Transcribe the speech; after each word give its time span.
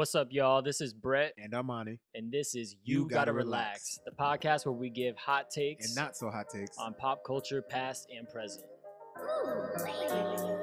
What's 0.00 0.14
up, 0.14 0.28
y'all? 0.30 0.62
This 0.62 0.80
is 0.80 0.94
Brett, 0.94 1.34
And 1.36 1.52
Armani. 1.52 1.98
and 2.14 2.32
this 2.32 2.54
is 2.54 2.74
You, 2.84 3.06
Gotta, 3.06 3.34
Relax, 3.34 3.98
the 4.06 4.12
podcast 4.12 4.64
where 4.64 4.72
we 4.72 4.88
give 4.88 5.14
hot 5.18 5.50
takes 5.50 5.88
And 5.88 5.94
not 5.94 6.16
so 6.16 6.30
hot 6.30 6.46
takes. 6.48 6.78
on 6.78 6.94
pop 6.94 7.22
culture, 7.22 7.60
past 7.60 8.08
and 8.10 8.26
present. 8.26 8.64
finally. 9.82 10.56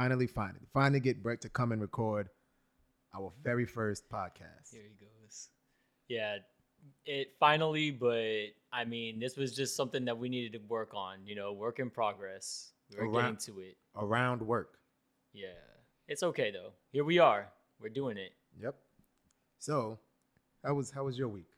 Finally, 0.00 0.26
finally. 0.28 0.66
Finally 0.72 1.00
get 1.00 1.22
Brett 1.22 1.42
to 1.42 1.50
come 1.50 1.72
and 1.72 1.80
record 1.82 2.30
our 3.14 3.30
very 3.44 3.66
first 3.66 4.08
podcast. 4.08 4.72
Here 4.72 4.80
he 4.88 5.04
goes. 5.04 5.48
Yeah, 6.08 6.38
it 7.04 7.32
finally, 7.38 7.90
but 7.90 8.46
I 8.72 8.86
mean, 8.86 9.20
this 9.20 9.36
was 9.36 9.54
just 9.54 9.76
something 9.76 10.06
that 10.06 10.16
we 10.16 10.30
needed 10.30 10.52
to 10.58 10.66
work 10.68 10.94
on. 10.94 11.18
You 11.26 11.34
know, 11.34 11.52
work 11.52 11.80
in 11.80 11.90
progress. 11.90 12.72
We 12.90 12.96
were 12.96 13.10
Around- 13.12 13.34
getting 13.42 13.54
to 13.56 13.60
it. 13.60 13.76
Around 13.94 14.40
work. 14.40 14.78
Yeah, 15.34 15.48
it's 16.08 16.22
okay 16.22 16.50
though. 16.50 16.72
Here 16.92 17.04
we 17.04 17.18
are. 17.18 17.52
We're 17.78 17.90
doing 17.90 18.16
it. 18.16 18.32
Yep. 18.58 18.76
So, 19.58 19.98
how 20.64 20.72
was 20.72 20.90
how 20.90 21.04
was 21.04 21.18
your 21.18 21.28
week? 21.28 21.50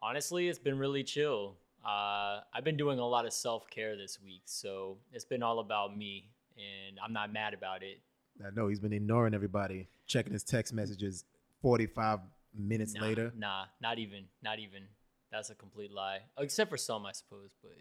Honestly, 0.00 0.48
it's 0.48 0.58
been 0.58 0.78
really 0.78 1.04
chill. 1.04 1.58
Uh, 1.84 2.40
I've 2.54 2.64
been 2.64 2.78
doing 2.78 2.98
a 3.00 3.06
lot 3.06 3.26
of 3.26 3.34
self 3.34 3.68
care 3.68 3.98
this 3.98 4.18
week, 4.24 4.44
so 4.46 4.96
it's 5.12 5.26
been 5.26 5.42
all 5.42 5.58
about 5.58 5.94
me, 5.94 6.30
and 6.56 6.98
I'm 7.04 7.12
not 7.12 7.32
mad 7.32 7.54
about 7.54 7.82
it. 7.82 7.98
I 8.44 8.50
know 8.54 8.68
he's 8.68 8.80
been 8.80 8.92
ignoring 8.92 9.34
everybody, 9.34 9.88
checking 10.06 10.32
his 10.32 10.44
text 10.44 10.72
messages 10.72 11.24
45 11.62 12.20
minutes 12.54 12.94
Nah, 12.94 13.02
later. 13.02 13.32
Nah, 13.36 13.64
not 13.80 13.98
even, 13.98 14.24
not 14.42 14.58
even. 14.58 14.82
That's 15.32 15.50
a 15.50 15.54
complete 15.54 15.90
lie. 15.92 16.20
Except 16.38 16.70
for 16.70 16.76
some, 16.76 17.06
I 17.06 17.12
suppose, 17.12 17.54
but 17.62 17.72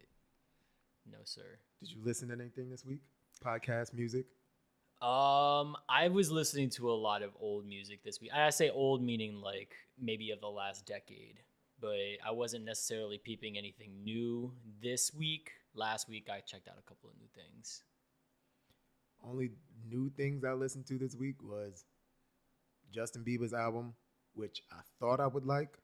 no, 1.10 1.18
sir. 1.24 1.60
Did 1.82 1.92
you 1.92 1.98
listen 2.04 2.30
to 2.30 2.34
anything 2.36 2.70
this 2.70 2.86
week? 2.86 3.02
Podcast, 3.44 3.94
music? 3.94 4.26
Um, 5.02 5.76
I 5.90 6.08
was 6.10 6.32
listening 6.32 6.70
to 6.72 6.90
a 6.90 6.94
lot 6.96 7.22
of 7.22 7.32
old 7.40 7.66
music 7.68 8.04
this 8.04 8.22
week. 8.22 8.32
I 8.34 8.50
say 8.50 8.70
old 8.70 9.04
meaning 9.04 9.42
like 9.42 9.76
maybe 10.02 10.32
of 10.32 10.40
the 10.40 10.48
last 10.48 10.86
decade, 10.86 11.40
but 11.80 11.98
I 12.26 12.32
wasn't 12.32 12.64
necessarily 12.66 13.18
peeping 13.18 13.58
anything 13.58 14.04
new 14.04 14.54
this 14.82 15.14
week. 15.14 15.52
Last 15.76 16.08
week, 16.08 16.30
I 16.32 16.40
checked 16.40 16.70
out 16.70 16.76
a 16.80 16.88
couple 16.90 17.10
of 17.10 17.18
new 17.18 17.28
things. 17.36 17.84
Only 19.28 19.52
new 19.90 20.10
things 20.10 20.44
I 20.44 20.54
listened 20.54 20.86
to 20.88 20.98
this 20.98 21.16
week 21.16 21.36
was 21.42 21.86
Justin 22.92 23.24
Bieber's 23.24 23.54
album, 23.54 23.94
which 24.34 24.62
I 24.72 24.80
thought 25.00 25.20
I 25.20 25.28
would 25.28 25.46
like 25.46 25.78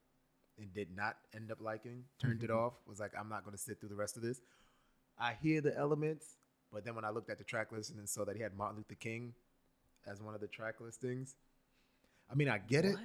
and 0.58 0.74
did 0.74 0.96
not 0.96 1.18
end 1.36 1.52
up 1.52 1.60
liking. 1.62 2.04
Turned 2.20 2.44
it 2.44 2.50
Mhm. 2.50 2.58
off. 2.58 2.74
Was 2.86 3.00
like, 3.00 3.16
I'm 3.18 3.30
not 3.30 3.44
going 3.44 3.56
to 3.56 3.62
sit 3.62 3.80
through 3.80 3.90
the 3.90 3.96
rest 3.96 4.16
of 4.18 4.24
this. 4.24 4.42
I 5.18 5.34
hear 5.34 5.62
the 5.62 5.76
elements, 5.78 6.38
but 6.72 6.84
then 6.84 6.96
when 6.96 7.06
I 7.06 7.10
looked 7.10 7.30
at 7.30 7.38
the 7.38 7.44
track 7.44 7.72
list 7.72 7.92
and 7.92 8.08
saw 8.08 8.26
that 8.26 8.36
he 8.36 8.42
had 8.42 8.56
Martin 8.56 8.78
Luther 8.78 8.96
King 8.96 9.34
as 10.06 10.22
one 10.22 10.36
of 10.36 10.42
the 10.42 10.48
track 10.48 10.80
listings, 10.82 11.36
I 12.30 12.36
mean, 12.36 12.48
I 12.50 12.58
get 12.60 12.86
it. 12.86 12.96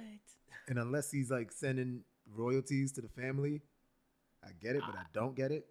And 0.67 0.77
unless 0.79 1.11
he's 1.11 1.31
like 1.31 1.51
sending 1.51 2.03
royalties 2.35 2.91
to 2.93 3.01
the 3.01 3.09
family, 3.09 3.61
I 4.43 4.51
get 4.59 4.75
it, 4.75 4.83
but 4.85 4.95
I 4.95 5.03
don't 5.13 5.35
get 5.35 5.51
it. 5.51 5.67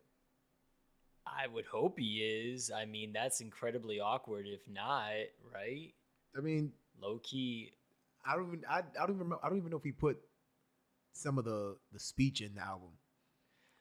I 1.27 1.47
would 1.49 1.67
hope 1.67 1.99
he 1.99 2.23
is. 2.23 2.71
I 2.71 2.85
mean, 2.85 3.13
that's 3.13 3.41
incredibly 3.41 4.01
awkward 4.01 4.47
if 4.47 4.61
not, 4.69 5.11
right? 5.53 5.93
I 6.37 6.41
mean, 6.41 6.73
Low 7.01 7.21
key. 7.23 7.73
I 8.25 8.35
don't 8.35 8.47
even 8.49 8.65
I, 8.69 8.79
I 8.79 8.83
don't 9.07 9.11
even 9.11 9.19
remember, 9.19 9.39
I 9.43 9.49
don't 9.49 9.59
even 9.59 9.71
know 9.71 9.77
if 9.77 9.85
he 9.85 9.93
put 9.93 10.19
some 11.13 11.39
of 11.39 11.45
the 11.45 11.77
the 11.93 11.99
speech 11.99 12.41
in 12.41 12.55
the 12.55 12.63
album. 12.63 12.91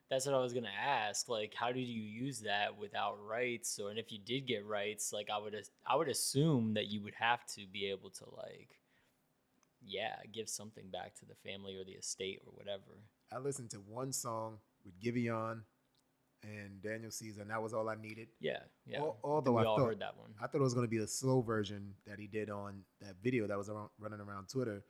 That's 0.09 0.25
what 0.25 0.35
I 0.35 0.39
was 0.39 0.53
gonna 0.53 0.67
ask. 0.69 1.28
Like, 1.29 1.53
how 1.56 1.72
did 1.72 1.88
you 1.88 2.03
use 2.03 2.41
that 2.41 2.78
without 2.78 3.17
rights? 3.25 3.79
Or 3.79 3.89
and 3.89 3.97
if 3.97 4.12
you 4.12 4.19
did 4.19 4.45
get 4.45 4.66
rights, 4.66 5.12
like 5.12 5.29
I 5.33 5.38
would, 5.39 5.56
I 5.88 5.95
would 5.95 6.09
assume 6.09 6.75
that 6.75 6.88
you 6.88 7.01
would 7.01 7.16
have 7.16 7.45
to 7.56 7.66
be 7.72 7.89
able 7.89 8.12
to 8.12 8.25
like, 8.35 8.69
yeah, 9.81 10.16
give 10.31 10.47
something 10.47 10.89
back 10.91 11.16
to 11.16 11.25
the 11.25 11.35
family 11.35 11.75
or 11.75 11.83
the 11.83 11.94
estate 11.94 12.41
or 12.45 12.51
whatever. 12.53 13.01
I 13.33 13.39
listened 13.39 13.72
to 13.72 13.77
one 13.77 14.13
song 14.13 14.59
with 14.85 15.00
Giveon 15.01 15.62
and 16.45 16.81
Daniel 16.81 17.11
Caesar, 17.11 17.41
and 17.41 17.50
that 17.50 17.61
was 17.61 17.73
all 17.73 17.89
I 17.89 17.95
needed. 17.95 18.28
Yeah, 18.39 18.59
yeah. 18.85 18.97
Al- 19.00 19.03
I 19.03 19.06
think 19.11 19.17
although 19.23 19.57
I 19.57 19.66
all 19.66 19.78
thought- 19.78 19.85
heard 19.88 20.00
that 20.00 20.17
one. 20.17 20.31
I 20.41 20.47
thought 20.47 20.59
it 20.59 20.63
was 20.63 20.73
going 20.73 20.85
to 20.85 20.89
be 20.89 20.97
the 21.00 21.07
slow 21.07 21.41
version 21.41 21.94
that 22.07 22.19
he 22.19 22.28
did 22.28 22.50
on 22.50 22.83
that 23.01 23.16
video 23.23 23.47
that 23.47 23.57
was 23.57 23.69
around, 23.69 23.89
running 24.00 24.19
around 24.19 24.50
Twitter, 24.50 24.83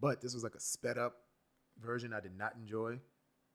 but 0.00 0.20
this 0.20 0.34
was 0.34 0.42
like 0.42 0.54
a 0.54 0.60
sped 0.60 0.98
up 0.98 1.14
version. 1.80 2.12
I 2.12 2.20
did 2.20 2.36
not 2.36 2.54
enjoy. 2.56 2.98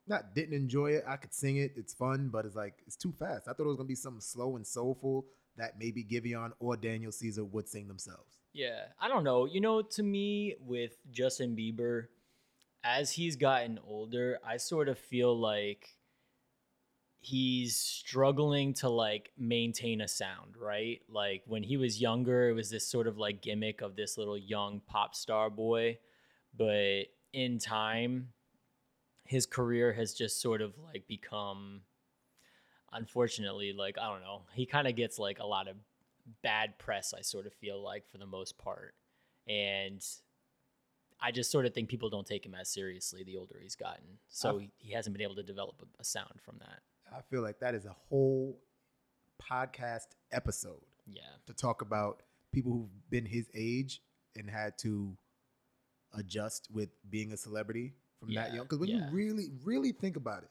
Not 0.08 0.34
didn't 0.36 0.56
enjoy 0.56 0.92
it. 0.92 1.04
I 1.08 1.16
could 1.18 1.34
sing 1.34 1.58
it. 1.58 1.74
It's 1.76 1.94
fun, 1.94 2.30
but 2.30 2.46
it's 2.46 2.56
like 2.56 2.76
it's 2.88 2.96
too 2.96 3.12
fast. 3.12 3.48
I 3.48 3.54
thought 3.54 3.64
it 3.64 3.68
was 3.68 3.78
gonna 3.78 3.88
be 3.88 3.96
something 3.96 4.22
slow 4.22 4.56
and 4.56 4.66
soulful 4.66 5.26
that 5.58 5.78
maybe 5.78 6.04
Giveon 6.04 6.52
or 6.60 6.76
Daniel 6.78 7.12
Caesar 7.12 7.44
would 7.44 7.68
sing 7.68 7.88
themselves. 7.88 8.40
Yeah, 8.54 8.86
I 9.00 9.08
don't 9.08 9.24
know. 9.24 9.46
You 9.46 9.62
know, 9.62 9.82
to 9.82 10.04
me, 10.04 10.56
with 10.60 10.98
Justin 11.12 11.56
Bieber, 11.56 12.08
as 12.84 13.12
he's 13.12 13.36
gotten 13.36 13.80
older, 13.86 14.40
I 14.46 14.58
sort 14.58 14.90
of 14.90 14.98
feel 14.98 15.38
like 15.40 15.88
he's 17.22 17.78
struggling 17.78 18.74
to 18.74 18.90
like 18.90 19.32
maintain 19.38 20.02
a 20.02 20.08
sound, 20.08 20.58
right? 20.60 21.02
Like 21.08 21.44
when 21.46 21.62
he 21.62 21.78
was 21.78 22.02
younger, 22.02 22.50
it 22.50 22.54
was 22.54 22.72
this 22.72 22.86
sort 22.86 23.08
of 23.08 23.18
like 23.18 23.42
gimmick 23.42 23.82
of 23.82 23.96
this 23.96 24.18
little 24.18 24.38
young 24.38 24.82
pop 24.88 25.16
star 25.16 25.52
boy, 25.52 26.00
but 26.58 27.04
in 27.32 27.60
time, 27.60 28.30
his 29.26 29.46
career 29.46 29.94
has 29.94 30.14
just 30.14 30.42
sort 30.42 30.62
of 30.62 30.74
like 30.84 31.08
become 31.08 31.82
unfortunately 32.92 33.72
like 33.72 33.98
I 34.00 34.12
don't 34.12 34.22
know. 34.22 34.42
He 34.54 34.66
kind 34.66 34.88
of 34.88 34.96
gets 34.96 35.20
like 35.20 35.38
a 35.40 35.46
lot 35.46 35.68
of 35.68 35.76
bad 36.42 36.78
press 36.80 37.14
I 37.18 37.22
sort 37.22 37.46
of 37.46 37.54
feel 37.54 37.82
like 37.82 38.10
for 38.12 38.18
the 38.18 38.26
most 38.26 38.58
part. 38.58 38.96
And 39.48 40.04
I 41.22 41.32
just 41.32 41.52
sort 41.52 41.68
of 41.68 41.74
think 41.76 41.88
people 41.88 42.10
don't 42.10 42.26
take 42.26 42.44
him 42.44 42.56
as 42.56 42.68
seriously 42.68 43.24
the 43.24 43.38
older 43.38 43.60
he's 43.62 43.76
gotten. 43.76 44.18
So 44.28 44.58
he, 44.58 44.72
he 44.78 44.94
hasn't 44.94 45.16
been 45.16 45.22
able 45.22 45.36
to 45.36 45.44
develop 45.44 45.76
a, 45.84 46.02
a 46.02 46.04
sound 46.04 46.42
from 46.44 46.58
that. 46.60 46.80
I 47.12 47.22
feel 47.30 47.42
like 47.42 47.60
that 47.60 47.76
is 47.76 47.86
a 47.86 47.96
whole 48.10 48.58
podcast 49.42 50.08
episode 50.32 50.82
Yeah. 51.08 51.22
to 51.48 51.54
talk 51.54 51.82
about 51.82 52.22
people 52.52 52.72
who've 52.72 53.10
been 53.10 53.26
his 53.26 53.50
age 53.54 54.02
and 54.36 54.50
had 54.50 54.78
to 54.80 55.18
adjust 56.14 56.68
with 56.72 56.90
being 57.10 57.32
a 57.34 57.38
celebrity 57.38 57.94
from 58.20 58.34
that 58.36 58.54
young. 58.54 58.64
Because 58.64 58.80
when 58.80 58.90
yeah. 58.90 59.08
you 59.10 59.16
really, 59.16 59.52
really 59.64 59.92
think 59.92 60.16
about 60.16 60.44
it, 60.44 60.50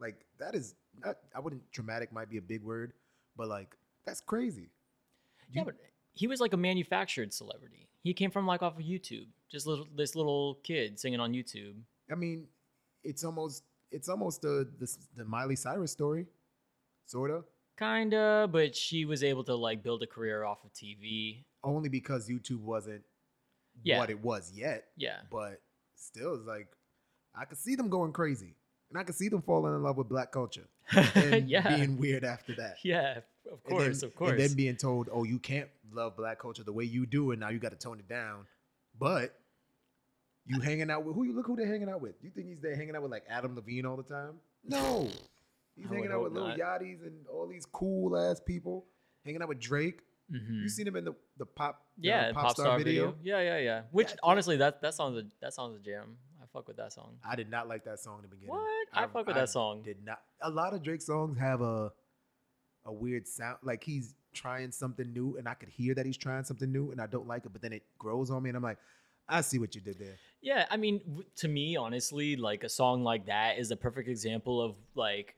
like 0.00 0.24
that 0.38 0.54
is 0.54 0.74
not. 1.02 1.16
I 1.34 1.40
wouldn't. 1.40 1.62
Traumatic 1.72 2.12
might 2.12 2.28
be 2.28 2.38
a 2.38 2.42
big 2.42 2.62
word, 2.62 2.92
but 3.36 3.48
like 3.48 3.76
that's 4.04 4.20
crazy. 4.20 4.70
yeah, 5.52 5.64
but 5.64 5.76
he 6.14 6.26
was 6.26 6.40
like 6.40 6.52
a 6.52 6.56
manufactured 6.56 7.32
celebrity. 7.32 7.88
He 8.02 8.12
came 8.12 8.30
from 8.30 8.46
like 8.46 8.62
off 8.62 8.76
of 8.76 8.84
YouTube. 8.84 9.26
Just 9.50 9.66
little 9.66 9.86
this 9.96 10.14
little 10.16 10.56
kid 10.64 10.98
singing 10.98 11.20
on 11.20 11.32
YouTube. 11.32 11.74
I 12.10 12.16
mean, 12.16 12.48
it's 13.04 13.24
almost. 13.24 13.62
It's 13.90 14.08
almost 14.08 14.42
the 14.42 14.68
the, 14.78 14.96
the 15.16 15.24
Miley 15.24 15.56
Cyrus 15.56 15.92
story, 15.92 16.26
sorta. 17.06 17.44
Kinda, 17.78 18.48
but 18.52 18.76
she 18.76 19.04
was 19.04 19.24
able 19.24 19.42
to 19.44 19.54
like 19.54 19.82
build 19.82 20.02
a 20.02 20.06
career 20.06 20.44
off 20.44 20.64
of 20.64 20.72
TV. 20.72 21.44
Only 21.62 21.88
because 21.88 22.28
YouTube 22.28 22.60
wasn't 22.60 23.02
Yeah. 23.82 23.98
what 23.98 24.10
it 24.10 24.20
was 24.22 24.52
yet. 24.54 24.84
Yeah. 24.96 25.18
but 25.30 25.60
still, 25.96 26.34
it's 26.36 26.46
like 26.46 26.68
I 27.34 27.44
could 27.44 27.58
see 27.58 27.74
them 27.74 27.88
going 27.88 28.12
crazy, 28.12 28.54
and 28.90 28.98
I 28.98 29.02
could 29.04 29.14
see 29.16 29.28
them 29.28 29.42
falling 29.42 29.74
in 29.74 29.82
love 29.82 29.96
with 29.96 30.08
black 30.08 30.30
culture 30.30 30.68
and 31.14 31.48
yeah. 31.48 31.76
being 31.76 31.98
weird 31.98 32.24
after 32.24 32.54
that. 32.56 32.76
yeah, 32.84 33.18
of 33.50 33.62
course, 33.64 34.00
then- 34.00 34.08
of 34.08 34.14
course. 34.14 34.30
And 34.32 34.40
then 34.40 34.54
being 34.54 34.76
told, 34.76 35.08
"Oh, 35.12 35.24
you 35.24 35.38
can't 35.38 35.68
love 35.92 36.16
black 36.16 36.38
culture 36.38 36.62
the 36.62 36.72
way 36.72 36.84
you 36.84 37.06
do, 37.06 37.30
and 37.32 37.40
now 37.40 37.48
you 37.48 37.58
got 37.58 37.70
to 37.72 37.78
tone 37.78 37.98
it 37.98 38.08
down." 38.08 38.46
But 38.98 39.36
you 40.46 40.60
hanging 40.60 40.90
out 40.90 41.04
with 41.04 41.14
who? 41.14 41.24
You 41.24 41.34
look 41.34 41.46
who 41.46 41.56
they're 41.56 41.66
hanging 41.66 41.88
out 41.88 42.00
with. 42.00 42.14
You 42.22 42.30
think 42.30 42.48
he's 42.48 42.60
there 42.60 42.76
hanging 42.76 42.94
out 42.96 43.02
with 43.02 43.10
like 43.10 43.24
Adam 43.28 43.54
Levine 43.54 43.86
all 43.86 43.96
the 43.96 44.02
time? 44.02 44.34
No, 44.66 45.08
he's 45.76 45.86
I 45.90 45.94
hanging 45.94 46.12
out 46.12 46.22
with 46.22 46.32
not. 46.32 46.58
Yachty's 46.58 47.02
and 47.02 47.26
all 47.32 47.46
these 47.46 47.66
cool 47.66 48.16
ass 48.18 48.40
people. 48.40 48.86
Hanging 49.24 49.42
out 49.42 49.48
with 49.48 49.60
Drake. 49.60 50.00
Mhm. 50.32 50.62
You 50.62 50.68
seen 50.68 50.86
him 50.86 50.96
in 50.96 51.04
the 51.04 51.14
the 51.36 51.46
pop 51.46 51.82
yeah, 51.98 52.32
pop, 52.32 52.52
star, 52.52 52.78
video. 52.78 53.14
Yeah, 53.22 53.40
yeah, 53.40 53.58
yeah. 53.58 53.82
Which 53.90 54.10
That- 54.10 54.20
honestly, 54.22 54.56
that 54.58 54.80
that 54.82 54.94
song's 54.94 55.18
a 55.18 55.24
that 55.40 55.52
song's 55.54 55.76
a 55.76 55.80
jam. 55.80 56.16
I 56.42 56.46
fuck 56.52 56.66
with 56.68 56.76
that 56.78 56.92
song. 56.92 57.18
I 57.28 57.36
did 57.36 57.50
not 57.50 57.68
like 57.68 57.84
that 57.84 57.98
song 58.00 58.18
in 58.18 58.22
the 58.22 58.28
beginning. 58.28 58.50
What? 58.54 58.88
I 58.92 59.06
fuck 59.06 59.26
with 59.26 59.36
that 59.36 59.48
song. 59.50 59.82
Did 59.82 60.04
not. 60.04 60.22
A 60.42 60.50
lot 60.50 60.72
of 60.74 60.82
Drake 60.82 61.02
songs 61.02 61.36
have 61.38 61.60
a 61.60 61.92
a 62.86 62.92
weird 62.92 63.26
sound. 63.26 63.58
Like 63.62 63.82
he's 63.84 64.14
trying 64.32 64.70
something 64.72 65.12
new, 65.12 65.36
and 65.36 65.48
I 65.48 65.54
could 65.54 65.68
hear 65.68 65.94
that 65.94 66.04
he's 66.06 66.16
trying 66.16 66.44
something 66.44 66.70
new, 66.70 66.90
and 66.90 67.00
I 67.00 67.06
don't 67.06 67.26
like 67.26 67.44
it. 67.46 67.52
But 67.52 67.62
then 67.62 67.72
it 67.72 67.82
grows 67.98 68.30
on 68.30 68.42
me, 68.42 68.50
and 68.50 68.56
I'm 68.56 68.62
like, 68.62 68.78
I 69.28 69.40
see 69.40 69.58
what 69.58 69.74
you 69.74 69.80
did 69.80 69.98
there. 69.98 70.16
Yeah, 70.42 70.66
I 70.70 70.76
mean, 70.76 71.24
to 71.36 71.48
me, 71.48 71.76
honestly, 71.76 72.36
like 72.36 72.64
a 72.64 72.68
song 72.68 73.02
like 73.02 73.26
that 73.26 73.58
is 73.58 73.70
a 73.70 73.76
perfect 73.76 74.08
example 74.08 74.60
of 74.60 74.76
like 74.94 75.34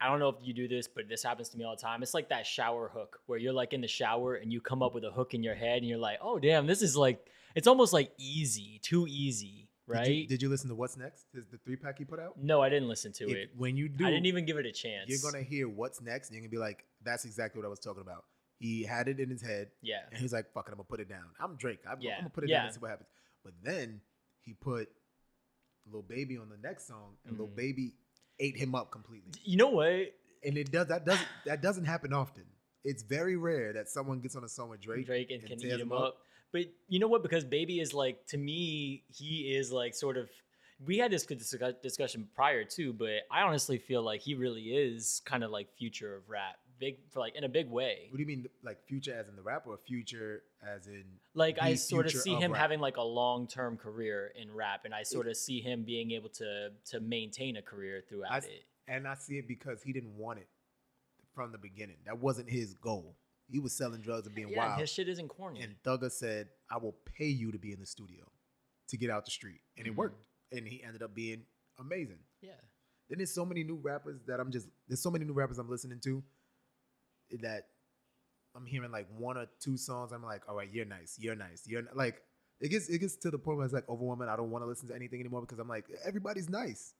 I 0.00 0.08
don't 0.08 0.20
know 0.20 0.28
if 0.28 0.36
you 0.42 0.54
do 0.54 0.68
this, 0.68 0.86
but 0.86 1.08
this 1.08 1.22
happens 1.24 1.48
to 1.50 1.58
me 1.58 1.64
all 1.64 1.74
the 1.74 1.82
time. 1.82 2.02
It's 2.04 2.14
like 2.14 2.28
that 2.28 2.46
shower 2.46 2.88
hook 2.88 3.18
where 3.26 3.38
you're 3.38 3.52
like 3.52 3.72
in 3.72 3.80
the 3.80 3.88
shower 3.88 4.36
and 4.36 4.52
you 4.52 4.60
come 4.60 4.80
up 4.82 4.94
with 4.94 5.04
a 5.04 5.10
hook 5.10 5.34
in 5.34 5.42
your 5.42 5.56
head 5.56 5.78
and 5.78 5.86
you're 5.88 5.98
like, 5.98 6.18
oh 6.22 6.38
damn, 6.38 6.66
this 6.66 6.82
is 6.82 6.96
like 6.96 7.26
it's 7.54 7.66
almost 7.66 7.92
like 7.92 8.12
easy, 8.16 8.78
too 8.82 9.06
easy, 9.08 9.68
right? 9.88 10.04
Did 10.06 10.12
you, 10.14 10.26
did 10.28 10.42
you 10.42 10.48
listen 10.48 10.68
to 10.68 10.76
What's 10.76 10.96
Next? 10.96 11.26
Is 11.34 11.46
the 11.50 11.58
three 11.58 11.74
pack 11.76 11.98
he 11.98 12.04
put 12.04 12.20
out? 12.20 12.34
no, 12.40 12.62
I 12.62 12.68
didn't 12.68 12.88
listen 12.88 13.12
to 13.14 13.24
If- 13.28 13.36
it. 13.36 13.50
when 13.56 13.76
you 13.76 13.88
do, 13.88 14.06
I 14.06 14.10
didn't 14.10 14.26
even 14.26 14.44
give 14.46 14.56
it 14.56 14.66
a 14.66 14.72
chance. 14.72 15.08
you're 15.10 15.30
gonna 15.32 15.42
hear 15.44 15.68
What's 15.68 16.00
Next, 16.00 16.28
and 16.28 16.36
you're 16.36 16.42
gonna 16.42 16.50
be 16.50 16.58
like, 16.58 16.84
"That's 17.02 17.24
exactly 17.24 17.58
what 17.60 17.66
I 17.66 17.68
was 17.68 17.80
talking 17.80 18.02
about." 18.02 18.24
He 18.58 18.82
had 18.82 19.06
it 19.08 19.20
in 19.20 19.30
his 19.30 19.40
head, 19.42 19.68
yeah. 19.82 20.00
and 20.10 20.20
he's 20.20 20.32
like, 20.32 20.52
"Fuck 20.52 20.66
it, 20.68 20.72
I'm 20.72 20.76
gonna 20.78 20.84
put 20.88 21.00
it 21.00 21.08
down." 21.08 21.24
I'm 21.40 21.56
Drake. 21.56 21.78
I'm, 21.88 22.00
Yeah, 22.00 22.14
I'm 22.14 22.20
gonna 22.22 22.30
put 22.30 22.44
it 22.44 22.50
yeah. 22.50 22.56
down 22.58 22.66
and 22.66 22.74
see 22.74 22.80
what 22.80 22.90
happens. 22.90 23.08
But 23.44 23.54
then 23.62 24.00
he 24.40 24.54
put 24.54 24.88
Lil 25.90 26.02
Baby 26.02 26.36
on 26.38 26.48
the 26.48 26.56
next 26.56 26.86
song, 26.88 27.16
and 27.26 27.38
Lil 27.38 27.48
Mhm. 27.48 27.56
Baby 27.56 27.92
ate 28.40 28.56
him 28.56 28.74
up 28.74 28.90
completely. 28.90 29.32
You 29.44 29.56
know 29.56 29.68
what? 29.68 30.12
And 30.44 30.56
it 30.56 30.70
does 30.70 30.86
that 30.88 31.04
doesn't 31.04 31.28
that 31.46 31.62
doesn't 31.62 31.84
happen 31.84 32.12
often. 32.12 32.44
It's 32.84 33.02
very 33.02 33.36
rare 33.36 33.72
that 33.74 33.88
someone 33.88 34.20
gets 34.20 34.36
on 34.36 34.44
a 34.44 34.48
song 34.48 34.70
with 34.70 34.80
Drake, 34.80 35.06
Drake, 35.06 35.30
and, 35.30 35.40
and 35.42 35.48
can 35.60 35.60
eat 35.60 35.72
him 35.72 35.80
him 35.80 35.92
up. 35.92 36.00
up. 36.02 36.18
But 36.52 36.66
you 36.88 36.98
know 36.98 37.08
what? 37.08 37.22
Because 37.22 37.44
Baby 37.44 37.80
is 37.80 37.92
like 37.94 38.26
to 38.28 38.38
me, 38.38 39.04
he 39.08 39.54
is 39.54 39.70
like 39.72 39.94
sort 39.94 40.16
of. 40.16 40.28
We 40.80 40.96
had 40.98 41.10
this 41.10 41.26
good 41.26 41.42
discussion 41.82 42.28
prior 42.36 42.62
too, 42.64 42.92
but 42.92 43.22
I 43.32 43.42
honestly 43.42 43.78
feel 43.78 44.02
like 44.02 44.20
he 44.20 44.34
really 44.34 44.62
is 44.62 45.20
kind 45.24 45.42
of 45.42 45.50
like 45.50 45.68
future 45.76 46.14
of 46.14 46.28
rap, 46.28 46.56
big 46.78 46.96
for 47.10 47.20
like 47.20 47.34
in 47.36 47.44
a 47.44 47.48
big 47.48 47.68
way. 47.70 48.06
What 48.10 48.16
do 48.16 48.22
you 48.22 48.26
mean, 48.26 48.46
like 48.62 48.84
future 48.86 49.14
as 49.14 49.28
in 49.28 49.36
the 49.36 49.42
rap, 49.42 49.66
or 49.66 49.76
future 49.76 50.42
as 50.62 50.86
in? 50.86 51.04
Like 51.34 51.58
I 51.60 51.74
sort 51.74 52.06
of 52.06 52.12
see 52.12 52.34
of 52.34 52.40
him 52.42 52.52
rap? 52.52 52.60
having 52.60 52.80
like 52.80 52.96
a 52.96 53.02
long 53.02 53.46
term 53.46 53.76
career 53.76 54.32
in 54.40 54.52
rap, 54.54 54.84
and 54.84 54.94
I 54.94 55.02
sort 55.02 55.26
of 55.28 55.36
see 55.36 55.60
him 55.60 55.84
being 55.84 56.10
able 56.12 56.28
to 56.30 56.70
to 56.86 57.00
maintain 57.00 57.56
a 57.56 57.62
career 57.62 58.02
throughout 58.08 58.32
I 58.32 58.36
it. 58.38 58.64
And 58.86 59.06
I 59.06 59.14
see 59.14 59.36
it 59.38 59.46
because 59.46 59.82
he 59.82 59.92
didn't 59.92 60.16
want 60.16 60.38
it 60.38 60.48
from 61.34 61.52
the 61.52 61.58
beginning. 61.58 61.96
That 62.06 62.18
wasn't 62.18 62.48
his 62.50 62.74
goal. 62.74 63.16
He 63.50 63.58
was 63.58 63.72
selling 63.72 64.00
drugs 64.00 64.26
and 64.26 64.34
being 64.34 64.48
Yeah, 64.48 64.62
and 64.62 64.68
wild. 64.70 64.80
his 64.80 64.90
shit 64.92 65.08
isn't 65.08 65.28
corny. 65.28 65.60
And 65.62 65.74
Thugger 65.82 66.10
said, 66.10 66.48
"I 66.70 66.76
will 66.78 66.96
pay 67.16 67.26
you 67.28 67.50
to 67.52 67.58
be 67.58 67.72
in 67.72 67.80
the 67.80 67.86
studio, 67.86 68.30
to 68.88 68.96
get 68.96 69.10
out 69.10 69.24
the 69.24 69.30
street," 69.30 69.60
and 69.76 69.86
it 69.86 69.90
Mhm. 69.92 69.96
worked. 69.96 70.22
And 70.52 70.66
he 70.66 70.82
ended 70.82 71.02
up 71.02 71.14
being 71.14 71.44
amazing. 71.78 72.18
yeah, 72.40 72.52
Then 73.08 73.18
there's 73.18 73.32
so 73.32 73.44
many 73.46 73.62
new 73.64 73.76
rappers 73.76 74.20
that 74.26 74.38
I'm 74.40 74.50
just 74.50 74.68
there's 74.86 75.00
so 75.00 75.10
many 75.10 75.24
new 75.24 75.32
rappers 75.32 75.58
I'm 75.58 75.68
listening 75.68 76.00
to 76.00 76.22
that 77.42 77.68
I'm 78.54 78.66
hearing 78.66 78.90
like 78.90 79.06
one 79.16 79.36
or 79.36 79.46
two 79.60 79.76
songs. 79.76 80.12
I'm 80.12 80.22
like, 80.22 80.42
all 80.48 80.56
right, 80.56 80.68
you're 80.72 80.84
nice, 80.84 81.16
you're 81.20 81.36
nice, 81.36 81.62
you're 81.66 81.80
n-" 81.80 81.88
like 81.94 82.22
it 82.60 82.68
gets 82.70 82.88
it 82.88 82.98
gets 82.98 83.16
to 83.16 83.30
the 83.30 83.38
point 83.38 83.58
where 83.58 83.64
it's 83.64 83.74
like 83.74 83.88
overwhelming. 83.88 84.28
I 84.28 84.36
don't 84.36 84.50
want 84.50 84.64
to 84.64 84.68
listen 84.68 84.88
to 84.88 84.94
anything 84.94 85.20
anymore 85.20 85.42
because 85.42 85.58
I'm 85.58 85.68
like 85.68 85.86
everybody's 86.04 86.48
nice 86.48 86.94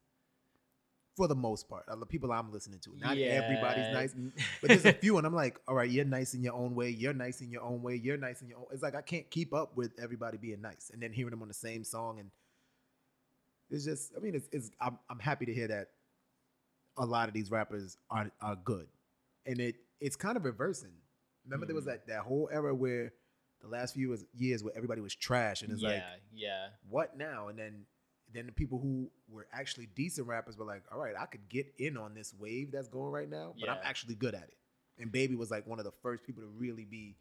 for 1.17 1.27
the 1.27 1.35
most 1.35 1.69
part. 1.69 1.85
Uh, 1.89 1.97
The 1.97 2.07
people 2.07 2.31
I'm 2.31 2.53
listening 2.53 2.79
to, 2.81 2.91
not 2.97 3.17
everybody's 3.43 3.93
nice, 3.93 4.15
but 4.61 4.69
there's 4.69 4.85
a 4.85 4.93
few, 5.03 5.19
and 5.19 5.27
I'm 5.27 5.35
like, 5.35 5.59
all 5.67 5.75
right, 5.75 5.91
you're 5.91 6.05
nice 6.05 6.33
in 6.35 6.45
your 6.45 6.55
own 6.55 6.77
way. 6.77 6.91
You're 6.91 7.13
nice 7.13 7.41
in 7.41 7.51
your 7.51 7.63
own 7.63 7.83
way. 7.83 7.97
You're 7.97 8.17
nice 8.17 8.41
in 8.41 8.49
your 8.49 8.59
own. 8.59 8.67
It's 8.73 8.83
like 8.83 8.95
I 8.95 9.03
can't 9.03 9.29
keep 9.29 9.53
up 9.53 9.77
with 9.77 9.91
everybody 10.01 10.37
being 10.39 10.61
nice, 10.61 10.91
and 10.93 11.03
then 11.03 11.13
hearing 11.13 11.31
them 11.31 11.43
on 11.43 11.49
the 11.49 11.55
same 11.55 11.83
song, 11.83 12.21
and 12.21 12.31
it's 13.71 13.85
just. 13.85 14.13
I 14.17 14.21
mean, 14.21 14.37
it's. 14.37 14.49
it's 14.53 14.71
I'm. 14.81 14.99
I'm 15.11 15.19
happy 15.19 15.45
to 15.47 15.53
hear 15.53 15.67
that 15.69 15.89
a 16.97 17.05
lot 17.05 17.27
of 17.29 17.35
these 17.35 17.51
rappers 17.51 17.97
are 18.11 18.31
are 18.41 18.57
good, 18.57 18.87
and 19.45 19.59
it 19.61 19.75
it's 20.01 20.17
kind 20.17 20.37
of 20.37 20.45
reversing. 20.45 20.93
Remember, 21.45 21.67
there 21.67 21.75
was 21.75 21.85
Mm. 21.85 21.89
that 21.89 22.07
that 22.09 22.21
whole 22.21 22.49
era 22.53 22.75
where 22.75 23.13
the 23.61 23.69
last 23.69 23.95
few 23.95 24.11
was, 24.11 24.25
years 24.35 24.63
where 24.63 24.73
everybody 24.77 25.01
was 25.01 25.15
trash, 25.15 25.63
and 25.63 25.73
it's 25.73 25.83
yeah, 25.83 25.89
like, 25.89 26.03
yeah. 26.33 26.69
what 26.89 27.17
now? 27.17 27.49
And 27.49 27.59
then 27.59 27.87
then 28.35 28.45
the 28.45 28.53
people 28.53 28.79
who 28.79 29.11
were 29.27 29.47
actually 29.53 29.87
decent 29.87 30.27
rappers 30.27 30.59
were 30.59 30.67
like, 30.67 30.83
all 30.93 30.99
right, 30.99 31.15
I 31.19 31.25
could 31.25 31.49
get 31.49 31.67
in 31.79 31.97
on 31.97 32.13
this 32.15 32.35
wave 32.39 32.71
that's 32.71 32.87
going 32.89 33.11
right 33.11 33.29
now, 33.29 33.55
but 33.59 33.71
I'm 33.71 33.79
actually 33.83 34.17
good 34.17 34.35
at 34.35 34.43
it. 34.43 34.57
And 34.99 35.11
Baby 35.11 35.35
was 35.35 35.51
like 35.51 35.67
one 35.67 35.79
of 35.79 35.87
the 35.87 35.93
first 36.03 36.25
people 36.25 36.43
to 36.43 36.49
really 36.49 36.85
be 36.85 37.17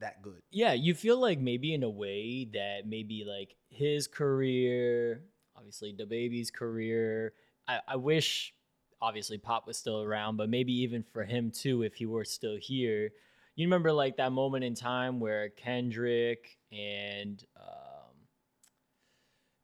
that 0.00 0.20
good. 0.20 0.42
Yeah, 0.50 0.74
you 0.74 0.94
feel 0.94 1.18
like 1.18 1.38
maybe 1.40 1.72
in 1.72 1.82
a 1.82 1.88
way 1.88 2.44
that 2.52 2.86
maybe 2.86 3.24
like 3.26 3.56
his 3.70 4.06
career, 4.06 5.22
obviously 5.56 5.94
the 5.96 6.04
baby's 6.06 6.50
career. 6.50 7.32
I, 7.66 7.80
I 7.88 7.96
wish 7.96 8.52
obviously 9.02 9.38
Pop 9.38 9.66
was 9.66 9.76
still 9.76 10.02
around, 10.02 10.36
but 10.36 10.48
maybe 10.48 10.72
even 10.82 11.04
for 11.12 11.24
him 11.24 11.50
too, 11.50 11.82
if 11.82 11.94
he 11.94 12.06
were 12.06 12.24
still 12.24 12.56
here. 12.60 13.10
You 13.56 13.66
remember 13.66 13.92
like 13.92 14.16
that 14.16 14.32
moment 14.32 14.64
in 14.64 14.74
time 14.74 15.20
where 15.20 15.50
Kendrick 15.50 16.58
and 16.72 17.42
um, 17.56 18.10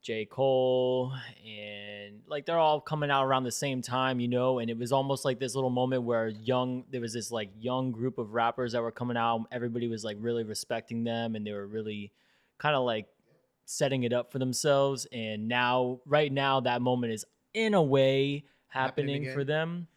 J. 0.03 0.25
Cole 0.25 1.13
and 1.47 2.21
like 2.27 2.47
they're 2.47 2.59
all 2.59 2.81
coming 2.81 3.11
out 3.11 3.25
around 3.25 3.45
the 3.45 3.53
same 3.53 3.83
time, 3.83 4.21
you 4.21 4.29
know, 4.29 4.59
and 4.59 4.71
it 4.71 4.79
was 4.79 4.93
almost 4.93 5.25
like 5.25 5.39
this 5.39 5.55
little 5.55 5.71
moment 5.71 6.03
where 6.03 6.29
young 6.29 6.85
there 6.91 7.01
was 7.01 7.13
this 7.13 7.31
like 7.31 7.51
young 7.59 7.93
group 7.93 8.19
of 8.19 8.33
rappers 8.33 8.73
that 8.73 8.83
were 8.83 8.93
coming 8.93 9.17
out. 9.17 9.47
Everybody 9.51 9.89
was 9.89 10.05
like 10.05 10.17
really 10.21 10.45
respecting 10.45 11.05
them 11.05 11.37
and 11.37 11.47
they 11.47 11.53
were 11.53 11.67
really 11.67 12.13
kind 12.59 12.75
of 12.75 12.85
like 12.85 13.07
setting 13.67 14.05
it 14.05 14.13
up 14.13 14.33
for 14.33 14.39
themselves. 14.39 15.07
And 15.13 15.49
now, 15.49 16.01
right 16.07 16.33
now, 16.33 16.61
that 16.61 16.83
moment 16.83 17.13
is 17.13 17.25
in 17.53 17.75
a 17.75 17.83
way 17.83 18.45
Happening 18.69 19.23
happening, 19.25 19.35
for 19.35 19.45
them. 19.45 19.89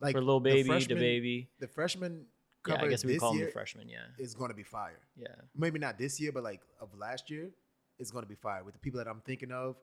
Like 0.00 0.14
for 0.14 0.20
Lil 0.22 0.40
the 0.40 0.50
Baby, 0.50 0.62
the 0.62 0.68
freshman- 0.68 0.98
baby. 0.98 1.48
the 1.58 1.66
freshman 1.68 2.26
Yeah, 2.66 2.74
cover 2.74 2.86
I 2.86 2.88
guess 2.88 3.04
we 3.04 3.18
call 3.18 3.32
him 3.32 3.38
year 3.38 3.46
the 3.46 3.52
freshman. 3.52 3.88
Yeah, 3.88 4.04
is 4.18 4.34
going 4.34 4.50
to 4.50 4.54
be 4.56 4.62
fire. 4.62 5.00
yeah. 5.16 5.34
Maybe 5.56 5.78
not 5.78 5.98
this 5.98 6.20
year, 6.20 6.30
but 6.32 6.42
like 6.44 6.60
of 6.80 6.94
last 6.96 7.30
year, 7.30 7.50
it's 7.98 8.10
going 8.10 8.22
to 8.24 8.28
be 8.28 8.36
fire 8.36 8.62
with 8.62 8.74
the 8.74 8.80
people 8.80 8.98
that 8.98 9.08
I'm 9.08 9.20
thinking 9.22 9.50
of. 9.50 9.76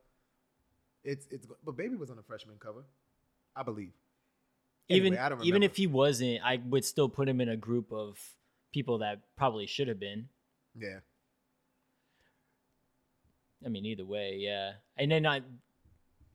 It's 1.03 1.27
it's 1.31 1.45
but 1.65 1.75
Baby 1.75 1.95
was 1.95 2.09
on 2.09 2.15
the 2.15 2.23
freshman 2.23 2.57
cover, 2.59 2.83
I 3.55 3.63
believe. 3.63 3.91
even 4.87 5.07
Anyway, 5.13 5.17
I 5.21 5.29
don't 5.29 5.43
even 5.43 5.63
if 5.63 5.75
he 5.75 5.87
wasn't, 5.87 6.39
I 6.43 6.57
would 6.57 6.85
still 6.85 7.09
put 7.09 7.27
him 7.27 7.41
in 7.41 7.49
a 7.49 7.57
group 7.57 7.91
of 7.91 8.17
people 8.71 8.99
that 8.99 9.19
probably 9.35 9.67
should 9.67 9.87
have 9.89 9.99
been. 9.99 10.29
yeah, 10.79 10.99
I 13.65 13.69
mean, 13.69 13.85
either 13.85 14.05
way, 14.05 14.35
yeah. 14.39 14.73
And 14.97 15.11
then 15.11 15.25
I, 15.25 15.41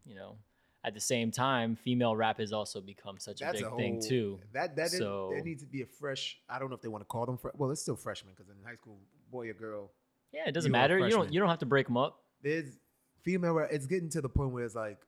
you 0.04 0.14
know, 0.16 0.36
at 0.82 0.94
the 0.94 1.00
same 1.00 1.30
time, 1.30 1.76
female 1.76 2.16
rap 2.16 2.38
has 2.38 2.52
also 2.52 2.80
become 2.80 3.18
such 3.18 3.42
a 3.42 3.52
big 3.52 3.62
a 3.62 3.68
whole 3.68 3.78
thing 3.78 4.00
too. 4.00 4.40
That 4.52 4.76
that 4.76 4.90
So- 4.90 5.28
there 5.32 5.42
needs 5.42 5.62
to 5.62 5.68
be 5.68 5.82
a 5.82 5.86
fresh. 5.86 6.40
I 6.48 6.58
don't 6.58 6.70
know 6.70 6.76
if 6.76 6.82
they 6.82 6.88
want 6.88 7.02
to 7.02 7.06
call 7.08 7.26
them. 7.26 7.36
Fre- 7.38 7.50
well, 7.54 7.70
it's 7.70 7.82
still 7.82 7.96
freshmen 7.96 8.32
because 8.34 8.48
in 8.50 8.56
high 8.64 8.76
school, 8.76 8.98
boy 9.30 9.50
or 9.50 9.54
girl, 9.54 9.92
Yeah, 10.32 10.48
it 10.48 10.52
doesn't 10.52 10.68
You 10.70 10.72
matter. 10.72 10.98
You 10.98 11.10
don't 11.10 11.32
you 11.32 11.40
don't 11.40 11.48
have 11.50 11.58
to 11.60 11.66
break 11.66 11.86
them 11.86 11.96
up. 11.96 12.24
there's 12.42 12.78
female 13.22 13.52
rap. 13.54 13.68
It's 13.72 13.86
getting 13.86 14.08
to 14.10 14.20
the 14.22 14.28
point 14.30 14.52
where 14.52 14.64
it's 14.64 14.74
like, 14.74 14.98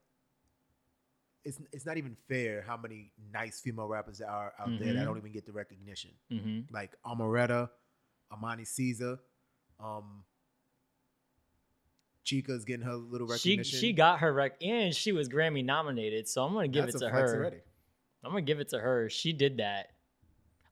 it's 1.44 1.58
it's 1.72 1.86
not 1.86 1.96
even 1.96 2.14
fair 2.28 2.62
how 2.62 2.76
many 2.76 3.10
nice 3.32 3.60
female 3.60 3.86
rappers 3.88 4.18
there 4.18 4.28
are 4.30 4.52
out 4.58 4.68
there 4.78 4.92
that 4.92 5.00
Mhm. 5.00 5.04
don't 5.04 5.16
even 5.18 5.32
get 5.32 5.44
the 5.46 5.52
recognition. 5.52 6.10
Mm-hmm. 6.30 6.72
Like 6.74 6.94
Amaretta, 7.04 7.70
Armani 8.32 8.66
Caesar, 8.66 9.18
um, 9.80 10.24
Chika's 12.24 12.64
getting 12.64 12.84
her 12.86 12.94
little 12.94 13.26
recognition. 13.26 13.64
she 13.64 13.76
she 13.88 13.92
got 13.92 14.20
her 14.20 14.32
rec 14.32 14.62
and 14.62 14.94
she 14.94 15.12
was 15.12 15.28
Grammy 15.28 15.64
nominated, 15.64 16.28
so 16.28 16.44
I'm 16.44 16.52
gonna 16.54 16.68
give 16.68 16.84
That's 16.86 16.96
it 16.96 17.00
to 17.00 17.08
her. 17.10 17.36
already. 17.36 17.58
I'm 18.24 18.30
gonna 18.30 18.42
give 18.42 18.60
it 18.60 18.68
to 18.70 18.78
her. 18.78 19.08
She 19.10 19.32
did 19.32 19.56
that. 19.58 19.90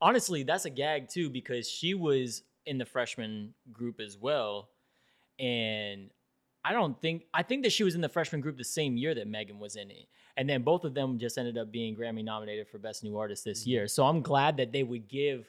Honestly, 0.00 0.42
that's 0.44 0.64
a 0.64 0.70
gag 0.70 1.08
too 1.08 1.28
because 1.28 1.68
she 1.68 1.94
was 1.94 2.42
in 2.66 2.78
the 2.78 2.84
freshman 2.86 3.52
group 3.72 4.00
as 4.00 4.16
well, 4.16 4.70
and 5.38 6.10
I 6.64 6.72
don't 6.72 7.00
think 7.00 7.24
I 7.34 7.42
think 7.42 7.64
that 7.64 7.72
she 7.72 7.84
was 7.84 7.94
in 7.94 8.00
the 8.00 8.08
freshman 8.08 8.40
group 8.40 8.56
the 8.56 8.64
same 8.64 8.96
year 8.96 9.14
that 9.14 9.26
Megan 9.26 9.58
was 9.58 9.76
in 9.76 9.90
it, 9.90 10.06
and 10.36 10.48
then 10.48 10.62
both 10.62 10.84
of 10.84 10.94
them 10.94 11.18
just 11.18 11.38
ended 11.38 11.58
up 11.58 11.72
being 11.72 11.96
Grammy 11.96 12.24
nominated 12.24 12.68
for 12.68 12.78
Best 12.78 13.02
New 13.02 13.16
Artist 13.18 13.44
this 13.44 13.66
year. 13.66 13.88
So 13.88 14.04
I'm 14.06 14.20
glad 14.22 14.56
that 14.58 14.72
they 14.72 14.82
would 14.82 15.08
give 15.08 15.48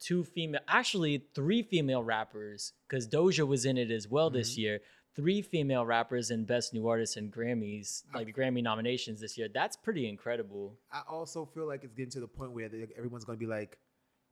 two 0.00 0.24
female, 0.24 0.60
actually 0.68 1.24
three 1.34 1.62
female 1.62 2.02
rappers, 2.02 2.72
because 2.88 3.06
Doja 3.08 3.46
was 3.46 3.64
in 3.64 3.76
it 3.76 3.90
as 3.90 4.06
well 4.08 4.30
this 4.30 4.54
Mhm. 4.54 4.58
year. 4.58 4.80
Three 5.18 5.42
female 5.42 5.84
rappers 5.84 6.30
in 6.30 6.44
Best 6.44 6.72
New 6.72 6.86
Artist 6.86 7.16
and 7.16 7.32
Grammys, 7.32 8.04
like 8.14 8.26
the 8.26 8.32
Grammy 8.32 8.62
nominations 8.62 9.20
this 9.20 9.36
year. 9.36 9.48
That's 9.52 9.74
pretty 9.76 10.08
incredible. 10.08 10.78
I 10.92 11.02
also 11.08 11.44
feel 11.44 11.66
like 11.66 11.82
it's 11.82 11.92
getting 11.92 12.12
to 12.12 12.20
the 12.20 12.28
point 12.28 12.52
where 12.52 12.70
everyone's 12.96 13.24
going 13.24 13.36
to 13.36 13.44
be 13.44 13.50
like, 13.50 13.78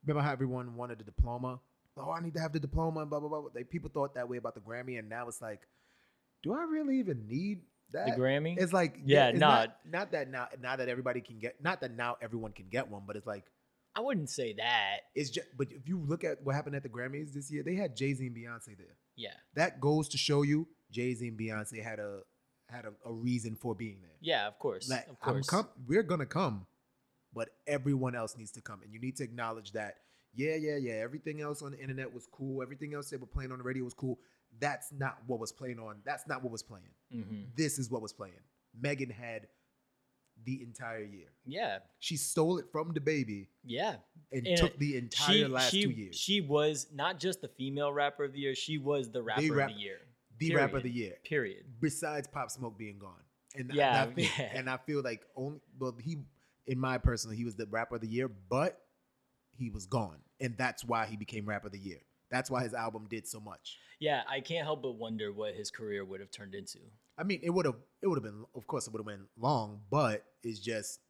remember 0.07 0.25
how 0.25 0.31
everyone 0.31 0.77
wanted 0.77 0.99
the 0.99 1.05
diploma? 1.05 1.59
Oh, 1.97 2.13
I 2.13 2.21
need 2.21 2.35
to 2.35 2.41
have 2.41 2.53
the 2.53 2.61
diploma 2.61 3.01
and 3.01 3.11
blah 3.11 3.19
blah 3.19 3.29
blah. 3.29 3.49
Like 3.53 3.69
people 3.69 3.91
thought 3.93 4.15
that 4.15 4.29
way 4.29 4.37
about 4.37 4.55
the 4.55 4.61
Grammy, 4.61 4.97
and 4.97 5.09
now 5.09 5.27
it's 5.27 5.43
like, 5.43 5.63
do 6.45 6.55
I 6.55 6.63
really 6.63 7.01
even 7.01 7.27
need 7.27 7.63
that? 7.91 8.15
The 8.15 8.23
Grammy. 8.23 8.57
It's 8.57 8.73
like 8.73 9.01
Yeah, 9.05 9.31
it's 9.31 9.41
nah. 9.41 9.49
not 9.49 9.77
not 9.91 10.13
that 10.13 10.31
now 10.31 10.47
now 10.63 10.77
that 10.77 10.89
everybody 10.89 11.21
can 11.21 11.41
get 11.41 11.57
not 11.61 11.81
that 11.81 11.97
now 11.97 12.17
everyone 12.23 12.53
can 12.53 12.67
get 12.71 12.89
one, 12.89 13.03
but 13.05 13.17
it's 13.17 13.27
like 13.27 13.45
I 13.97 14.01
wouldn't 14.01 14.29
say 14.29 14.53
that. 14.53 14.99
it's 15.15 15.31
just. 15.31 15.49
But 15.57 15.73
if 15.73 15.89
you 15.89 15.99
look 15.99 16.23
at 16.23 16.45
what 16.45 16.55
happened 16.55 16.77
at 16.77 16.83
the 16.83 16.89
Grammys 16.91 17.33
this 17.33 17.51
year, 17.51 17.63
they 17.63 17.75
had 17.75 17.97
Jay 17.97 18.13
Z 18.13 18.27
and 18.27 18.37
Beyonce 18.37 18.77
there. 18.77 18.99
Yeah. 19.17 19.31
That 19.55 19.81
goes 19.81 20.09
to 20.11 20.19
show 20.19 20.43
you 20.43 20.69
Jay 20.91 21.15
Z 21.15 21.27
and 21.29 21.39
Beyonce 21.39 21.83
had 21.83 21.99
a 21.99 22.21
had 22.69 22.85
a, 22.85 22.93
a 23.09 23.13
reason 23.13 23.55
for 23.55 23.75
being 23.75 23.99
there. 24.03 24.17
Yeah, 24.21 24.47
of 24.49 24.59
course. 24.59 24.89
Like, 24.91 25.07
of 25.09 25.21
course. 25.21 25.47
com- 25.49 25.69
we're 25.87 26.03
gonna 26.03 26.27
come, 26.27 26.67
but 27.35 27.51
everyone 27.67 28.15
else 28.17 28.37
needs 28.37 28.51
to 28.53 28.61
come, 28.61 28.83
and 28.83 28.93
you 28.93 29.01
need 29.01 29.17
to 29.17 29.25
acknowledge 29.25 29.73
that. 29.73 29.97
Yeah, 30.35 30.57
yeah, 30.57 30.77
yeah. 30.77 30.95
Everything 30.95 31.41
else 31.41 31.63
on 31.63 31.73
the 31.73 31.79
internet 31.81 32.13
was 32.13 32.27
cool. 32.31 32.63
Everything 32.63 32.93
else 32.95 33.09
they 33.09 33.17
were 33.17 33.27
playing 33.27 33.53
on 33.53 33.59
the 33.59 33.65
radio 33.65 33.85
was 33.85 33.95
cool. 33.95 34.19
That's 34.61 34.93
not 34.93 35.19
what 35.27 35.39
was 35.41 35.53
playing 35.53 35.79
on. 35.79 35.97
That's 36.05 36.27
not 36.27 36.43
what 36.43 36.53
was 36.53 36.63
playing. 36.63 36.91
hmm 37.11 37.43
This 37.57 37.79
is 37.79 37.91
what 37.91 38.03
was 38.03 38.13
playing. 38.13 38.35
Megan 38.79 39.11
had 39.11 39.47
the 40.45 40.61
entire 40.63 41.03
year. 41.03 41.29
Yeah, 41.47 41.79
She 41.99 42.17
stole 42.19 42.59
it 42.59 42.67
from 42.71 42.93
the 42.93 43.01
baby 43.01 43.49
yeah. 43.65 43.97
and 44.31 44.47
And 44.47 44.57
took 44.59 44.77
the 44.79 44.97
entire 44.99 45.33
she, 45.35 45.45
last 45.47 45.71
she, 45.71 45.83
two 45.85 45.91
years. 45.91 46.17
She 46.17 46.41
was 46.43 46.89
not 46.93 47.19
just 47.19 47.41
the 47.41 47.49
female 47.49 47.91
rapper 47.93 48.25
of 48.25 48.33
the 48.35 48.41
year; 48.41 48.55
she 48.55 48.77
was 48.77 49.11
the 49.11 49.23
rapper 49.23 49.55
rap- 49.55 49.71
of 49.71 49.77
the 49.77 49.81
year. 49.81 49.99
The 50.39 50.55
rapper 50.55 50.79
of 50.79 50.83
the 50.83 50.91
year. 50.91 51.15
Period. 51.25 51.65
Besides 51.81 52.29
Pop 52.29 52.51
Smoke 52.51 52.77
being 52.79 52.99
gone. 52.99 53.23
And 53.55 53.71
I- 53.73 53.75
Yeah, 53.75 54.03
I, 54.03 54.07
think, 54.07 54.39
yeah. 54.39 54.51
and 54.55 54.69
I 54.71 54.77
feel 54.77 55.03
like 55.03 55.23
only 55.37 55.61
well 55.79 55.95
he 56.03 56.19
in 56.67 56.79
my 56.79 56.99
personal 56.99 57.37
he 57.37 57.45
was 57.45 57.55
the 57.55 57.67
rapper 57.67 57.95
of 57.97 58.01
the 58.01 58.09
year, 58.09 58.29
but 58.29 58.81
he 59.57 59.71
was 59.71 59.87
gone. 59.87 60.19
And 60.41 60.57
that's 60.59 60.85
why 60.85 61.07
he 61.07 61.17
became 61.17 61.47
rapper 61.47 61.69
of 61.69 61.73
the 61.73 61.79
year. 61.79 62.01
That's 62.31 62.51
why 62.51 62.63
his 62.65 62.75
album 62.75 63.07
did 63.09 63.27
so 63.27 63.39
much. 63.41 63.79
Yeah, 64.01 64.23
I 64.29 64.41
can't 64.41 64.65
help 64.65 64.83
but 64.83 64.93
wonder 64.97 65.33
what 65.33 65.55
his 65.55 65.71
career 65.71 66.05
would 66.05 66.21
have 66.21 66.31
turned 66.31 66.55
into. 66.55 66.79
I 67.17 67.23
mean, 67.23 67.41
it 67.43 67.51
would 67.51 67.65
have 67.67 67.77
it 68.03 68.09
would 68.09 68.17
have 68.17 68.25
been 68.25 68.45
of 68.55 68.67
course 68.67 68.87
it 68.87 68.93
would 68.93 68.99
have 69.01 69.07
been 69.07 69.27
long, 69.39 69.81
but 69.91 70.25
it's 70.43 70.59
just 70.59 71.01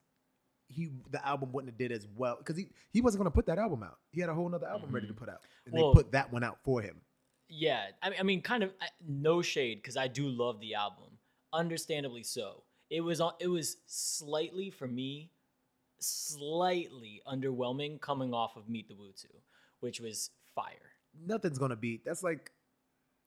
he 0.69 0.89
the 1.11 1.25
album 1.25 1.51
wouldn't 1.51 1.71
have 1.73 1.77
did 1.77 1.91
as 1.91 2.07
well 2.15 2.35
because 2.37 2.55
he 2.57 2.67
he 2.91 3.01
wasn't 3.01 3.19
gonna 3.19 3.31
put 3.31 3.47
that 3.47 3.57
album 3.57 3.83
out. 3.83 3.97
He 4.11 4.21
had 4.21 4.29
a 4.29 4.33
whole 4.33 4.53
other 4.53 4.67
album 4.67 4.91
ready 4.91 5.07
to 5.07 5.13
Mhm. 5.13 5.17
put 5.17 5.29
out, 5.29 5.41
and 5.65 5.73
Well- 5.73 5.93
they 5.93 6.03
put 6.03 6.11
that 6.13 6.31
one 6.31 6.43
out 6.43 6.59
for 6.63 6.81
him. 6.81 7.01
Yeah, 7.49 7.85
I 8.01 8.09
mean, 8.09 8.19
I 8.19 8.23
mean, 8.23 8.41
kind 8.41 8.63
of 8.63 8.73
I- 8.81 8.89
no 9.07 9.41
shade 9.41 9.81
because 9.81 9.97
I 9.97 10.07
do 10.07 10.27
love 10.27 10.59
the 10.59 10.75
album, 10.75 11.17
understandably 11.53 12.23
so. 12.23 12.63
It 12.89 13.01
was 13.01 13.21
on. 13.21 13.33
It 13.39 13.47
was 13.47 13.77
slightly 13.85 14.69
for 14.69 14.87
me, 14.87 15.31
slightly 15.99 17.21
underwhelming 17.27 18.01
coming 18.01 18.33
off 18.33 18.55
of 18.55 18.69
Meet 18.69 18.87
the 18.89 18.95
2, 18.95 19.27
which 19.79 19.99
was 19.99 20.31
fire. 20.55 20.91
Nothing's 21.25 21.57
gonna 21.57 21.75
beat. 21.75 22.05
That's 22.05 22.23
like 22.23 22.51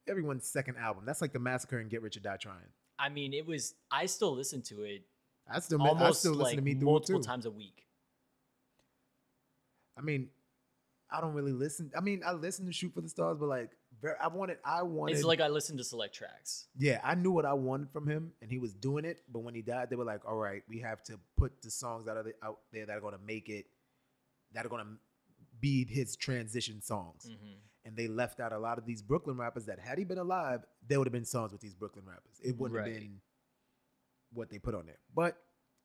everyone's 0.08 0.46
second 0.46 0.76
album. 0.76 1.04
That's 1.06 1.20
like 1.20 1.32
the 1.32 1.38
Massacre 1.38 1.78
and 1.78 1.90
Get 1.90 2.02
Rich 2.02 2.16
or 2.16 2.20
Die 2.20 2.36
Trying. 2.36 2.72
I 2.98 3.08
mean, 3.08 3.32
it 3.32 3.46
was. 3.46 3.74
I 3.90 4.06
still 4.06 4.34
listen 4.34 4.62
to 4.62 4.82
it 4.82 5.04
I 5.52 5.60
still 5.60 5.82
I 5.82 6.10
still 6.12 6.32
listen 6.32 6.38
like 6.38 6.56
to 6.56 6.62
Meet 6.62 6.80
the 6.80 6.84
multiple 6.84 7.20
times 7.20 7.46
a 7.46 7.50
week. 7.50 7.86
I 9.98 10.02
mean, 10.02 10.28
I 11.10 11.20
don't 11.20 11.34
really 11.34 11.52
listen. 11.52 11.90
I 11.96 12.00
mean, 12.00 12.22
I 12.24 12.32
listen 12.32 12.66
to 12.66 12.72
Shoot 12.72 12.94
for 12.94 13.00
the 13.00 13.08
Stars, 13.08 13.36
but 13.38 13.48
like, 13.48 13.70
very, 14.00 14.16
I 14.20 14.28
wanted, 14.28 14.58
I 14.64 14.82
wanted. 14.82 15.14
It's 15.16 15.24
like 15.24 15.40
I 15.40 15.48
listened 15.48 15.78
to 15.78 15.84
select 15.84 16.14
tracks. 16.14 16.66
yeah, 16.78 17.00
I 17.04 17.14
knew 17.14 17.30
what 17.32 17.44
I 17.44 17.52
wanted 17.54 17.90
from 17.92 18.06
him, 18.08 18.32
and 18.40 18.50
he 18.50 18.58
was 18.58 18.74
doing 18.74 19.04
it. 19.04 19.22
But 19.32 19.40
when 19.40 19.54
he 19.54 19.62
died, 19.62 19.90
they 19.90 19.96
were 19.96 20.04
like, 20.04 20.24
"All 20.26 20.36
right, 20.36 20.62
we 20.68 20.80
have 20.80 21.02
to 21.04 21.18
put 21.36 21.60
the 21.62 21.70
songs 21.70 22.08
out 22.08 22.16
of 22.16 22.24
the, 22.24 22.32
out 22.42 22.58
there 22.72 22.86
that 22.86 22.96
are 22.96 23.00
going 23.00 23.14
to 23.16 23.24
make 23.24 23.48
it, 23.48 23.66
that 24.52 24.64
are 24.64 24.68
going 24.68 24.84
to 24.84 24.90
be 25.60 25.84
his 25.84 26.16
transition 26.16 26.80
songs." 26.82 27.24
hmm 27.26 27.54
And 27.84 27.96
they 27.96 28.08
left 28.08 28.40
out 28.40 28.52
a 28.52 28.58
lot 28.58 28.78
of 28.78 28.84
these 28.86 29.02
Brooklyn 29.02 29.36
rappers 29.38 29.66
that, 29.66 29.78
had 29.78 29.98
he 29.98 30.04
been 30.04 30.18
alive, 30.18 30.60
there 30.86 30.98
would 30.98 31.06
have 31.06 31.12
been 31.12 31.24
songs 31.24 31.52
with 31.52 31.60
these 31.60 31.74
Brooklyn 31.74 32.04
rappers. 32.06 32.40
It 32.42 32.56
wouldn't 32.58 32.78
Right. 32.78 32.92
have 32.92 33.00
been 33.00 33.20
what 34.32 34.48
they 34.50 34.58
put 34.58 34.74
on 34.74 34.86
there. 34.86 34.98
But 35.14 35.36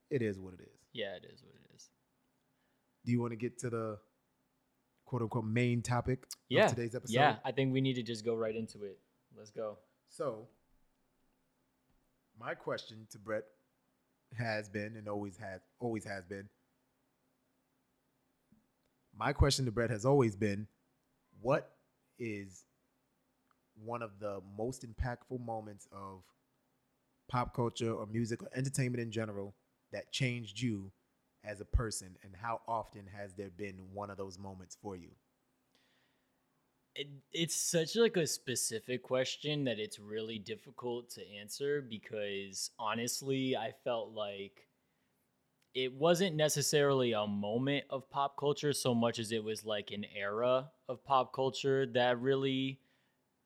it 0.09 0.21
is 0.21 0.39
what 0.39 0.53
it 0.53 0.61
is. 0.61 0.79
Yeah, 0.93 1.15
it 1.15 1.25
is 1.33 1.41
what 1.43 1.55
it 1.55 1.65
is. 1.75 1.89
Do 3.05 3.11
you 3.11 3.19
want 3.21 3.31
to 3.31 3.37
get 3.37 3.57
to 3.59 3.69
the 3.69 3.99
quote 5.05 5.21
unquote 5.21 5.45
main 5.45 5.81
topic 5.81 6.25
Yeah, 6.49 6.65
of 6.65 6.71
today's 6.71 6.95
episode? 6.95 7.13
Yeah, 7.13 7.35
I 7.45 7.51
think 7.51 7.73
we 7.73 7.81
need 7.81 7.95
to 7.95 8.03
just 8.03 8.25
go 8.25 8.35
right 8.35 8.55
into 8.55 8.83
it. 8.83 8.97
Let's 9.37 9.51
go. 9.51 9.77
So, 10.09 10.47
my 12.39 12.53
question 12.53 13.07
to 13.11 13.19
Brett 13.19 13.43
has 14.37 14.69
been 14.69 14.95
and 14.97 15.07
always 15.07 15.37
had 15.37 15.61
always 15.79 16.05
has 16.05 16.25
been. 16.25 16.49
My 19.17 19.31
question 19.31 19.65
to 19.65 19.71
Brett 19.71 19.89
has 19.89 20.05
always 20.05 20.35
been, 20.35 20.67
what 21.41 21.71
is 22.19 22.65
one 23.81 24.01
of 24.01 24.19
the 24.19 24.41
most 24.57 24.85
impactful 24.85 25.39
moments 25.39 25.87
of 25.91 26.23
pop 27.29 27.55
culture 27.55 27.91
or 27.91 28.05
music 28.07 28.43
or 28.43 28.49
entertainment 28.55 29.01
in 29.01 29.11
general 29.11 29.55
that 29.91 30.11
changed 30.11 30.61
you 30.61 30.91
as 31.45 31.61
a 31.61 31.65
person 31.65 32.15
and 32.23 32.33
how 32.41 32.61
often 32.67 33.03
has 33.15 33.33
there 33.33 33.49
been 33.49 33.75
one 33.93 34.09
of 34.09 34.17
those 34.17 34.37
moments 34.37 34.77
for 34.81 34.95
you? 34.95 35.09
it, 36.95 37.09
it's 37.33 37.55
such 37.55 37.95
like 37.97 38.15
a 38.15 38.25
specific 38.25 39.03
question 39.03 39.65
that 39.65 39.79
it's 39.79 39.99
really 39.99 40.39
difficult 40.39 41.09
to 41.09 41.21
answer 41.29 41.81
because 41.81 42.71
honestly 42.79 43.55
i 43.57 43.73
felt 43.83 44.13
like 44.13 44.65
it 45.75 45.93
wasn't 45.93 46.33
necessarily 46.37 47.11
a 47.11 47.27
moment 47.27 47.83
of 47.89 48.09
pop 48.09 48.37
culture 48.37 48.71
so 48.71 48.95
much 48.95 49.19
as 49.19 49.33
it 49.33 49.43
was 49.43 49.65
like 49.65 49.91
an 49.91 50.05
era 50.15 50.69
of 50.87 51.03
pop 51.03 51.33
culture 51.33 51.85
that 51.85 52.19
really 52.21 52.79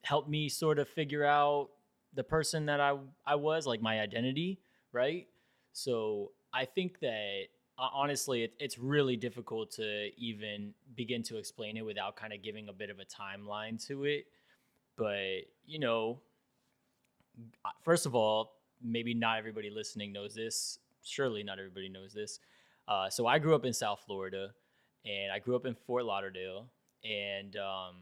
helped 0.04 0.30
me 0.30 0.48
sort 0.48 0.78
of 0.78 0.88
figure 0.88 1.26
out 1.26 1.70
the 2.14 2.24
person 2.24 2.68
that 2.68 2.80
I 2.80 2.98
I 3.26 3.36
was, 3.36 3.66
like 3.68 3.82
my 3.82 4.00
identity, 4.00 4.60
right? 4.92 5.28
So 5.74 6.32
I 6.54 6.66
think 6.66 7.00
that 7.02 7.46
honestly, 7.80 8.44
it, 8.44 8.54
it's 8.60 8.78
really 8.78 9.16
difficult 9.16 9.72
to 9.72 10.10
even 10.18 10.74
begin 10.96 11.24
to 11.24 11.38
explain 11.38 11.78
it 11.78 11.86
without 11.86 12.16
kind 12.16 12.34
of 12.34 12.44
giving 12.44 12.70
a 12.70 12.74
bit 12.74 12.90
of 12.90 12.98
a 13.00 13.06
timeline 13.06 13.84
to 13.88 14.06
it. 14.06 14.26
But 14.98 15.48
you 15.66 15.80
know, 15.80 16.20
first 17.84 18.06
of 18.06 18.16
all, 18.16 18.54
maybe 18.82 19.14
not 19.14 19.38
everybody 19.38 19.70
listening 19.70 20.12
knows 20.12 20.36
this. 20.36 20.80
Surely 21.04 21.44
not 21.44 21.60
everybody 21.60 21.90
knows 21.90 22.14
this. 22.14 22.40
Uh, 22.88 23.10
so 23.10 23.28
I 23.28 23.40
grew 23.40 23.56
up 23.56 23.66
in 23.66 23.74
South 23.74 24.02
Florida, 24.06 24.50
and 25.06 25.32
I 25.32 25.40
grew 25.40 25.56
up 25.56 25.66
in 25.66 25.76
Fort 25.76 26.06
Lauderdale. 26.06 26.66
And 27.04 27.56
um, 27.56 27.96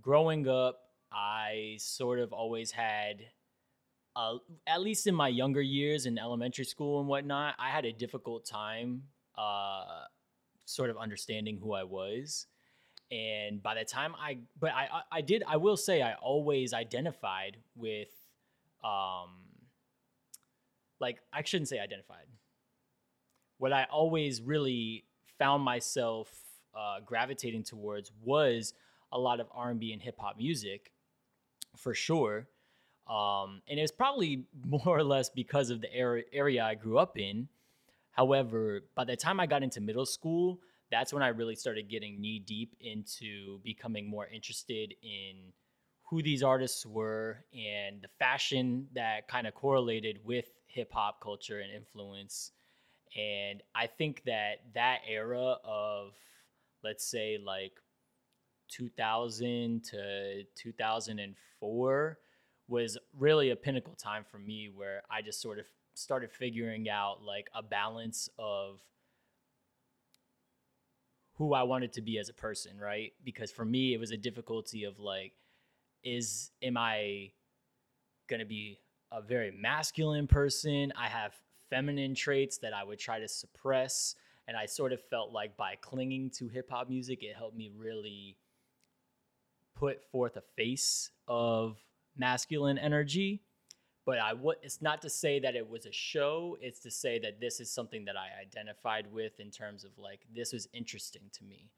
growing 0.00 0.48
up, 0.48 0.80
I 1.12 1.76
sort 1.78 2.18
of 2.18 2.32
always 2.32 2.70
had, 2.70 3.20
uh, 4.18 4.38
at 4.66 4.80
least 4.80 5.06
in 5.06 5.14
my 5.14 5.28
younger 5.28 5.62
years 5.62 6.04
in 6.04 6.18
elementary 6.18 6.64
school 6.64 6.98
and 6.98 7.08
whatnot, 7.08 7.54
I 7.56 7.70
had 7.70 7.84
a 7.84 7.92
difficult 7.92 8.44
time 8.44 9.04
uh, 9.36 9.84
sort 10.64 10.90
of 10.90 10.96
understanding 10.96 11.56
who 11.62 11.72
I 11.72 11.84
was. 11.84 12.46
And 13.12 13.62
by 13.62 13.76
the 13.76 13.84
time 13.84 14.16
I, 14.20 14.38
but 14.58 14.72
I, 14.72 14.88
I, 14.92 15.18
I 15.18 15.20
did, 15.20 15.44
I 15.46 15.56
will 15.56 15.76
say, 15.76 16.02
I 16.02 16.14
always 16.14 16.74
identified 16.74 17.58
with, 17.76 18.08
um, 18.82 19.30
like, 20.98 21.20
I 21.32 21.44
shouldn't 21.44 21.68
say 21.68 21.78
identified. 21.78 22.26
What 23.58 23.72
I 23.72 23.84
always 23.84 24.42
really 24.42 25.04
found 25.38 25.62
myself 25.62 26.28
uh, 26.76 26.98
gravitating 27.06 27.62
towards 27.62 28.10
was 28.24 28.74
a 29.12 29.18
lot 29.18 29.38
of 29.38 29.46
R&B 29.54 29.92
and 29.92 30.02
hip 30.02 30.16
hop 30.18 30.36
music, 30.36 30.90
for 31.76 31.94
sure. 31.94 32.48
Um, 33.08 33.62
and 33.68 33.78
it 33.78 33.82
was 33.82 33.92
probably 33.92 34.44
more 34.64 34.82
or 34.86 35.04
less 35.04 35.30
because 35.30 35.70
of 35.70 35.80
the 35.80 35.92
area, 35.94 36.24
area 36.32 36.64
I 36.64 36.74
grew 36.74 36.98
up 36.98 37.18
in. 37.18 37.48
However, 38.12 38.82
by 38.94 39.04
the 39.04 39.16
time 39.16 39.38
I 39.38 39.46
got 39.46 39.62
into 39.62 39.80
middle 39.80 40.06
school, 40.06 40.58
that's 40.90 41.12
when 41.12 41.22
I 41.22 41.28
really 41.28 41.54
started 41.54 41.88
getting 41.88 42.20
knee 42.20 42.38
deep 42.40 42.74
into 42.80 43.60
becoming 43.62 44.08
more 44.08 44.26
interested 44.26 44.94
in 45.02 45.52
who 46.08 46.22
these 46.22 46.42
artists 46.42 46.86
were 46.86 47.44
and 47.52 48.00
the 48.00 48.08
fashion 48.18 48.88
that 48.94 49.28
kind 49.28 49.46
of 49.46 49.54
correlated 49.54 50.18
with 50.24 50.46
hip 50.66 50.90
hop 50.92 51.20
culture 51.20 51.60
and 51.60 51.70
influence. 51.72 52.52
And 53.16 53.62
I 53.74 53.86
think 53.86 54.22
that 54.24 54.62
that 54.74 55.00
era 55.06 55.56
of, 55.64 56.14
let's 56.82 57.04
say, 57.04 57.38
like 57.44 57.72
2000 58.68 59.84
to 59.84 60.44
2004 60.54 62.18
was 62.68 62.98
really 63.18 63.50
a 63.50 63.56
pinnacle 63.56 63.94
time 63.94 64.24
for 64.30 64.38
me 64.38 64.70
where 64.72 65.02
I 65.10 65.22
just 65.22 65.40
sort 65.40 65.58
of 65.58 65.64
started 65.94 66.30
figuring 66.30 66.88
out 66.88 67.22
like 67.22 67.48
a 67.54 67.62
balance 67.62 68.28
of 68.38 68.80
who 71.36 71.54
I 71.54 71.62
wanted 71.62 71.92
to 71.94 72.02
be 72.02 72.18
as 72.18 72.28
a 72.28 72.34
person, 72.34 72.78
right? 72.78 73.12
Because 73.24 73.50
for 73.50 73.64
me, 73.64 73.94
it 73.94 74.00
was 74.00 74.10
a 74.10 74.16
difficulty 74.16 74.84
of 74.84 74.98
like, 74.98 75.32
is 76.04 76.50
am 76.62 76.76
I 76.76 77.30
gonna 78.28 78.44
be 78.44 78.80
a 79.10 79.22
very 79.22 79.50
masculine 79.50 80.26
person? 80.26 80.92
I 80.96 81.08
have 81.08 81.32
feminine 81.70 82.14
traits 82.14 82.58
that 82.58 82.74
I 82.74 82.84
would 82.84 82.98
try 82.98 83.18
to 83.18 83.28
suppress. 83.28 84.14
And 84.46 84.56
I 84.56 84.66
sort 84.66 84.92
of 84.92 85.00
felt 85.10 85.32
like 85.32 85.56
by 85.56 85.76
clinging 85.80 86.30
to 86.38 86.48
hip 86.48 86.70
hop 86.70 86.88
music, 86.88 87.22
it 87.22 87.36
helped 87.36 87.56
me 87.56 87.70
really 87.76 88.36
put 89.76 90.02
forth 90.10 90.36
a 90.36 90.42
face 90.56 91.10
of 91.28 91.78
masculine 92.18 92.78
energy. 92.78 93.42
But 94.04 94.18
I 94.18 94.32
would 94.32 94.56
it's 94.62 94.80
not 94.80 95.02
to 95.02 95.10
say 95.10 95.38
that 95.40 95.54
it 95.54 95.68
was 95.68 95.84
a 95.84 95.92
show, 95.92 96.56
it's 96.60 96.80
to 96.80 96.90
say 96.90 97.18
that 97.18 97.40
this 97.40 97.60
is 97.60 97.70
something 97.70 98.04
that 98.06 98.16
I 98.16 98.40
identified 98.40 99.12
with 99.12 99.38
in 99.38 99.50
terms 99.50 99.84
of 99.84 99.90
like 99.98 100.20
this 100.34 100.52
was 100.52 100.68
interesting 100.72 101.30
to 101.32 101.44
me. 101.44 101.70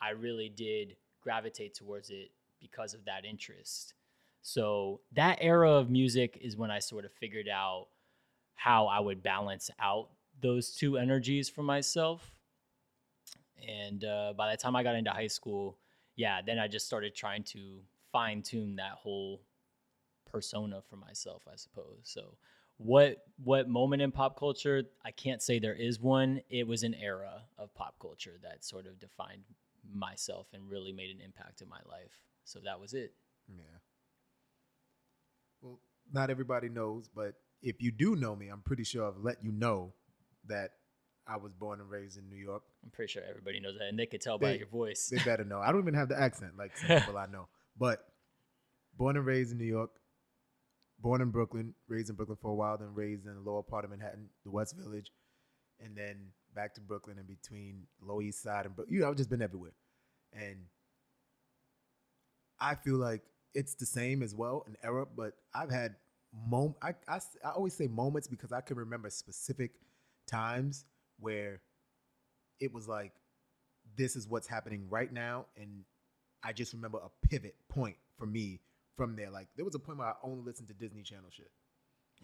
I 0.00 0.10
really 0.10 0.48
did 0.48 0.96
gravitate 1.22 1.74
towards 1.74 2.10
it 2.10 2.30
because 2.60 2.94
of 2.94 3.04
that 3.06 3.24
interest. 3.24 3.94
So 4.42 5.00
that 5.12 5.38
era 5.40 5.70
of 5.72 5.90
music 5.90 6.38
is 6.40 6.56
when 6.56 6.70
I 6.70 6.78
sort 6.78 7.04
of 7.04 7.12
figured 7.12 7.48
out 7.48 7.88
how 8.54 8.86
I 8.86 9.00
would 9.00 9.22
balance 9.22 9.70
out 9.80 10.08
those 10.40 10.74
two 10.74 10.96
energies 10.96 11.48
for 11.48 11.62
myself. 11.62 12.32
And 13.66 14.04
uh, 14.04 14.34
by 14.36 14.50
the 14.50 14.56
time 14.56 14.76
I 14.76 14.82
got 14.82 14.94
into 14.94 15.10
high 15.10 15.26
school, 15.26 15.78
yeah, 16.16 16.40
then 16.44 16.58
I 16.58 16.68
just 16.68 16.86
started 16.86 17.14
trying 17.14 17.44
to 17.44 17.78
fine 18.12 18.42
tune 18.42 18.76
that 18.76 18.92
whole 18.92 19.40
persona 20.30 20.82
for 20.88 20.96
myself, 20.96 21.42
I 21.50 21.56
suppose. 21.56 22.00
So 22.04 22.36
what 22.78 23.18
what 23.42 23.68
moment 23.68 24.02
in 24.02 24.12
pop 24.12 24.38
culture? 24.38 24.84
I 25.04 25.10
can't 25.10 25.42
say 25.42 25.58
there 25.58 25.74
is 25.74 26.00
one. 26.00 26.40
It 26.48 26.66
was 26.66 26.82
an 26.82 26.94
era 26.94 27.42
of 27.58 27.74
pop 27.74 27.96
culture 28.00 28.38
that 28.42 28.64
sort 28.64 28.86
of 28.86 29.00
defined 29.00 29.42
myself 29.92 30.46
and 30.52 30.70
really 30.70 30.92
made 30.92 31.10
an 31.10 31.20
impact 31.20 31.60
in 31.60 31.68
my 31.68 31.80
life. 31.90 32.20
So 32.44 32.60
that 32.64 32.80
was 32.80 32.94
it. 32.94 33.12
Yeah. 33.48 33.64
Well, 35.60 35.80
not 36.12 36.30
everybody 36.30 36.68
knows, 36.68 37.08
but 37.14 37.34
if 37.62 37.82
you 37.82 37.90
do 37.90 38.16
know 38.16 38.36
me, 38.36 38.48
I'm 38.48 38.60
pretty 38.60 38.84
sure 38.84 39.06
I've 39.06 39.22
let 39.22 39.42
you 39.42 39.50
know 39.50 39.92
that 40.46 40.72
I 41.26 41.36
was 41.36 41.52
born 41.52 41.80
and 41.80 41.90
raised 41.90 42.16
in 42.16 42.28
New 42.30 42.36
York. 42.36 42.62
I'm 42.84 42.90
pretty 42.90 43.12
sure 43.12 43.22
everybody 43.28 43.60
knows 43.60 43.76
that, 43.78 43.88
and 43.88 43.98
they 43.98 44.06
could 44.06 44.20
tell 44.20 44.38
by 44.38 44.54
your 44.54 44.68
voice. 44.68 45.08
They 45.12 45.22
better 45.24 45.44
know. 45.44 45.60
I 45.60 45.72
don't 45.72 45.82
even 45.82 45.94
have 45.94 46.08
the 46.08 46.18
accent 46.18 46.52
like 46.56 46.76
some 46.76 46.98
people 47.00 47.18
I 47.18 47.26
know. 47.26 47.48
But 47.78 48.04
born 48.96 49.16
and 49.16 49.26
raised 49.26 49.52
in 49.52 49.58
New 49.58 49.64
York, 49.64 49.90
born 51.00 51.20
in 51.20 51.30
Brooklyn, 51.30 51.74
raised 51.88 52.10
in 52.10 52.16
Brooklyn 52.16 52.38
for 52.40 52.50
a 52.50 52.54
while, 52.54 52.76
then 52.76 52.94
raised 52.94 53.26
in 53.26 53.34
the 53.34 53.50
lower 53.50 53.62
part 53.62 53.84
of 53.84 53.90
Manhattan, 53.90 54.28
the 54.44 54.50
West 54.50 54.76
Village, 54.76 55.10
and 55.80 55.96
then 55.96 56.16
back 56.54 56.74
to 56.74 56.80
Brooklyn 56.80 57.18
and 57.18 57.26
between 57.26 57.86
Lower 58.00 58.22
East 58.22 58.42
Side 58.42 58.66
and. 58.66 58.74
You 58.88 59.00
know, 59.00 59.08
I've 59.08 59.16
just 59.16 59.30
been 59.30 59.42
everywhere. 59.42 59.72
And 60.32 60.56
I 62.60 62.74
feel 62.74 62.96
like 62.96 63.22
it's 63.54 63.74
the 63.74 63.86
same 63.86 64.22
as 64.22 64.34
well, 64.34 64.64
an 64.66 64.76
era, 64.82 65.06
but 65.06 65.34
I've 65.54 65.70
had 65.70 65.94
mom 66.46 66.74
I 66.82 66.92
always 67.54 67.74
say 67.74 67.86
moments 67.86 68.28
because 68.28 68.52
I 68.52 68.60
can 68.60 68.76
remember 68.76 69.10
specific 69.10 69.72
times 70.26 70.84
where 71.18 71.60
it 72.60 72.72
was 72.72 72.86
like 72.86 73.12
this 73.96 74.14
is 74.14 74.28
what's 74.28 74.46
happening 74.46 74.86
right 74.90 75.12
now 75.12 75.46
and 75.56 75.84
I 76.42 76.52
just 76.52 76.72
remember 76.72 76.98
a 76.98 77.26
pivot 77.28 77.56
point 77.68 77.96
for 78.18 78.26
me 78.26 78.60
from 78.98 79.16
there. 79.16 79.30
Like 79.30 79.48
there 79.56 79.64
was 79.64 79.74
a 79.74 79.78
point 79.78 79.98
where 79.98 80.08
I 80.08 80.12
only 80.22 80.42
listened 80.42 80.68
to 80.68 80.74
Disney 80.74 81.02
Channel 81.02 81.30
shit. 81.30 81.50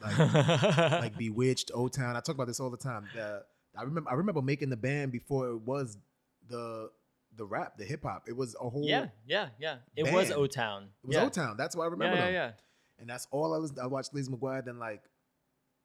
Like 0.02 0.18
like 1.00 1.16
Bewitched, 1.16 1.70
O 1.72 1.88
Town. 1.88 2.16
I 2.16 2.20
talk 2.20 2.34
about 2.34 2.48
this 2.48 2.60
all 2.60 2.68
the 2.68 2.76
time. 2.76 3.06
The, 3.14 3.42
I 3.78 3.84
remember 3.84 4.10
I 4.10 4.14
remember 4.14 4.42
making 4.42 4.68
the 4.68 4.76
band 4.76 5.12
before 5.12 5.48
it 5.48 5.60
was 5.62 5.96
the 6.50 6.90
the 7.36 7.46
rap, 7.46 7.78
the 7.78 7.84
hip 7.84 8.02
hop. 8.02 8.24
It 8.28 8.36
was 8.36 8.54
a 8.60 8.68
whole 8.68 8.84
yeah, 8.84 9.06
yeah, 9.26 9.48
yeah. 9.58 9.76
It 9.96 10.12
was. 10.12 10.30
O 10.32 10.46
Town. 10.46 10.88
It 11.02 11.06
was 11.06 11.16
yeah. 11.16 11.24
O 11.24 11.28
Town. 11.30 11.56
That's 11.56 11.74
why 11.74 11.84
I 11.84 11.88
remember 11.88 12.16
yeah, 12.16 12.26
yeah, 12.26 12.26
them. 12.26 12.34
yeah. 12.34 12.50
And 13.00 13.08
that's 13.08 13.26
all 13.30 13.54
I 13.54 13.56
listened. 13.56 13.80
I 13.80 13.86
watched 13.86 14.12
Lizzie 14.12 14.30
McGuire. 14.30 14.64
Then 14.64 14.78
like 14.78 15.02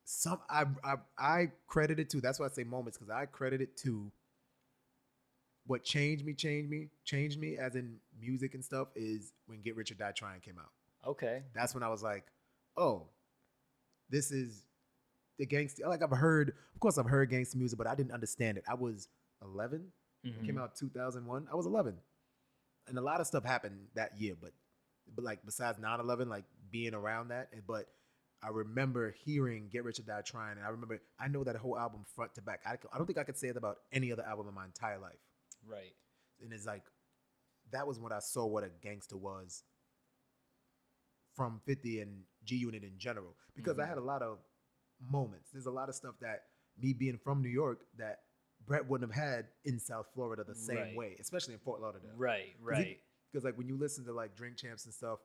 some 0.06 0.40
I 0.50 0.66
I 0.84 0.96
I 1.18 1.52
credit 1.68 2.00
it 2.00 2.10
to. 2.12 2.22
That's 2.22 2.40
why 2.40 2.48
I 2.48 2.50
say 2.50 2.64
moments 2.64 2.98
because 2.98 3.12
I 3.12 3.26
credit 3.26 3.62
it 3.62 3.78
to 3.78 4.12
what 5.70 5.84
changed 5.84 6.26
me, 6.26 6.34
changed 6.34 6.70
me, 6.70 6.90
changed 7.06 7.40
me 7.40 7.58
as 7.58 7.76
in 7.76 7.98
music 8.20 8.56
and 8.56 8.66
stuff 8.66 8.88
is 8.96 9.34
when 9.46 9.62
Get 9.62 9.76
Rich 9.76 9.92
or 9.92 9.96
Die 9.96 10.12
Trying 10.16 10.42
came 10.42 10.58
out. 10.58 10.72
Okay. 11.06 11.44
That's 11.54 11.74
when 11.74 11.84
I 11.84 11.90
was 11.90 12.04
like, 12.04 12.26
oh, 12.78 13.08
this 14.10 14.32
is 14.32 14.64
the 15.38 15.46
gangster. 15.46 15.88
Like 15.88 16.02
I've 16.04 16.10
heard, 16.12 16.50
of 16.74 16.80
course, 16.80 16.98
I've 16.98 17.06
heard 17.06 17.30
gangster 17.30 17.58
music, 17.58 17.78
but 17.78 17.88
I 17.88 17.96
didn't 17.96 18.12
understand 18.12 18.58
it. 18.58 18.64
I 18.68 18.74
was 18.74 19.08
11. 19.42 19.92
It 20.24 20.34
Mhm. 20.42 20.46
came 20.46 20.58
out 20.58 20.76
2001. 20.76 21.48
I 21.50 21.56
was 21.56 21.66
11, 21.66 21.98
and 22.88 22.98
a 22.98 23.02
lot 23.02 23.22
of 23.22 23.28
stuff 23.28 23.46
happened 23.46 23.88
that 23.94 24.18
year. 24.20 24.36
But 24.36 24.54
but 25.16 25.24
like 25.24 25.46
besides 25.46 25.80
9/11, 25.80 26.28
like 26.28 26.46
being 26.70 26.94
around 26.94 27.30
that, 27.30 27.66
but 27.66 27.88
I 28.42 28.50
remember 28.50 29.12
hearing 29.12 29.70
"Get 29.70 29.84
Rich 29.86 30.00
or 30.00 30.04
Die 30.04 30.22
Trying," 30.24 30.58
and 30.58 30.66
I 30.66 30.70
remember 30.70 31.00
I 31.18 31.30
know 31.30 31.44
that 31.46 31.56
whole 31.56 31.78
album 31.78 32.04
front 32.04 32.36
to 32.36 32.42
back. 32.42 32.62
I, 32.66 32.78
I 32.92 32.98
don't 32.98 33.08
think 33.08 33.18
I 33.18 33.24
could 33.24 33.38
say 33.38 33.48
it 33.48 33.56
about 33.58 33.78
any 33.94 34.12
other 34.12 34.24
album 34.24 34.48
in 34.50 34.54
my 34.54 34.66
entire 34.66 35.00
life. 35.00 35.20
Right. 35.66 35.96
And 36.42 36.52
it's 36.52 36.66
like 36.66 36.84
that 37.72 37.88
was 37.88 37.98
when 38.00 38.12
I 38.12 38.20
saw 38.20 38.46
what 38.46 38.64
a 38.66 38.70
gangster 38.70 39.16
was 39.18 39.64
from 41.40 41.62
50 41.66 42.02
and 42.02 42.22
G 42.44 42.58
Unit 42.58 42.84
in 42.84 42.98
general. 42.98 43.34
Because 43.56 43.80
I 43.80 43.86
Mhm. 43.86 43.88
had 43.88 43.98
a 43.98 44.02
lot 44.02 44.22
of 44.22 44.40
moments. 45.00 45.50
There's 45.52 45.68
a 45.68 45.72
lot 45.72 45.88
of 45.88 45.96
stuff 45.96 46.20
that 46.20 46.50
me 46.78 46.92
being 46.92 47.18
from 47.18 47.42
New 47.42 47.48
York 47.50 47.88
that 47.96 48.26
Brett 48.66 48.86
wouldn't 48.86 49.10
have 49.14 49.24
had 49.30 49.48
in 49.64 49.80
South 49.80 50.08
Florida 50.14 50.44
the 50.44 50.54
same 50.54 50.76
Right. 50.76 50.96
way, 50.98 51.16
especially 51.18 51.54
in 51.54 51.62
Fort 51.62 51.80
Lauderdale. 51.80 52.14
Right. 52.18 52.58
Right. 52.60 53.02
Because 53.32 53.46
like 53.46 53.58
when 53.58 53.70
you 53.70 53.78
listen 53.78 54.04
to 54.04 54.12
like 54.12 54.36
Drink 54.36 54.58
Champs 54.58 54.84
and 54.84 54.94
stuff, 54.94 55.22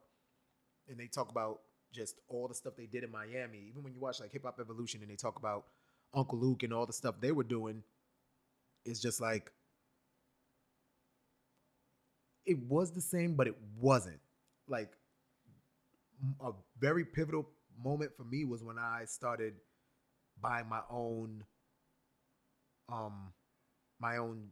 and 0.87 0.97
they 0.97 1.07
talk 1.09 1.29
about 1.31 1.61
just 1.91 2.17
all 2.29 2.47
the 2.47 2.55
stuff 2.55 2.77
they 2.77 2.85
did 2.87 3.03
in 3.03 3.11
Miami, 3.11 3.59
even 3.67 3.83
when 3.83 3.93
you 3.93 3.99
watch 3.99 4.21
like 4.21 4.31
Hip 4.31 4.43
Hop 4.43 4.57
Evolution 4.61 5.01
and 5.01 5.11
they 5.11 5.17
talk 5.17 5.35
about 5.37 5.67
Uncle 6.13 6.39
Luke 6.39 6.63
and 6.63 6.71
all 6.71 6.85
the 6.85 6.93
stuff 6.93 7.19
they 7.19 7.33
were 7.33 7.43
doing, 7.43 7.83
it's 8.85 9.01
just 9.01 9.19
like 9.19 9.51
it 12.45 12.57
was 12.69 12.91
the 12.93 13.01
same, 13.01 13.35
but 13.35 13.47
it 13.47 13.57
wasn't. 13.77 14.21
Like 14.67 14.95
a 16.41 16.51
very 16.79 17.05
pivotal 17.05 17.47
moment 17.83 18.11
for 18.15 18.23
me 18.23 18.45
was 18.45 18.63
when 18.63 18.77
I 18.77 19.05
started 19.05 19.53
buying 20.41 20.67
my 20.67 20.81
own 20.89 21.43
um 22.89 23.33
my 23.99 24.17
own 24.17 24.49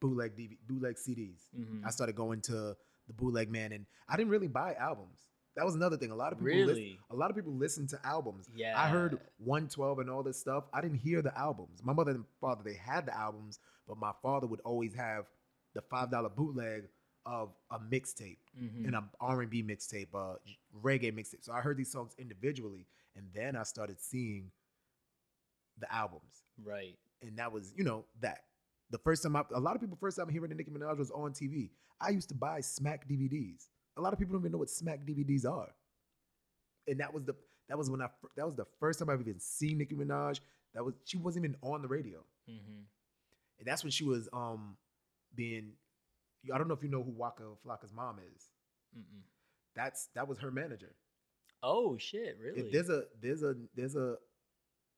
bootleg 0.00 0.36
DV, 0.36 0.58
bootleg 0.66 0.96
CDs. 0.96 1.40
Mhm. 1.56 1.84
I 1.84 1.90
started 1.90 2.14
going 2.16 2.40
to 2.42 2.76
the 3.06 3.12
bootleg 3.14 3.50
man, 3.50 3.72
and 3.72 3.86
I 4.08 4.16
didn't 4.16 4.30
really 4.30 4.48
buy 4.48 4.74
albums. 4.74 5.26
That 5.56 5.64
was 5.64 5.74
another 5.74 5.96
thing. 5.96 6.10
A 6.12 6.14
lot 6.14 6.32
of 6.32 6.38
people, 6.38 6.46
Really? 6.52 7.00
a 7.10 7.16
lot 7.16 7.30
of 7.30 7.36
people 7.36 7.52
listen 7.52 7.86
to 7.88 8.06
albums. 8.06 8.48
Yeah. 8.54 8.80
I 8.80 8.88
heard 8.88 9.18
112 9.38 9.98
and 9.98 10.08
all 10.08 10.22
this 10.22 10.38
stuff. 10.38 10.64
I 10.72 10.80
didn't 10.80 10.98
hear 10.98 11.20
the 11.20 11.36
albums. 11.36 11.82
My 11.82 11.92
mother 11.92 12.12
and 12.12 12.24
father 12.40 12.62
they 12.62 12.74
had 12.74 13.06
the 13.06 13.16
albums, 13.16 13.58
but 13.86 13.96
my 13.98 14.12
father 14.22 14.46
would 14.46 14.60
always 14.60 14.94
have 14.94 15.26
the 15.74 15.82
five 15.82 16.10
dollar 16.10 16.28
bootleg 16.28 16.88
of 17.26 17.54
a 17.70 17.78
mixtape 17.78 18.38
Mhm. 18.56 18.86
and 18.86 18.94
an 18.94 19.10
R 19.20 19.42
and 19.42 19.50
B 19.50 19.62
mixtape, 19.62 20.14
uh, 20.14 20.38
reggae 20.74 21.12
mixtape. 21.12 21.44
So 21.44 21.52
I 21.52 21.60
heard 21.60 21.76
these 21.76 21.90
songs 21.92 22.14
individually, 22.18 22.86
and 23.14 23.32
then 23.32 23.56
I 23.56 23.62
started 23.64 24.00
seeing 24.00 24.50
the 25.78 25.92
albums 25.92 26.42
Right. 26.62 26.98
and 27.22 27.38
that 27.38 27.52
was 27.52 27.72
you 27.76 27.84
know 27.84 28.04
that 28.20 28.46
the 28.90 28.98
first 28.98 29.22
time 29.22 29.36
I, 29.36 29.44
a 29.54 29.60
lot 29.60 29.74
of 29.76 29.80
people 29.80 29.96
first 29.96 30.16
time 30.16 30.28
hearing 30.28 30.48
the 30.48 30.54
Nicki 30.56 30.70
Minaj 30.70 30.96
was 30.98 31.10
on 31.12 31.32
TV. 31.32 31.70
I 32.00 32.08
used 32.10 32.28
to 32.30 32.34
buy 32.34 32.60
Smack 32.60 33.06
DVDs. 33.08 33.68
A 33.96 34.00
lot 34.00 34.12
of 34.12 34.18
people 34.18 34.32
don't 34.32 34.42
even 34.42 34.52
know 34.52 34.58
what 34.58 34.70
Smack 34.70 35.04
DVDs 35.04 35.44
are, 35.44 35.72
and 36.86 36.98
that 37.00 37.12
was 37.12 37.24
the 37.24 37.34
that 37.68 37.76
was 37.78 37.90
when 37.90 38.00
I 38.00 38.08
that 38.36 38.46
was 38.46 38.54
the 38.56 38.64
first 38.80 38.98
time 38.98 39.10
I've 39.10 39.20
even 39.20 39.38
seen 39.38 39.78
Nicki 39.78 39.94
Minaj. 39.94 40.40
That 40.74 40.84
was 40.84 40.94
she 41.04 41.16
wasn't 41.16 41.44
even 41.44 41.56
on 41.62 41.82
the 41.82 41.88
radio, 41.88 42.24
hmm 42.46 42.82
and 43.58 43.66
that's 43.66 43.82
when 43.84 43.90
she 43.90 44.04
was 44.04 44.28
um 44.32 44.76
being. 45.34 45.72
I 46.52 46.58
don't 46.58 46.68
know 46.68 46.74
if 46.74 46.82
you 46.82 46.88
know 46.88 47.02
who 47.02 47.10
Waka 47.12 47.44
Flocka's 47.64 47.92
mom 47.92 48.18
is. 48.34 48.50
Mm-mm. 48.96 49.22
That's 49.74 50.08
that 50.14 50.26
was 50.28 50.38
her 50.38 50.50
manager. 50.50 50.94
Oh 51.62 51.96
shit! 51.98 52.38
Really? 52.42 52.70
there's 52.70 52.88
a 52.90 53.04
there's 53.20 53.42
a 53.42 53.54
there's 53.74 53.96
a 53.96 54.16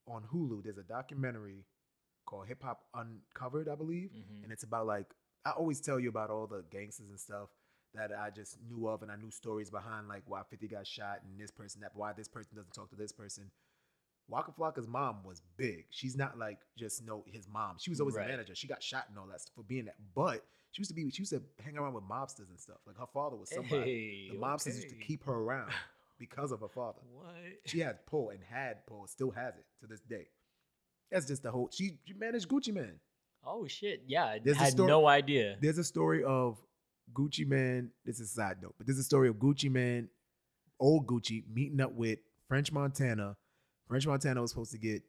on 0.07 0.23
Hulu 0.33 0.63
there's 0.65 0.79
a 0.79 0.83
documentary 0.83 1.65
called 2.27 2.47
Hip 2.49 2.63
Hop 2.63 2.85
Uncovered, 2.95 3.69
I 3.69 3.75
believe, 3.75 4.11
Mhm. 4.13 4.43
and 4.45 4.53
it's 4.53 4.63
about 4.65 4.87
like 4.87 5.15
I 5.45 5.51
always 5.53 5.81
tell 5.81 5.99
you 5.99 6.09
about 6.11 6.31
all 6.31 6.47
the 6.47 6.63
gangsters 6.71 7.09
and 7.09 7.19
stuff 7.19 7.49
that 7.95 8.13
I 8.13 8.31
just 8.31 8.59
knew 8.69 8.87
of, 8.89 9.03
and 9.03 9.11
I 9.11 9.17
knew 9.17 9.31
stories 9.31 9.71
behind 9.71 10.07
like 10.09 10.23
why 10.27 10.43
Fifty 10.45 10.69
got 10.69 10.87
shot 10.87 11.23
and 11.25 11.39
this 11.41 11.51
person 11.51 11.81
that 11.81 11.93
why 11.97 12.13
this 12.13 12.29
person 12.29 12.55
doesn't 12.57 12.73
talk 12.75 12.91
to 12.91 12.97
this 12.97 13.13
person. 13.13 13.51
Waka 14.29 14.53
Flocka's 14.53 14.87
mom 14.87 15.25
was 15.25 15.43
big. 15.57 15.87
She's 15.91 16.17
not 16.17 16.39
like 16.39 16.59
just 16.79 17.05
no 17.05 17.25
his 17.27 17.49
mom. 17.49 17.77
She 17.79 17.91
was 17.91 18.01
always 18.01 18.15
Right. 18.17 18.27
a 18.27 18.29
manager. 18.29 18.55
She 18.55 18.67
got 18.69 18.83
shot 18.83 19.07
and 19.09 19.19
all 19.19 19.27
that 19.27 19.41
stuff 19.41 19.55
for 19.55 19.65
being 19.65 19.87
that, 19.87 19.97
but 20.15 20.45
she 20.71 20.81
used 20.81 20.91
to 20.91 20.95
be 20.95 21.11
she 21.11 21.23
used 21.23 21.33
to 21.33 21.43
hang 21.63 21.77
around 21.77 21.95
with 21.95 22.05
mobsters 22.05 22.49
and 22.49 22.59
stuff. 22.61 22.79
Like 22.87 22.97
her 22.97 23.07
father 23.13 23.37
was 23.37 23.51
somebody. 23.51 24.29
Hey, 24.29 24.31
the 24.37 24.41
mobsters 24.41 24.77
used 24.77 24.89
to 24.91 24.95
keep 24.97 25.25
her 25.25 25.33
around 25.35 25.73
because 26.19 26.53
of 26.53 26.61
her 26.61 26.69
father. 26.69 27.01
What? 27.13 27.27
She 27.67 27.81
had 27.81 28.07
pull 28.07 28.31
and 28.31 28.39
had 28.49 28.87
pull, 28.87 29.07
still 29.09 29.31
has 29.33 29.55
it 29.57 29.65
to 29.81 29.87
this 29.89 30.01
day. 30.01 30.29
That's 31.11 31.27
just 31.27 31.43
the 31.43 31.51
whole. 31.51 31.69
She, 31.73 31.99
she 32.05 32.13
managed 32.15 32.49
Gucci 32.49 32.73
Mane. 32.73 33.01
Oh 33.45 33.67
shit! 33.67 34.05
Yeah, 34.07 34.27
I 34.27 34.39
There's 34.39 34.59
had 34.59 34.73
story- 34.73 34.87
no 34.89 35.09
idea. 35.09 35.57
There's 35.61 35.79
a 35.79 35.83
story 35.85 36.23
of 36.23 36.61
Gucci 37.13 37.45
Mane. 37.49 37.91
This 38.05 38.21
is 38.21 38.31
a 38.31 38.35
side 38.35 38.59
note, 38.63 38.75
but 38.79 38.87
there's 38.87 38.99
a 39.01 39.03
story 39.03 39.29
of 39.29 39.37
Gucci 39.37 39.69
Mane, 39.69 40.09
old 40.79 41.07
Gucci, 41.09 41.43
meeting 41.53 41.81
up 41.81 41.93
with 41.95 42.21
French 42.47 42.71
Montana. 42.71 43.37
French 43.91 44.07
Montana 44.07 44.41
was 44.41 44.53
supposed 44.53 44.71
to 44.71 44.79
get 44.79 45.03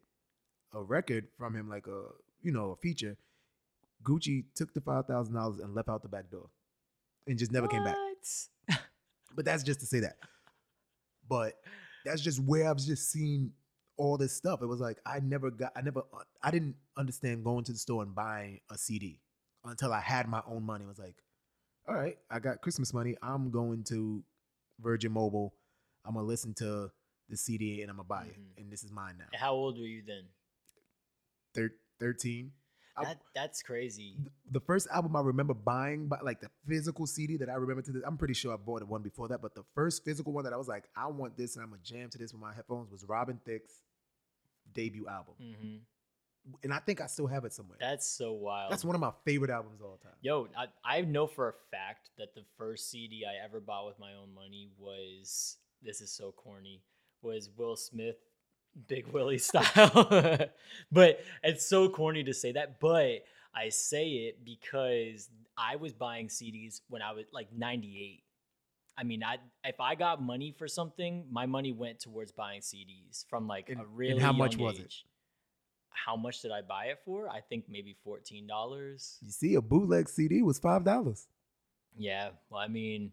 a 0.74 0.82
record 0.82 1.28
from 1.38 1.54
him, 1.54 1.68
like 1.68 1.86
a 1.86 2.02
you 2.42 2.50
know 2.50 2.72
a 2.72 2.76
feature. 2.76 3.16
Gucci 4.02 4.44
took 4.56 4.74
the 4.74 4.80
five 4.80 5.06
thousand 5.06 5.34
dollars 5.34 5.60
and 5.60 5.72
left 5.72 5.88
out 5.88 6.02
the 6.02 6.08
back 6.08 6.28
door, 6.30 6.50
and 7.28 7.38
just 7.38 7.52
never 7.52 7.68
came 7.68 7.84
back. 7.84 7.96
But 9.34 9.46
that's 9.46 9.62
just 9.62 9.80
to 9.80 9.86
say 9.86 10.00
that. 10.00 10.16
But 11.26 11.54
that's 12.04 12.20
just 12.20 12.38
where 12.40 12.68
I've 12.68 12.76
just 12.76 13.10
seen 13.10 13.52
all 13.96 14.18
this 14.18 14.34
stuff. 14.34 14.60
It 14.60 14.66
was 14.66 14.78
like 14.78 14.98
I 15.06 15.20
never 15.20 15.50
got, 15.50 15.72
I 15.74 15.80
never, 15.80 16.02
I 16.42 16.50
didn't 16.50 16.74
understand 16.98 17.42
going 17.42 17.64
to 17.64 17.72
the 17.72 17.78
store 17.78 18.02
and 18.02 18.14
buying 18.14 18.60
a 18.70 18.76
CD 18.76 19.20
until 19.64 19.90
I 19.90 20.00
had 20.00 20.28
my 20.28 20.42
own 20.46 20.64
money. 20.64 20.84
It 20.84 20.88
was 20.88 20.98
like, 20.98 21.14
all 21.88 21.94
right, 21.94 22.18
I 22.30 22.40
got 22.40 22.60
Christmas 22.60 22.92
money. 22.92 23.16
I'm 23.22 23.50
going 23.50 23.84
to 23.84 24.22
Virgin 24.80 25.12
Mobile. 25.12 25.54
I'm 26.04 26.12
gonna 26.12 26.26
listen 26.26 26.52
to 26.54 26.90
the 27.32 27.36
CD 27.38 27.80
and 27.80 27.90
I'm 27.90 27.96
gonna 27.96 28.06
buy 28.06 28.24
it, 28.24 28.36
and 28.58 28.70
this 28.70 28.84
is 28.84 28.92
mine 28.92 29.14
now. 29.18 29.24
How 29.36 29.52
old 29.54 29.78
were 29.78 29.86
you 29.86 30.02
then? 30.06 30.24
Thir- 31.54 31.74
Thirteen. 31.98 32.52
I- 32.94 33.16
that's 33.34 33.62
crazy. 33.62 34.16
th- 34.18 34.28
the 34.50 34.60
first 34.60 34.86
album 34.92 35.16
I 35.16 35.20
remember 35.22 35.54
buying, 35.54 36.08
but 36.08 36.22
like 36.26 36.40
the 36.40 36.50
physical 36.68 37.06
CD 37.06 37.38
that 37.38 37.48
I 37.48 37.54
remember 37.54 37.80
to 37.80 37.90
this, 37.90 38.02
I'm 38.06 38.18
pretty 38.18 38.34
sure 38.34 38.52
I 38.52 38.56
bought 38.56 38.82
one 38.86 39.00
before 39.02 39.28
that, 39.28 39.40
but 39.40 39.54
the 39.54 39.64
first 39.74 40.04
physical 40.04 40.34
one 40.34 40.44
that 40.44 40.52
I 40.52 40.58
was 40.58 40.68
like, 40.68 40.84
I 40.94 41.06
want 41.06 41.38
this 41.38 41.56
and 41.56 41.62
I'm 41.64 41.70
gonna 41.70 41.80
jam 41.82 42.10
to 42.10 42.18
this 42.18 42.32
with 42.34 42.42
my 42.42 42.52
headphones 42.52 42.90
was 42.90 43.02
Robin 43.04 43.40
Thicke's 43.46 43.80
debut 44.74 45.08
album, 45.08 45.34
hmm 45.40 45.76
and 46.64 46.74
I 46.74 46.80
think 46.80 47.00
I 47.00 47.06
still 47.06 47.28
have 47.28 47.44
it 47.44 47.52
somewhere. 47.52 47.78
That's 47.80 48.04
so 48.04 48.32
wild. 48.32 48.72
That's 48.72 48.84
one 48.84 48.96
of 48.96 49.00
my 49.00 49.12
favorite 49.24 49.50
albums 49.52 49.80
of 49.80 49.86
all 49.86 49.96
time. 50.02 50.16
Yo, 50.22 50.48
I, 50.58 50.66
I 50.84 51.00
know 51.02 51.28
for 51.28 51.48
a 51.48 51.52
fact 51.70 52.10
that 52.18 52.34
the 52.34 52.42
first 52.58 52.90
CD 52.90 53.24
I 53.24 53.44
ever 53.44 53.60
bought 53.60 53.86
with 53.86 54.00
my 54.00 54.12
own 54.14 54.34
money 54.34 54.68
was 54.76 55.56
this 55.82 56.00
is 56.00 56.10
so 56.10 56.32
corny 56.32 56.82
was 57.22 57.50
Will 57.56 57.76
Smith 57.76 58.16
Big 58.88 59.06
Willie 59.08 59.38
style. 59.38 60.38
but 60.92 61.20
it's 61.42 61.66
so 61.66 61.88
corny 61.88 62.24
to 62.24 62.32
say 62.34 62.52
that, 62.52 62.80
but 62.80 63.24
I 63.54 63.68
say 63.68 64.08
it 64.08 64.44
because 64.44 65.28
I 65.58 65.76
was 65.76 65.92
buying 65.92 66.28
CDs 66.28 66.80
when 66.88 67.02
I 67.02 67.12
was 67.12 67.26
like 67.32 67.48
98. 67.52 68.22
I 68.96 69.04
mean, 69.04 69.22
I 69.24 69.36
if 69.64 69.80
I 69.80 69.94
got 69.94 70.22
money 70.22 70.52
for 70.56 70.68
something, 70.68 71.24
my 71.30 71.46
money 71.46 71.72
went 71.72 72.00
towards 72.00 72.32
buying 72.32 72.60
CDs 72.60 73.26
from 73.28 73.46
like 73.46 73.68
And- 73.68 73.78
a 73.80 73.82
and 73.82 73.96
really 73.96 74.20
how 74.20 74.32
much 74.32 74.56
young 74.56 74.64
was 74.64 74.78
it? 74.78 74.94
How 75.90 76.16
much 76.16 76.40
did 76.40 76.50
I 76.52 76.62
buy 76.62 76.86
it 76.86 77.00
for? 77.04 77.28
I 77.28 77.40
think 77.40 77.66
maybe 77.68 77.94
fourteen 78.02 78.46
dollars. 78.46 79.18
You 79.20 79.30
see, 79.30 79.54
a 79.54 79.60
bootleg 79.60 80.08
CD 80.08 80.42
was 80.42 80.58
five 80.58 80.84
dollars. 80.84 81.26
Yeah, 81.96 82.30
well, 82.48 82.60
I 82.60 82.68
mean, 82.68 83.12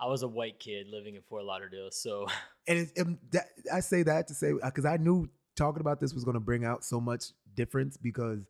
I 0.00 0.06
was 0.06 0.22
a 0.22 0.28
white 0.28 0.58
kid 0.58 0.88
living 0.88 1.14
in 1.14 1.22
Fort 1.28 1.44
Lauderdale, 1.44 1.90
so 1.90 2.26
And 2.66 2.78
it's, 2.78 3.00
um, 3.00 3.18
that, 3.32 3.48
I 3.72 3.80
say 3.80 4.02
that 4.04 4.28
to 4.28 4.34
say 4.34 4.52
because 4.52 4.84
I 4.84 4.96
knew 4.96 5.28
talking 5.56 5.80
about 5.80 6.00
this 6.00 6.14
was 6.14 6.24
going 6.24 6.34
to 6.34 6.40
bring 6.40 6.64
out 6.64 6.84
so 6.84 7.00
much 7.00 7.32
difference 7.54 7.96
because 7.96 8.40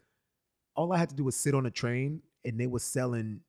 all 0.77 0.93
I 0.93 0.99
had 0.99 1.09
to 1.09 1.17
do 1.17 1.25
was 1.25 1.37
sit 1.37 1.55
on 1.55 1.67
a 1.67 1.71
train 1.71 2.23
and 2.45 2.59
they 2.59 2.67
were 2.67 2.79
selling 2.79 3.41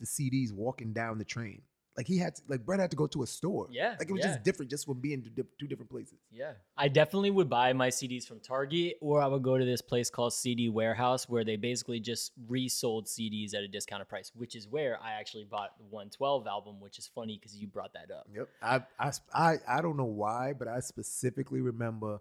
the 0.00 0.06
CDs 0.06 0.52
walking 0.52 0.92
down 0.92 1.18
the 1.18 1.24
train. 1.24 1.62
Like 1.96 2.08
he 2.08 2.18
had 2.18 2.34
to, 2.34 2.42
like 2.48 2.66
Brett 2.66 2.80
had 2.80 2.90
to 2.90 2.96
go 2.96 3.06
to 3.06 3.22
a 3.22 3.26
store. 3.26 3.68
Yeah, 3.70 3.94
like 3.98 4.08
it 4.08 4.12
was 4.12 4.20
yeah. 4.20 4.32
just 4.32 4.42
different 4.42 4.68
just 4.68 4.84
from 4.84 5.00
being 5.00 5.22
two 5.60 5.66
different 5.68 5.90
places. 5.90 6.18
yeah, 6.32 6.52
I 6.76 6.88
definitely 6.88 7.30
would 7.30 7.48
buy 7.48 7.72
my 7.72 7.88
CDs 7.88 8.26
from 8.26 8.40
Target, 8.40 8.96
or 9.00 9.22
I 9.22 9.28
would 9.28 9.44
go 9.44 9.56
to 9.56 9.64
this 9.64 9.80
place 9.80 10.10
called 10.10 10.32
CD 10.32 10.68
Warehouse, 10.68 11.28
where 11.28 11.44
they 11.44 11.54
basically 11.54 12.00
just 12.00 12.32
resold 12.48 13.06
CDs 13.06 13.54
at 13.54 13.62
a 13.62 13.68
discounted 13.68 14.08
price, 14.08 14.32
which 14.34 14.56
is 14.56 14.66
where 14.66 14.98
I 15.00 15.12
actually 15.12 15.44
bought 15.44 15.78
the 15.78 15.84
112 15.84 16.48
album, 16.48 16.80
which 16.80 16.98
is 16.98 17.06
funny 17.14 17.38
because 17.38 17.56
you 17.56 17.68
brought 17.68 17.92
that 17.92 18.10
up. 18.10 18.26
Yep. 18.34 18.48
I, 18.60 18.82
I 18.98 19.12
I 19.32 19.56
I 19.68 19.80
don't 19.80 19.96
know 19.96 20.04
why, 20.04 20.52
but 20.52 20.66
I 20.66 20.80
specifically 20.80 21.60
remember 21.60 22.18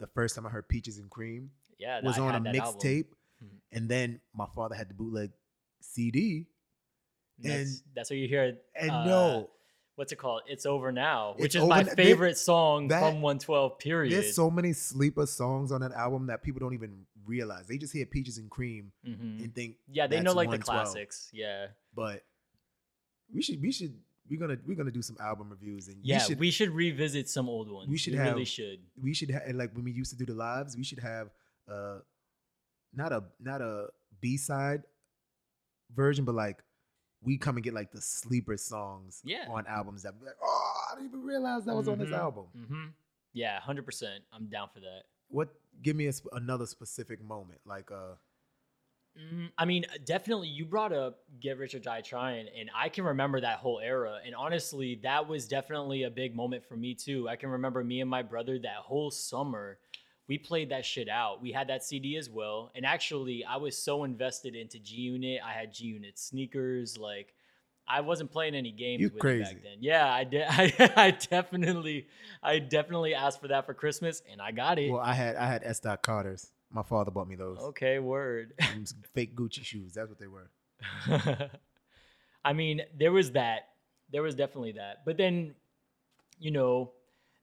the 0.00 0.06
first 0.08 0.34
time 0.34 0.44
I 0.46 0.50
heard 0.50 0.68
Peaches 0.68 0.98
and 0.98 1.08
Cream 1.08 1.50
Yeah, 1.78 2.02
was 2.02 2.18
on 2.18 2.28
a 2.28 2.32
had 2.34 2.44
that 2.44 2.56
album. 2.56 2.80
mixtape, 2.80 3.06
Mhm. 3.42 3.58
and 3.72 3.88
then 3.88 4.20
my 4.34 4.46
father 4.54 4.74
had 4.74 4.90
the 4.90 4.94
bootleg 4.94 5.30
CD. 5.80 6.46
That's, 7.40 7.54
and- 7.54 7.80
that's 7.94 8.10
what 8.10 8.18
you 8.18 8.28
hear. 8.28 8.56
And 8.74 8.90
uh, 8.90 9.04
no, 9.04 9.50
what's 9.96 10.12
it 10.12 10.16
called? 10.16 10.42
It's 10.46 10.66
over 10.66 10.90
now, 10.92 11.34
which 11.38 11.54
is 11.54 11.64
my 11.64 11.84
favorite 11.84 12.36
song 12.38 12.88
that- 12.88 13.00
from 13.00 13.20
112. 13.22 13.78
Period. 13.78 14.12
there's 14.12 14.34
so 14.34 14.50
many 14.50 14.72
sleeper 14.72 15.26
songs 15.26 15.72
on 15.72 15.80
that 15.82 15.92
album 15.92 16.26
that 16.26 16.42
people 16.42 16.60
don't 16.60 16.74
even 16.74 17.06
realize. 17.26 17.66
They 17.66 17.78
just 17.78 17.92
hear 17.92 18.06
Peaches 18.06 18.38
and 18.38 18.48
Cream 18.50 18.90
Mhm. 19.06 19.44
and 19.44 19.54
think, 19.54 19.76
Yeah, 19.90 20.06
they 20.06 20.20
know 20.20 20.32
like 20.32 20.50
the 20.50 20.58
classics. 20.58 21.30
Yeah. 21.32 21.68
but 21.94 22.24
we 23.32 23.42
should 23.42 23.60
we 23.60 23.70
should 23.70 23.94
we're 24.30 24.38
gonna 24.40 24.56
we're 24.66 24.74
gonna 24.76 24.90
do 24.90 25.02
some 25.02 25.16
album 25.20 25.50
reviews 25.50 25.88
and 25.88 25.96
Yeah, 26.02 26.16
we 26.16 26.20
should 26.24 26.38
we 26.40 26.50
should 26.50 26.70
revisit 26.70 27.28
some 27.28 27.48
old 27.48 27.70
ones. 27.70 27.88
we 27.90 27.98
should 27.98 28.14
we 28.14 28.18
really 28.20 28.44
should. 28.46 28.80
we 29.02 29.12
should 29.14 29.30
ha- 29.30 29.40
like 29.52 29.74
when 29.74 29.84
we 29.84 29.92
used 29.92 30.10
to 30.12 30.16
do 30.16 30.24
the 30.26 30.34
lives, 30.34 30.76
we 30.76 30.84
should 30.84 30.98
have 31.00 31.28
uh 31.70 31.98
not 32.94 33.12
a 33.12 33.24
not 33.40 33.60
a 33.60 33.88
B 34.20 34.36
side 34.38 34.82
version, 35.94 36.24
but 36.24 36.34
like 36.34 36.62
we 37.22 37.36
come 37.36 37.56
and 37.56 37.64
get 37.64 37.74
like 37.74 37.90
the 37.92 38.00
sleeper 38.00 38.56
songs 38.56 39.20
Yeah. 39.24 39.46
on 39.48 39.66
albums 39.66 40.02
that 40.04 40.18
be 40.18 40.26
like, 40.26 40.36
oh, 40.42 40.72
I 40.90 40.94
didn't 40.94 41.08
even 41.08 41.22
realize 41.24 41.64
that 41.64 41.74
was 41.74 41.88
on 41.88 41.98
this 41.98 42.10
Mhm, 42.10 42.18
album. 42.18 42.46
mhm. 42.56 42.92
Yeah, 43.32 43.60
hundred 43.60 43.84
percent. 43.84 44.24
I'm 44.32 44.46
down 44.48 44.68
for 44.72 44.80
that. 44.80 45.02
What? 45.28 45.48
Give 45.82 45.94
me 45.96 46.06
a, 46.06 46.12
sp- 46.14 46.32
another 46.32 46.66
specific 46.66 47.20
moment, 47.22 47.60
like 47.64 47.90
uh, 47.90 48.14
Mm, 49.18 49.50
I 49.58 49.64
mean, 49.64 49.84
definitely. 50.04 50.46
You 50.48 50.64
brought 50.64 50.92
up 50.92 51.24
"Get 51.40 51.58
Rich 51.58 51.74
or 51.74 51.80
Die 51.80 52.00
Trying," 52.02 52.46
and 52.56 52.70
I 52.72 52.88
can 52.88 53.02
remember 53.04 53.40
that 53.40 53.58
whole 53.58 53.80
era. 53.80 54.20
And 54.24 54.32
honestly, 54.34 55.00
that 55.02 55.26
was 55.26 55.48
definitely 55.48 56.04
a 56.04 56.10
big 56.10 56.36
moment 56.36 56.64
for 56.64 56.76
me 56.76 56.94
too. 56.94 57.28
I 57.28 57.34
can 57.34 57.48
remember 57.48 57.82
me 57.82 58.00
and 58.00 58.08
my 58.08 58.22
brother 58.22 58.58
that 58.60 58.76
whole 58.76 59.10
summer. 59.10 59.78
We 60.28 60.36
played 60.38 60.70
that 60.70 60.84
shit 60.84 61.08
out. 61.08 61.40
We 61.40 61.52
had 61.52 61.68
that 61.68 61.82
CD 61.82 62.16
as 62.18 62.28
well. 62.28 62.70
And 62.74 62.84
actually, 62.84 63.44
I 63.44 63.56
was 63.56 63.76
so 63.76 64.04
invested 64.04 64.54
into 64.54 64.78
G 64.78 64.96
Unit. 64.96 65.40
I 65.44 65.52
had 65.52 65.72
G 65.72 65.86
Unit 65.86 66.18
sneakers. 66.18 66.98
Like, 66.98 67.32
I 67.88 68.02
wasn't 68.02 68.30
playing 68.30 68.54
any 68.54 68.70
games 68.70 69.00
You 69.00 69.06
with 69.08 69.16
it 69.16 69.20
crazy. 69.20 69.54
back 69.54 69.62
then. 69.62 69.76
Yeah, 69.80 70.06
I 70.12 70.24
did. 70.24 70.44
I, 70.48 70.92
I 70.96 71.10
definitely, 71.12 72.08
I 72.42 72.58
definitely 72.58 73.14
asked 73.14 73.40
for 73.40 73.48
that 73.48 73.64
for 73.64 73.72
Christmas, 73.72 74.22
and 74.30 74.42
I 74.42 74.52
got 74.52 74.78
it. 74.78 74.90
well, 74.90 75.00
I 75.00 75.14
had 75.14 75.36
I 75.36 75.46
had 75.46 75.62
S. 75.64 75.80
Dot 75.80 76.02
Carter's. 76.02 76.50
My 76.70 76.82
father 76.82 77.10
bought 77.10 77.26
me 77.28 77.34
those. 77.34 77.58
okay, 77.58 77.98
word. 77.98 78.52
Fake 79.14 79.34
Gucci 79.34 79.64
shoes. 79.64 79.94
That's 79.94 80.10
what 80.10 80.18
they 80.18 80.26
were. 80.26 80.50
I 82.44 82.52
mean, 82.52 82.82
there 82.98 83.12
was 83.12 83.32
that. 83.32 83.68
There 84.12 84.22
was 84.22 84.34
definitely 84.34 84.72
that. 84.72 85.04
But 85.06 85.16
then, 85.16 85.54
you 86.38 86.50
know, 86.50 86.92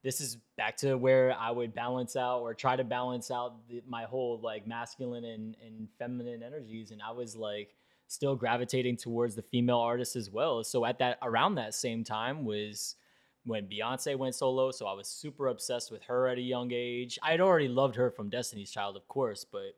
this 0.06 0.22
is 0.22 0.38
back 0.56 0.78
to 0.78 0.96
where 0.96 1.36
I 1.38 1.50
would 1.50 1.74
balance 1.74 2.16
out 2.16 2.42
or 2.42 2.54
try 2.54 2.76
to 2.76 2.84
balance 2.84 3.32
out 3.32 3.68
the, 3.68 3.82
my 3.88 4.04
whole 4.04 4.40
like 4.40 4.68
masculine 4.68 5.26
and, 5.26 5.58
and 5.66 5.88
feminine 5.98 6.44
energies. 6.44 6.92
And 6.92 7.02
I 7.02 7.12
was 7.12 7.36
like 7.36 7.74
still 8.08 8.36
gravitating 8.36 8.98
towards 8.98 9.34
the 9.34 9.42
female 9.42 9.80
artists 9.80 10.16
as 10.16 10.30
well. 10.30 10.64
So 10.64 10.86
at 10.86 11.00
that 11.00 11.18
around 11.24 11.56
that 11.56 11.74
same 11.74 12.04
time 12.04 12.46
was 12.46 12.98
when 13.46 13.66
Beyonce 13.68 14.16
went 14.16 14.36
solo. 14.36 14.70
So 14.70 14.86
I 14.86 14.94
was 14.94 15.08
super 15.08 15.48
obsessed 15.48 15.92
with 15.92 16.04
her 16.04 16.28
at 16.28 16.38
a 16.38 16.42
young 16.42 16.72
age. 16.72 17.18
I 17.24 17.32
had 17.32 17.42
already 17.42 17.68
loved 17.68 17.96
her 17.96 18.12
from 18.12 18.30
Destiny's 18.30 18.70
Child, 18.70 18.96
of 18.96 19.08
course, 19.08 19.44
but 19.44 19.74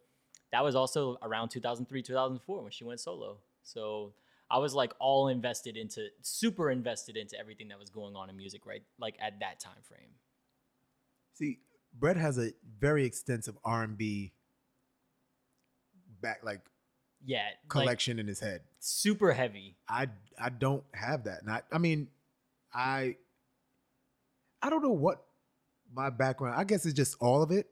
that 0.51 0.61
was 0.61 0.75
also 0.75 1.17
around 1.21 1.49
2003 1.49 2.01
2004 2.01 2.61
when 2.61 2.71
she 2.71 2.83
went 2.83 2.99
solo 2.99 3.37
so 3.63 4.13
i 4.49 4.57
was 4.57 4.73
like 4.73 4.93
all 4.99 5.27
invested 5.27 5.77
into 5.77 6.07
super 6.21 6.71
invested 6.71 7.17
into 7.17 7.37
everything 7.39 7.67
that 7.67 7.79
was 7.79 7.89
going 7.89 8.15
on 8.15 8.29
in 8.29 8.37
music 8.37 8.65
right 8.65 8.83
like 8.99 9.15
at 9.21 9.39
that 9.39 9.59
time 9.59 9.81
frame 9.83 10.09
See, 11.37 11.59
Brett 11.93 12.17
has 12.17 12.39
a 12.39 12.51
very 12.79 13.05
extensive 13.05 13.57
R 13.63 13.83
and 13.83 13.97
B 13.97 14.33
back 16.19 16.39
like 16.43 16.61
yeah 17.23 17.43
like, 17.45 17.69
collection 17.69 18.17
in 18.17 18.27
his 18.27 18.39
head. 18.39 18.61
super 18.79 19.31
heavy 19.31 19.77
I 19.87 20.07
I 20.39 20.49
don't 20.49 20.83
have 20.93 21.25
that. 21.25 21.41
And 21.41 21.51
I, 21.51 21.61
I 21.71 21.77
mean, 21.77 22.07
I 22.73 23.17
I 24.61 24.69
don't 24.69 24.81
know 24.81 24.91
what 24.91 25.23
my 25.93 26.09
background. 26.09 26.59
I 26.59 26.63
guess 26.63 26.85
it's 26.85 26.95
just 26.95 27.17
all 27.19 27.43
of 27.43 27.51
it, 27.51 27.67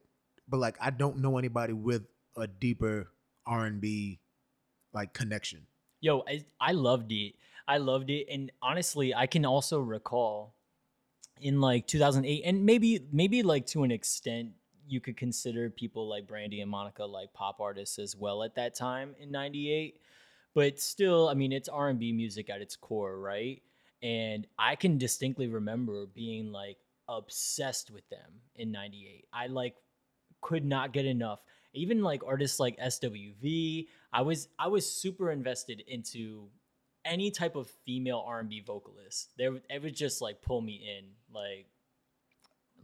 but 0.48 0.60
like 0.60 0.78
I 0.80 0.92
don't 0.92 1.18
know 1.18 1.38
anybody 1.38 1.74
with 1.74 2.04
a 2.38 2.48
deeper 2.48 3.08
R 3.48 3.66
and 3.66 3.82
B 3.82 4.20
like 4.94 5.14
connection. 5.14 5.66
Yo 6.06 6.24
I, 6.28 6.46
I 6.62 6.72
loved 6.72 7.12
it. 7.12 7.34
I 7.68 7.78
loved 7.78 8.12
it 8.12 8.28
and 8.32 8.52
honestly 8.62 9.16
i 9.16 9.26
can 9.26 9.44
also 9.44 9.80
recall 9.80 10.54
in 11.42 11.60
like 11.60 11.88
2008 11.88 12.44
and 12.46 12.64
maybe 12.64 13.08
maybe 13.12 13.42
like 13.42 13.66
to 13.66 13.84
an 13.84 13.90
extent 13.90 14.50
you 14.88 15.02
could 15.02 15.18
consider 15.18 15.72
people 15.72 16.08
like 16.08 16.28
brandy 16.28 16.62
and 16.62 16.70
monica 16.70 17.04
like 17.04 17.34
pop 17.34 17.60
artists 17.60 17.98
as 17.98 18.16
well 18.16 18.44
at 18.44 18.54
that 18.54 18.76
time 18.76 19.16
in 19.20 19.32
98 19.32 20.00
but 20.54 20.80
still 20.80 21.28
i 21.28 21.34
mean 21.34 21.52
it's 21.52 21.68
r&b 21.68 22.14
music 22.14 22.52
at 22.52 22.62
its 22.62 22.76
core 22.76 23.18
right? 23.20 23.64
And 24.04 24.46
i 24.60 24.76
can 24.76 25.00
distinctly 25.00 25.48
remember 25.48 26.06
being 26.06 26.52
like 26.52 26.78
obsessed 27.10 27.90
with 27.90 28.08
them 28.10 28.42
in 28.56 28.72
98 28.72 29.26
i 29.34 29.48
like 29.48 29.76
could 30.46 30.64
not 30.64 30.94
get 30.94 31.06
enough. 31.06 31.40
Even 31.74 32.04
like 32.04 32.22
artists 32.26 32.60
like 32.60 32.78
swv 32.80 33.88
i 34.16 34.22
was 34.22 34.48
i 34.58 34.68
was 34.68 34.86
super 34.90 35.30
invested 35.32 35.84
into 35.88 36.48
any 37.04 37.30
type 37.30 37.56
of 37.56 37.70
female 37.86 38.24
r&b 38.28 38.64
vocalist 38.66 39.30
there 39.38 39.54
it 39.70 39.84
would 39.84 39.96
just 39.96 40.22
like 40.22 40.42
pull 40.42 40.62
me 40.62 40.76
in 40.98 41.04
like 41.34 41.68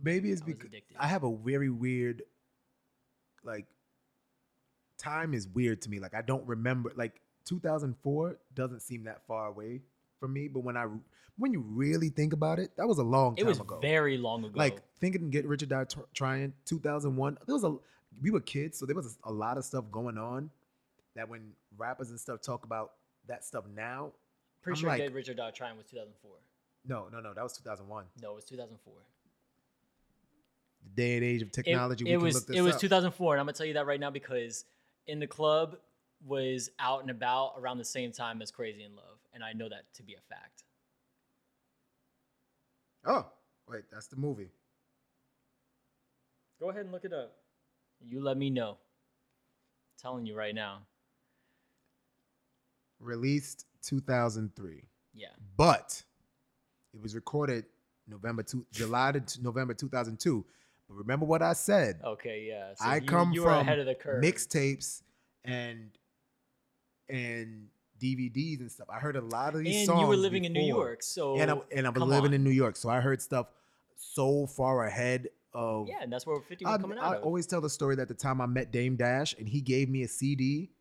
Maybe 0.04 0.32
it's 0.32 0.42
I 0.42 0.46
because 0.46 0.66
addicted. 0.66 0.98
I 1.00 1.08
have 1.08 1.24
a 1.24 1.32
very 1.36 1.70
weird 1.70 2.24
like 3.44 3.66
time 4.98 5.34
is 5.34 5.48
weird 5.48 5.82
to 5.84 5.90
me. 5.90 6.00
Like 6.00 6.16
I 6.16 6.22
don't 6.22 6.46
remember 6.48 6.92
like 6.96 7.22
2004 7.46 8.38
doesn't 8.56 8.80
seem 8.82 9.04
that 9.04 9.22
far 9.28 9.48
away 9.48 9.82
from 10.20 10.34
me, 10.34 10.48
but 10.48 10.62
when 10.64 10.76
I 10.76 10.88
when 11.38 11.54
you 11.54 11.62
really 11.62 12.10
think 12.10 12.34
about 12.34 12.58
it, 12.60 12.72
that 12.78 12.88
was 12.88 12.98
a 12.98 13.04
long 13.04 13.36
time 13.36 13.44
ago. 13.44 13.46
it 13.46 13.50
was 13.50 13.60
ago. 13.60 13.80
very 13.80 14.18
long 14.18 14.44
ago 14.44 14.58
like 14.58 14.82
thinking 15.00 15.30
get 15.30 15.46
rich 15.46 15.64
or 15.64 15.68
die 15.68 15.86
trying 16.14 16.54
2001 16.66 17.38
there 17.46 17.56
was 17.56 17.64
a 17.64 17.76
we 18.22 18.32
were 18.32 18.42
kids 18.42 18.80
so 18.80 18.86
there 18.86 18.96
was 18.96 19.18
a 19.24 19.32
lot 19.32 19.58
of 19.58 19.64
stuff 19.66 19.86
going 19.92 20.18
on 20.18 20.50
that 21.16 21.28
when 21.30 21.52
rappers 21.78 22.10
and 22.10 22.20
stuff 22.20 22.42
talk 22.42 22.64
about 22.66 22.92
that 23.28 23.44
stuff 23.46 23.66
now 23.76 24.12
pretty 24.62 24.78
I'm 24.78 24.82
sure 24.82 24.90
like- 24.90 25.00
get 25.00 25.14
rich 25.14 25.30
or 25.30 25.34
die 25.34 25.52
trying 25.52 25.78
was 25.78 25.86
2004 25.88 26.32
no 26.86 27.08
no 27.12 27.20
no 27.20 27.34
that 27.34 27.44
was 27.44 27.54
2001 27.58 28.06
no 28.22 28.32
it 28.32 28.36
was 28.36 28.46
2004 28.46 28.94
the 30.84 30.90
day 30.90 31.16
and 31.16 31.24
age 31.24 31.42
of 31.42 31.52
technology 31.52 32.04
It, 32.06 32.08
we 32.08 32.12
can 32.14 32.24
was 32.24 32.34
look 32.36 32.48
this 32.48 32.58
it 32.58 32.62
was 32.62 32.76
up. 32.76 32.82
2004, 32.82 33.34
and 33.36 33.40
I'm 33.40 33.46
gonna 33.46 33.54
tell 33.54 33.68
you 33.68 33.74
that 33.74 33.86
right 33.86 34.00
now 34.00 34.10
because 34.10 34.66
in 35.08 35.20
the 35.20 35.28
club 35.28 35.78
was 36.26 36.70
out 36.80 37.02
and 37.02 37.12
about 37.12 37.54
around 37.58 37.78
the 37.78 37.86
same 37.86 38.12
time 38.12 38.42
as 38.42 38.50
Crazy 38.52 38.84
in 38.84 38.96
Love, 38.96 39.18
and 39.34 39.44
I 39.44 39.54
know 39.54 39.70
that 39.70 39.84
to 39.96 40.04
be 40.04 40.14
a 40.16 40.22
fact. 40.30 40.64
oh 43.06 43.26
wait 43.70 43.84
that's 43.92 44.08
the 44.08 44.16
movie 44.16 44.50
Go 46.60 46.70
ahead 46.70 46.84
and 46.84 46.92
look 46.92 47.06
it 47.06 47.12
up. 47.14 47.34
You 48.08 48.22
let 48.22 48.38
me 48.38 48.52
know. 48.52 48.70
I'm 48.74 48.78
telling 50.00 50.28
you 50.28 50.36
right 50.36 50.54
now. 50.54 50.82
Released 53.02 53.66
2003, 53.84 54.88
Yeah. 55.14 55.28
but 55.58 56.04
it 56.94 57.02
was 57.02 57.16
recorded 57.16 57.66
November 58.08 58.44
two, 58.44 58.66
July 58.72 59.12
to 59.14 59.42
November 59.42 59.74
2002. 59.74 60.46
But 60.88 60.96
remember 60.96 61.26
what 61.26 61.42
I 61.42 61.54
said? 61.54 62.00
Okay. 62.04 62.46
Yeah. 62.48 62.74
I 62.80 62.98
you, 62.98 63.02
come 63.08 63.32
you 63.34 63.42
were 63.42 63.50
from 63.50 63.60
ahead 63.62 63.80
of 63.80 63.86
the 63.88 63.96
curve. 63.96 64.24
mixtapes 64.24 65.02
and 65.44 65.90
and 67.10 67.68
DVDs 68.00 68.60
and 68.62 68.72
stuff. 68.72 68.88
I 68.90 69.00
heard 69.00 69.16
a 69.16 69.22
lot 69.22 69.56
of 69.56 69.64
these 69.64 69.78
and 69.78 69.86
songs. 69.88 70.02
you 70.02 70.08
were 70.08 70.16
living 70.16 70.46
in 70.46 70.54
New. 70.54 70.62
York, 70.66 71.04
so 71.04 71.38
and 71.38 71.52
I, 71.52 71.56
and 71.76 71.86
I 71.88 71.90
was 71.90 72.04
living 72.04 72.30
on. 72.30 72.34
in 72.36 72.44
New 72.44 72.50
York, 72.52 72.76
so 72.76 72.90
I 72.90 73.00
heard 73.00 73.22
stuff 73.22 73.48
so 73.96 74.48
far 74.48 74.86
ahead 74.86 75.28
of. 75.54 75.88
yeah, 75.88 75.98
and 76.02 76.12
that's 76.12 76.26
where 76.26 76.40
50 76.42 76.66
was 76.66 76.74
I, 76.74 76.78
coming 76.82 76.98
I 76.98 77.16
of. 77.18 77.24
always 77.24 77.46
tell 77.46 77.62
the 77.62 77.70
story 77.70 77.96
that 77.98 78.08
the 78.08 78.14
time 78.14 78.42
I 78.42 78.46
met 78.48 78.72
Dame 78.72 78.96
Dash 78.96 79.36
and 79.38 79.48
he 79.48 79.62
gave 79.62 79.88
me 79.90 80.04
a 80.04 80.08
CD, 80.08 80.72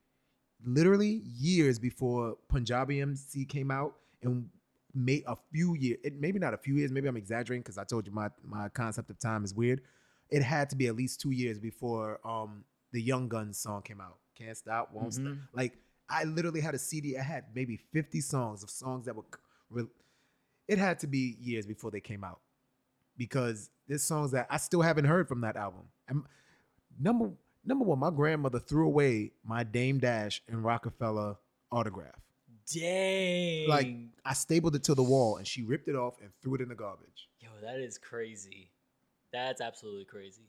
literally 0.64 1.22
years 1.24 1.78
before 1.78 2.36
Punjabi 2.48 3.00
MC 3.00 3.44
came 3.44 3.70
out, 3.70 3.94
and 4.22 4.48
made 4.94 5.22
a 5.26 5.36
few 5.52 5.74
years, 5.76 5.98
maybe 6.18 6.38
not 6.38 6.52
a 6.52 6.58
few 6.58 6.74
years, 6.76 6.90
maybe 6.90 7.08
I'm 7.08 7.16
exaggerating 7.16 7.62
because 7.62 7.78
I 7.78 7.84
told 7.84 8.06
you 8.06 8.12
my 8.12 8.28
my 8.44 8.68
concept 8.68 9.10
of 9.10 9.18
time 9.18 9.44
is 9.44 9.54
weird. 9.54 9.80
It 10.30 10.42
had 10.42 10.70
to 10.70 10.76
be 10.76 10.86
at 10.88 10.96
least 10.96 11.20
two 11.20 11.30
years 11.30 11.58
before 11.58 12.20
um 12.26 12.64
the 12.92 13.00
Young 13.00 13.28
Gunz 13.28 13.54
song 13.56 13.82
came 13.82 14.00
out. 14.00 14.18
Can't 14.36 14.56
stop, 14.56 14.92
won't 14.92 15.14
stop. 15.14 15.26
Mhm. 15.26 15.38
Like 15.52 15.78
I 16.08 16.24
literally 16.24 16.60
had 16.60 16.74
a 16.74 16.78
CD. 16.78 17.16
I 17.16 17.22
had 17.22 17.44
maybe 17.54 17.76
50 17.76 18.20
songs 18.20 18.62
of 18.62 18.70
songs 18.70 19.06
that 19.06 19.14
were. 19.14 19.24
Re- 19.70 19.84
it 20.66 20.78
had 20.78 20.98
to 21.00 21.06
be 21.06 21.36
years 21.40 21.66
before 21.66 21.90
they 21.92 22.00
came 22.00 22.24
out 22.24 22.40
because 23.16 23.70
there's 23.86 24.02
songs 24.02 24.32
that 24.32 24.46
I 24.50 24.56
still 24.56 24.82
haven't 24.82 25.04
heard 25.04 25.28
from 25.28 25.40
that 25.42 25.56
album. 25.56 25.82
And 26.08 26.24
number 26.98 27.30
number 27.64 27.84
one, 27.84 27.98
my 27.98 28.10
grandmother 28.10 28.58
threw 28.58 28.86
away 28.86 29.32
my 29.44 29.64
Dame 29.64 29.98
Dash 29.98 30.42
and 30.48 30.64
Roc-A-Fella 30.64 31.38
autograph. 31.72 32.20
Dang. 32.72 33.68
Like 33.68 33.88
I 34.24 34.32
stapled 34.34 34.76
it 34.76 34.84
to 34.84 34.94
the 34.94 35.02
wall 35.02 35.36
and 35.36 35.46
she 35.46 35.62
ripped 35.62 35.88
it 35.88 35.96
off 35.96 36.20
and 36.20 36.30
threw 36.42 36.54
it 36.54 36.60
in 36.60 36.68
the 36.68 36.74
garbage. 36.74 37.28
yo, 37.40 37.48
that 37.62 37.80
is 37.80 37.98
crazy. 37.98 38.70
That's 39.32 39.60
absolutely 39.60 40.04
crazy. 40.04 40.42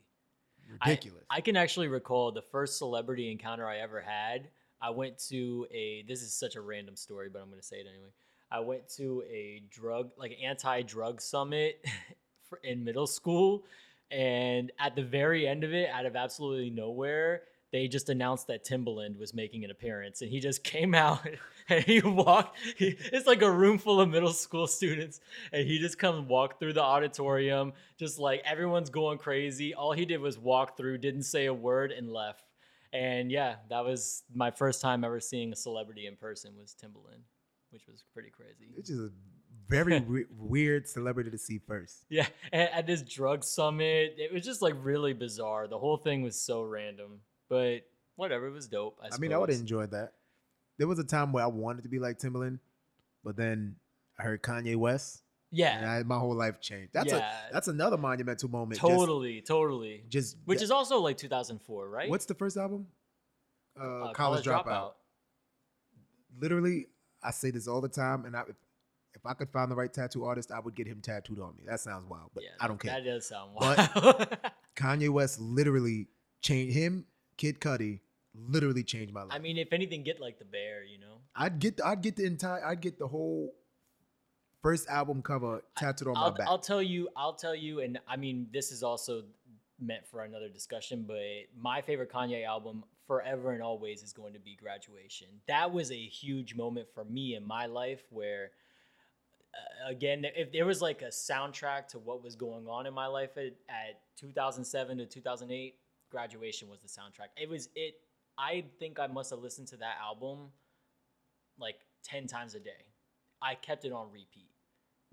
I- 0.82 0.90
Ridiculous. 0.92 1.24
I 1.30 1.42
can 1.42 1.56
actually 1.58 1.88
recall 1.88 2.32
the 2.32 2.42
first 2.44 2.78
celebrity 2.78 3.32
encounter 3.32 3.68
I 3.68 3.78
ever 3.80 4.00
had. 4.00 4.50
I 4.82 4.90
went 4.92 5.18
to 5.30 5.68
a 5.72 6.04
this 6.08 6.22
is 6.22 6.34
such 6.34 6.56
a 6.56 6.62
random 6.62 6.96
story, 6.96 7.30
but 7.32 7.42
I'm 7.42 7.50
going 7.50 7.60
to 7.60 7.66
say 7.66 7.78
it 7.78 7.88
anyway. 7.90 8.12
I 8.52 8.60
went 8.60 8.88
to 8.98 9.24
a 9.30 9.64
drug 9.70 10.12
like 10.18 10.38
anti-drug 10.44 11.22
summit 11.22 11.84
for, 12.50 12.60
in 12.64 12.84
middle 12.84 13.08
school 13.08 13.64
and 14.12 14.72
at 14.80 14.96
the 14.96 15.04
very 15.04 15.48
end 15.48 15.64
of 15.64 15.74
it 15.74 15.90
out 15.90 16.06
of 16.06 16.16
absolutely 16.16 16.70
nowhere 16.70 17.42
they 17.72 17.88
just 17.88 18.10
announced 18.10 18.48
that 18.48 18.66
Timbaland 18.66 19.18
was 19.18 19.34
making 19.34 19.64
an 19.64 19.72
appearance. 19.72 20.22
And 20.22 20.30
he 20.30 20.40
just 20.40 20.64
came 20.66 20.94
out 20.94 21.26
and 21.70 21.84
he 21.84 22.02
walked 22.02 22.58
he, 22.76 22.98
it's 23.12 23.28
like 23.28 23.42
a 23.42 23.52
room 23.52 23.78
full 23.78 24.02
of 24.02 24.10
middle 24.10 24.34
school 24.34 24.68
students. 24.68 25.20
And 25.54 25.66
he 25.66 25.80
just 25.80 25.98
comes 25.98 26.28
walk 26.28 26.60
through 26.60 26.74
the 26.74 26.84
auditorium 26.84 27.74
just 27.98 28.20
like 28.20 28.42
everyone's 28.46 28.90
going 28.90 29.18
crazy. 29.18 29.74
All 29.74 29.94
he 29.94 30.06
did 30.06 30.20
was 30.20 30.38
walk 30.38 30.78
through 30.78 30.98
didn't 31.00 31.24
say 31.24 31.46
a 31.46 31.54
word 31.54 31.92
and 31.92 32.12
left. 32.12 32.44
And 32.94 33.32
yeah 33.32 33.56
that 33.70 33.86
was 33.86 34.24
my 34.34 34.52
first 34.52 34.82
time 34.82 35.06
ever 35.06 35.22
seeing 35.22 35.54
a 35.54 35.56
celebrity 35.56 36.08
in 36.08 36.18
person 36.18 36.58
was 36.58 36.76
Timbaland 36.76 37.24
which 37.72 37.88
was 37.88 38.04
pretty 38.14 38.30
crazy. 38.30 38.74
It's 38.78 38.90
just 38.90 39.00
a 39.00 39.12
very 39.72 40.00
we- 40.14 40.26
weird 40.38 40.88
celebrity 40.88 41.32
to 41.32 41.38
see 41.38 41.58
first. 41.68 42.06
yeah 42.10 42.28
at 42.54 42.86
this 42.86 43.02
drug 43.02 43.44
summit 43.44 44.16
it 44.18 44.32
was 44.32 44.44
just 44.46 44.62
like 44.62 44.76
really 44.82 45.14
bizarre 45.14 45.68
the 45.68 45.80
whole 45.80 45.98
thing 45.98 46.22
was 46.22 46.36
so 46.40 46.62
random 46.64 47.22
but 47.50 47.78
whatever 48.18 48.46
it 48.48 48.52
was 48.52 48.68
dope 48.68 48.98
i, 49.02 49.08
I 49.14 49.18
mean, 49.18 49.34
I 49.34 49.38
would 49.38 49.50
have 49.50 49.60
enjoyed 49.60 49.92
that. 49.92 50.14
There 50.78 50.88
was 50.88 51.00
a 51.00 51.04
time 51.04 51.32
where 51.32 51.44
I 51.44 51.48
wanted 51.48 51.84
to 51.84 51.90
be 51.90 52.00
like 52.00 52.18
Timbaland, 52.18 52.58
but 53.24 53.36
then 53.36 53.76
I 54.20 54.24
heard 54.24 54.42
Kanye 54.42 54.76
West, 54.76 55.22
and 55.52 55.60
yeah 55.60 55.92
I, 56.00 56.04
my 56.04 56.18
whole 56.18 56.34
life 56.36 56.60
changed. 56.60 56.92
That's 56.94 57.12
Yeah. 57.12 57.18
a 57.50 57.54
that's 57.54 57.68
another 57.68 57.98
monumental 57.98 58.50
moment. 58.50 58.80
just- 58.82 58.90
totally 58.92 59.42
totally 59.42 60.04
Just, 60.10 60.38
which 60.46 60.62
is 60.62 60.72
also 60.72 61.00
like 61.00 61.18
2004 61.18 61.88
right 61.90 62.10
what's 62.10 62.26
the 62.26 62.34
first 62.34 62.58
album? 62.58 62.88
Uh, 63.80 63.84
Uh, 64.06 64.14
College, 64.14 64.44
Dropout. 64.46 64.94
Literally, 66.40 66.88
I 67.24 67.32
say 67.32 67.52
this 67.52 67.68
all 67.68 67.82
the 67.82 67.90
time, 67.90 68.26
and 68.26 68.36
I, 68.36 68.44
if, 69.24 69.30
I 69.30 69.34
could 69.34 69.50
find 69.52 69.72
the 69.72 69.76
right 69.76 69.92
tattoo 69.94 70.26
artist, 70.26 70.52
I 70.52 70.60
would 70.60 70.76
get 70.76 70.88
him 70.88 71.02
tattooed 71.02 71.40
on 71.40 71.56
me. 71.58 71.64
That 71.68 71.80
sounds 71.80 72.06
wild, 72.10 72.32
but 72.34 72.44
Yeah, 72.44 72.50
I 72.60 72.68
don't 72.68 72.80
care. 72.80 72.94
that 72.94 73.04
does 73.06 73.28
sound 73.28 73.52
But- 73.60 73.96
wild 73.96 74.38
Kanye 74.76 75.10
West 75.10 75.40
literally 75.40 76.08
changed 76.42 76.76
him. 76.76 77.06
Kid 77.38 77.60
Cudi 77.60 78.00
literally 78.34 78.84
changed 78.84 79.14
my 79.14 79.24
life. 79.24 79.32
i 79.34 79.40
mean 79.40 79.58
if 79.58 79.74
anything 79.74 80.04
get 80.04 80.22
like 80.22 80.40
the 80.40 80.46
bear 80.46 80.86
you 80.86 80.98
know 80.98 81.18
I'd 81.36 81.60
get 81.60 81.76
the, 81.78 81.86
I'd 81.86 82.02
get 82.02 82.16
the 82.16 82.26
entire 82.26 82.64
I'd 82.66 82.80
get 82.80 82.98
the 82.98 83.08
whole 83.08 83.54
first 84.62 84.88
album 84.88 85.22
cover 85.22 85.64
tattooed 85.76 86.08
on 86.08 86.14
my 86.14 86.20
I'll, 86.22 86.32
back. 86.32 86.48
I'll 86.48 86.60
tell 86.60 86.82
you 86.82 87.10
i'll 87.18 87.34
tell 87.34 87.54
you 87.56 87.82
and 87.82 88.00
i 88.08 88.16
mean 88.16 88.48
this 88.54 88.72
is 88.72 88.84
also 88.84 89.24
meant 89.80 90.08
for 90.08 90.24
another 90.24 90.48
discussion 90.48 91.04
but 91.06 91.18
my 91.60 91.82
favorite 91.82 92.10
kanye 92.12 92.46
album 92.46 92.84
forever 93.08 93.52
and 93.52 93.62
always 93.62 94.02
is 94.04 94.14
going 94.14 94.32
to 94.34 94.40
be 94.40 94.56
graduation 94.56 95.28
that 95.48 95.74
was 95.74 95.92
a 95.92 95.96
huge 95.96 96.56
moment 96.56 96.88
for 96.94 97.04
me 97.04 97.36
in 97.36 97.46
my 97.46 97.66
life 97.66 98.04
where 98.12 98.52
again 99.88 100.26
if 100.36 100.52
there 100.52 100.66
was 100.66 100.82
like 100.82 101.02
a 101.02 101.08
soundtrack 101.08 101.88
to 101.88 102.00
what 102.00 102.24
was 102.24 102.36
going 102.36 102.68
on 102.68 102.86
in 102.86 102.94
my 102.94 103.08
life 103.08 103.38
at, 103.38 103.54
at 103.70 104.00
2007 104.18 104.98
to 104.98 105.06
2008 105.06 105.76
graduation 106.10 106.70
was 106.70 106.80
the 106.82 106.88
soundtrack 106.88 107.30
it 107.36 107.50
was 107.50 107.70
it 107.76 107.96
i 108.38 108.64
think 108.80 109.00
i 109.00 109.08
must 109.08 109.30
have 109.30 109.40
listened 109.40 109.68
to 109.68 109.78
that 109.78 109.96
album 110.02 110.50
like 111.60 111.80
10 112.04 112.28
times 112.28 112.56
a 112.56 112.60
day 112.60 112.86
i 113.42 113.56
kept 113.56 113.86
it 113.86 113.92
on 113.92 114.08
repeat 114.12 114.50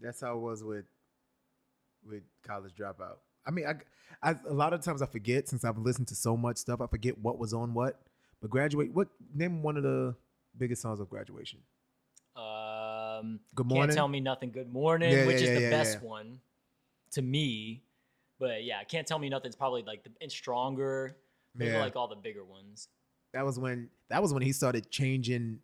That's 0.01 0.21
how 0.21 0.37
it 0.37 0.41
was 0.41 0.63
with 0.63 0.85
with 2.07 2.23
College 2.43 2.75
Dropout. 2.75 3.17
I 3.47 3.51
mean, 3.51 3.67
I, 3.67 4.31
I 4.31 4.37
a 4.49 4.53
lot 4.53 4.73
of 4.73 4.81
times 4.83 5.03
I 5.03 5.07
forget 5.07 5.49
since 5.49 5.65
I've 5.65 5.79
listened 5.79 6.09
to 6.09 6.15
so 6.15 6.37
much 6.37 6.59
stuff. 6.59 6.81
I 6.81 6.87
forget 6.87 7.19
what 7.19 7.39
was 7.39 7.53
on 7.53 7.75
what. 7.75 8.01
But 8.41 8.51
graduate. 8.51 8.93
What 8.93 9.09
name 9.35 9.63
one 9.63 9.77
of 9.77 9.83
the 9.83 10.15
biggest 10.57 10.83
songs 10.83 11.01
of 11.01 11.11
graduation? 11.11 11.61
Um, 13.19 13.41
Good 13.55 13.65
can't 13.65 13.75
morning. 13.75 13.97
tell 13.97 14.09
me 14.09 14.21
nothing. 14.21 14.51
Good 14.51 14.73
morning, 14.73 15.13
Yeah, 15.13 15.27
which 15.27 15.41
yeah, 15.43 15.49
is 15.51 15.61
the 15.63 15.71
best 15.71 16.03
one 16.03 16.41
to 17.13 17.23
me. 17.23 17.83
But 18.39 18.65
yeah, 18.65 18.83
can't 18.85 19.07
tell 19.07 19.19
me 19.19 19.29
nothing's 19.29 19.57
probably 19.57 19.83
like 19.83 20.05
the 20.05 20.11
and 20.21 20.31
stronger. 20.31 21.17
Yeah. 21.59 21.81
like 21.81 21.97
all 21.97 22.07
the 22.07 22.15
bigger 22.15 22.45
ones. 22.45 22.89
That 23.33 23.45
was 23.45 23.59
when 23.59 23.89
that 24.11 24.23
was 24.23 24.33
when 24.33 24.43
he 24.43 24.53
started 24.53 24.91
changing 24.91 25.59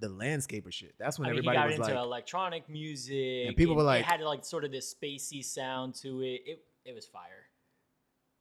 the 0.00 0.08
landscape 0.08 0.66
of 0.66 0.74
shit. 0.74 0.94
That's 0.98 1.18
when 1.18 1.26
I 1.28 1.32
mean, 1.32 1.42
he 1.42 1.48
everybody 1.48 1.56
got 1.74 1.78
was 1.78 1.88
into 1.88 1.98
like, 2.00 2.04
electronic 2.06 2.68
music. 2.68 3.46
And 3.48 3.56
people 3.56 3.76
were 3.76 3.82
like- 3.82 4.00
it 4.00 4.06
had 4.06 4.20
like 4.22 4.44
sort 4.44 4.64
of 4.64 4.72
this 4.72 4.92
spacey 4.92 5.44
sound 5.44 5.94
to 5.96 6.20
it. 6.22 6.42
It 6.46 6.64
it 6.84 6.94
was 6.94 7.06
fire. 7.06 7.47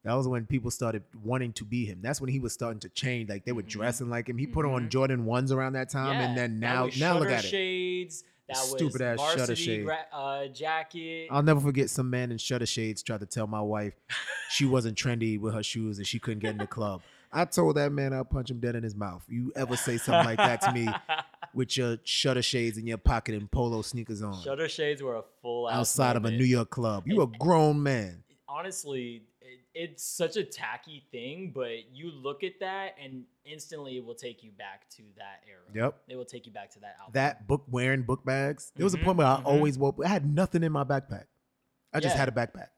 That 0.08 0.14
was 0.16 0.28
when 0.28 0.46
people 0.46 0.72
started 0.72 1.04
wanting 1.24 1.54
to 1.54 1.66
be 1.66 1.86
him. 1.86 2.00
That's 2.02 2.20
when 2.22 2.30
he 2.30 2.40
was 2.40 2.54
starting 2.54 2.80
to 2.80 2.90
change. 2.90 3.30
Like 3.30 3.46
they 3.46 3.52
were 3.52 3.62
Mhm. 3.64 3.68
dressing 3.70 4.10
like 4.10 4.28
him. 4.30 4.38
He 4.38 4.48
put 4.48 4.66
on 4.66 4.86
Mhm. 4.86 4.90
Jordan 4.90 5.26
ones 5.26 5.52
around 5.52 5.74
that 5.74 5.90
time, 5.90 6.14
yeah, 6.20 6.28
and 6.28 6.38
then 6.38 6.60
that 6.60 6.68
now 6.68 6.90
now 6.98 7.20
look 7.20 7.30
at 7.30 7.44
it. 7.44 7.48
Shades. 7.48 8.24
That 8.48 8.56
was 8.56 8.70
Stupid 8.72 9.02
ass 9.02 9.20
Shutter 9.20 9.56
Shade. 9.58 9.90
uh, 10.14 10.48
jacket. 10.48 11.28
I'll 11.30 11.44
never 11.44 11.60
forget 11.60 11.90
some 11.90 12.10
man 12.10 12.32
in 12.32 12.38
shutter 12.38 12.66
shades 12.66 13.04
tried 13.04 13.20
to 13.20 13.26
tell 13.26 13.46
my 13.46 13.60
wife 13.62 13.94
she 14.50 14.64
wasn't 14.66 14.98
trendy 14.98 15.38
with 15.38 15.54
her 15.54 15.62
shoes 15.64 15.98
and 15.98 16.08
she 16.08 16.18
couldn't 16.18 16.40
get 16.40 16.52
in 16.52 16.58
the 16.58 16.66
club. 16.68 17.02
I 17.34 17.44
told 17.44 17.76
that 17.76 17.92
man 17.92 18.14
I'll 18.14 18.24
punch 18.24 18.50
him 18.50 18.62
dead 18.62 18.76
in 18.78 18.84
his 18.84 18.96
mouth. 18.96 19.26
You 19.28 19.52
ever 19.58 19.76
say 19.76 19.98
something 19.98 20.24
like 20.26 20.38
that 20.38 20.62
to 20.62 20.72
me 20.72 20.88
with 21.54 21.76
your 21.76 21.98
shutter 22.06 22.42
shades 22.42 22.78
in 22.78 22.88
your 22.88 22.98
pocket 22.98 23.36
and 23.36 23.52
polo 23.52 23.82
sneakers 23.82 24.22
on 24.22 24.42
Shutter 24.42 24.70
shades 24.70 25.04
were 25.04 25.18
a 25.18 25.24
full 25.42 25.68
outside 25.68 26.16
of 26.16 26.24
a. 26.24 26.32
New 26.32 26.46
York 26.46 26.70
club? 26.70 27.04
You 27.06 27.22
a 27.24 27.28
grown 27.28 27.84
man. 27.84 28.24
honestly, 28.48 29.24
it, 29.37 29.37
it's 29.80 30.04
such 30.04 30.38
a 30.38 30.44
tacky 30.44 31.06
thing, 31.12 31.52
but 31.54 31.90
you 31.94 32.10
look 32.12 32.44
at 32.44 32.60
that 32.62 32.96
and 33.04 33.24
instantly 33.46 33.98
it 33.98 34.04
will 34.06 34.16
take 34.16 34.44
you 34.44 34.50
back 34.58 34.90
to 34.90 35.04
that 35.18 35.44
era. 35.48 35.62
Yep. 35.86 36.02
It 36.08 36.16
will 36.16 36.26
take 36.26 36.46
you 36.48 36.52
back 36.52 36.72
to 36.72 36.80
that 36.80 36.96
album. 37.00 37.12
That 37.14 37.48
book 37.48 37.64
wearing 37.70 38.02
book 38.02 38.26
bags. 38.26 38.72
There 38.76 38.84
was 38.84 38.96
a 38.96 38.98
Mhm, 38.98 39.04
point 39.04 39.18
where 39.20 39.28
I 39.28 39.38
mhm. 39.38 39.46
always 39.46 39.78
woke. 39.78 40.00
I 40.04 40.08
had 40.08 40.26
nothing 40.26 40.64
in 40.64 40.72
my 40.72 40.84
backpack. 40.84 41.26
I 41.94 42.00
just 42.00 42.16
Yeah. 42.16 42.20
had 42.20 42.30
a 42.30 42.32
backpack. 42.32 42.70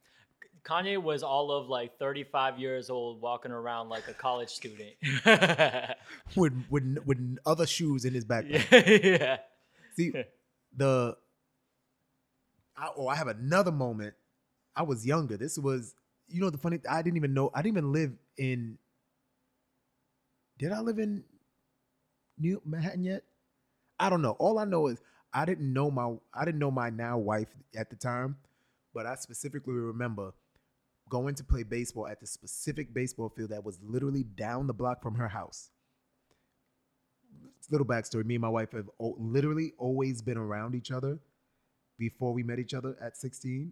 Kanye 0.63 1.01
was 1.01 1.23
all 1.23 1.51
of 1.51 1.67
like 1.69 1.97
35 1.97 2.59
years 2.59 2.89
old, 2.89 3.21
walking 3.21 3.51
around 3.51 3.87
like 3.89 4.07
a 4.09 4.13
college 4.13 4.49
student. 4.49 4.91
with 6.35 6.53
with 6.69 6.97
with 7.05 7.37
other 7.45 7.65
shoes 7.65 8.03
in 8.05 8.13
his 8.13 8.25
backpack. 8.25 8.69
yeah. 9.19 9.37
See, 9.95 10.11
the 10.75 11.17
I, 12.77 12.89
oh, 12.97 13.07
I 13.07 13.15
have 13.15 13.27
another 13.27 13.71
moment. 13.71 14.15
I 14.75 14.83
was 14.83 15.05
younger. 15.05 15.35
This 15.35 15.57
was, 15.57 15.93
you 16.29 16.41
know, 16.41 16.49
the 16.49 16.57
funny. 16.57 16.79
I 16.89 17.01
didn't 17.01 17.17
even 17.17 17.33
know. 17.33 17.51
I 17.53 17.61
didn't 17.61 17.77
even 17.77 17.91
live 17.91 18.11
in. 18.37 18.77
Did 20.57 20.71
I 20.71 20.79
live 20.81 20.99
in 20.99 21.23
New 22.37 22.61
Manhattan 22.65 23.03
yet? 23.03 23.23
I 23.99 24.09
don't 24.09 24.21
know. 24.21 24.31
All 24.39 24.59
I 24.59 24.65
know 24.65 24.87
is 24.87 25.01
I 25.33 25.45
didn't 25.45 25.71
know 25.71 25.91
my 25.91 26.15
I 26.33 26.45
didn't 26.45 26.59
know 26.59 26.71
my 26.71 26.89
now 26.89 27.17
wife 27.17 27.49
at 27.75 27.89
the 27.89 27.95
time, 27.95 28.37
but 28.93 29.05
I 29.05 29.15
specifically 29.15 29.73
remember 29.73 30.33
going 31.09 31.35
to 31.35 31.43
play 31.43 31.63
baseball 31.63 32.07
at 32.07 32.19
the 32.19 32.27
specific 32.27 32.93
baseball 32.93 33.29
field 33.29 33.49
that 33.49 33.63
was 33.63 33.79
literally 33.81 34.23
down 34.23 34.67
the 34.67 34.73
block 34.73 35.01
from 35.01 35.15
her 35.15 35.27
house. 35.27 35.71
Little 37.71 37.85
backstory: 37.85 38.25
Me 38.25 38.35
and 38.35 38.41
my 38.41 38.49
wife 38.49 38.71
have 38.71 38.89
literally 38.99 39.73
always 39.77 40.21
been 40.21 40.37
around 40.37 40.73
each 40.73 40.91
other 40.91 41.19
before 41.99 42.33
we 42.33 42.41
met 42.41 42.57
each 42.57 42.73
other 42.73 42.95
at 42.99 43.15
16. 43.17 43.71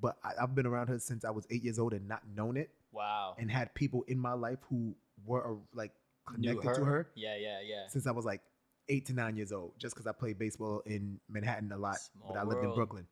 But 0.00 0.16
I, 0.22 0.32
I've 0.42 0.54
been 0.54 0.66
around 0.66 0.88
her 0.88 0.98
since 0.98 1.24
I 1.24 1.30
was 1.30 1.46
eight 1.50 1.62
years 1.64 1.78
old 1.78 1.92
and 1.92 2.06
not 2.08 2.22
known 2.34 2.56
it, 2.56 2.70
Wow. 2.92 3.34
and 3.38 3.50
had 3.50 3.74
people 3.74 4.02
in 4.08 4.18
my 4.18 4.32
life 4.34 4.58
who 4.68 4.94
were 5.26 5.52
uh, 5.52 5.56
like 5.74 5.92
connected 6.26 6.74
to 6.74 6.84
her 6.84 7.08
Yeah, 7.14 7.36
yeah, 7.36 7.60
yeah. 7.64 7.86
since 7.88 8.06
I 8.06 8.10
was 8.12 8.24
like 8.24 8.40
eight 8.88 9.06
to 9.06 9.12
nine 9.12 9.36
years 9.36 9.52
old, 9.52 9.72
just 9.78 9.94
because 9.94 10.06
I 10.06 10.12
played 10.12 10.38
baseball 10.38 10.82
in 10.86 11.18
Manhattan 11.28 11.72
a 11.72 11.76
lot, 11.78 11.98
Small 11.98 12.32
but 12.32 12.38
I 12.38 12.42
lived 12.44 12.64
in. 12.64 12.74
Brooklyn. 12.74 13.06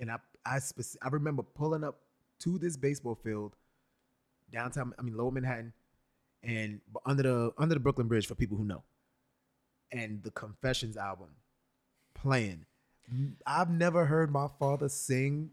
And 0.00 0.10
I 0.10 0.16
I 0.44 0.56
speci- 0.56 0.96
I 1.02 1.08
remember 1.08 1.42
pulling 1.42 1.84
up 1.84 2.00
to 2.40 2.58
this 2.58 2.76
baseball 2.76 3.14
field 3.14 3.54
downtown, 4.50 4.92
I 4.98 5.02
mean 5.02 5.16
Lower 5.16 5.30
Manhattan, 5.30 5.72
and 6.42 6.80
under 7.06 7.22
the 7.22 7.52
under 7.58 7.74
the 7.74 7.80
Brooklyn 7.80 8.08
Bridge 8.08 8.26
for 8.26 8.34
people 8.34 8.56
who 8.56 8.64
know, 8.64 8.82
and 9.92 10.22
the 10.22 10.30
Confessions 10.32 10.96
album 10.96 11.28
playing. 12.14 12.66
I've 13.46 13.70
never 13.70 14.06
heard 14.06 14.30
my 14.30 14.46
father 14.58 14.88
sing 14.88 15.50